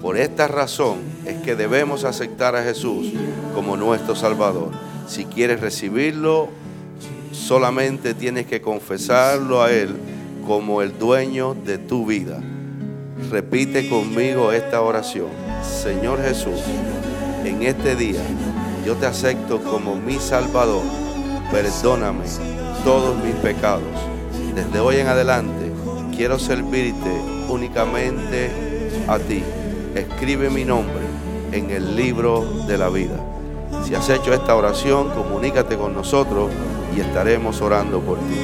Por 0.01 0.17
esta 0.17 0.47
razón 0.47 0.99
es 1.25 1.35
que 1.41 1.55
debemos 1.55 2.05
aceptar 2.05 2.55
a 2.55 2.63
Jesús 2.63 3.11
como 3.53 3.75
nuestro 3.75 4.15
Salvador. 4.15 4.71
Si 5.07 5.25
quieres 5.25 5.59
recibirlo, 5.59 6.47
solamente 7.31 8.13
tienes 8.13 8.45
que 8.45 8.61
confesarlo 8.61 9.61
a 9.61 9.71
Él 9.71 9.95
como 10.47 10.81
el 10.81 10.97
dueño 10.97 11.53
de 11.53 11.77
tu 11.77 12.05
vida. 12.05 12.41
Repite 13.29 13.89
conmigo 13.89 14.51
esta 14.51 14.81
oración. 14.81 15.29
Señor 15.61 16.23
Jesús, 16.23 16.61
en 17.43 17.63
este 17.63 17.95
día 17.95 18.21
yo 18.85 18.95
te 18.95 19.07
acepto 19.07 19.61
como 19.61 19.95
mi 19.95 20.19
Salvador. 20.19 20.83
Perdóname 21.51 22.25
todos 22.83 23.21
mis 23.23 23.35
pecados. 23.35 23.83
Desde 24.55 24.79
hoy 24.79 24.97
en 24.97 25.07
adelante 25.07 25.64
quiero 26.15 26.39
servirte 26.39 27.11
únicamente 27.49 28.49
a 29.07 29.19
ti. 29.19 29.43
Escribe 29.93 30.49
mi 30.49 30.65
nombre 30.65 31.03
en 31.51 31.69
el 31.71 31.95
libro 31.95 32.65
de 32.67 32.77
la 32.77 32.89
vida. 32.89 33.19
Si 33.85 33.93
has 33.95 34.09
hecho 34.09 34.33
esta 34.33 34.55
oración, 34.55 35.09
comunícate 35.11 35.77
con 35.77 35.93
nosotros 35.93 36.51
y 36.95 36.99
estaremos 36.99 37.61
orando 37.61 37.99
por 37.99 38.17
ti. 38.19 38.35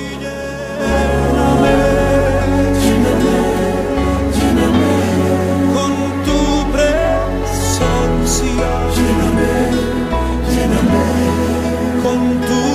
con 12.03 12.41
tu 12.41 12.70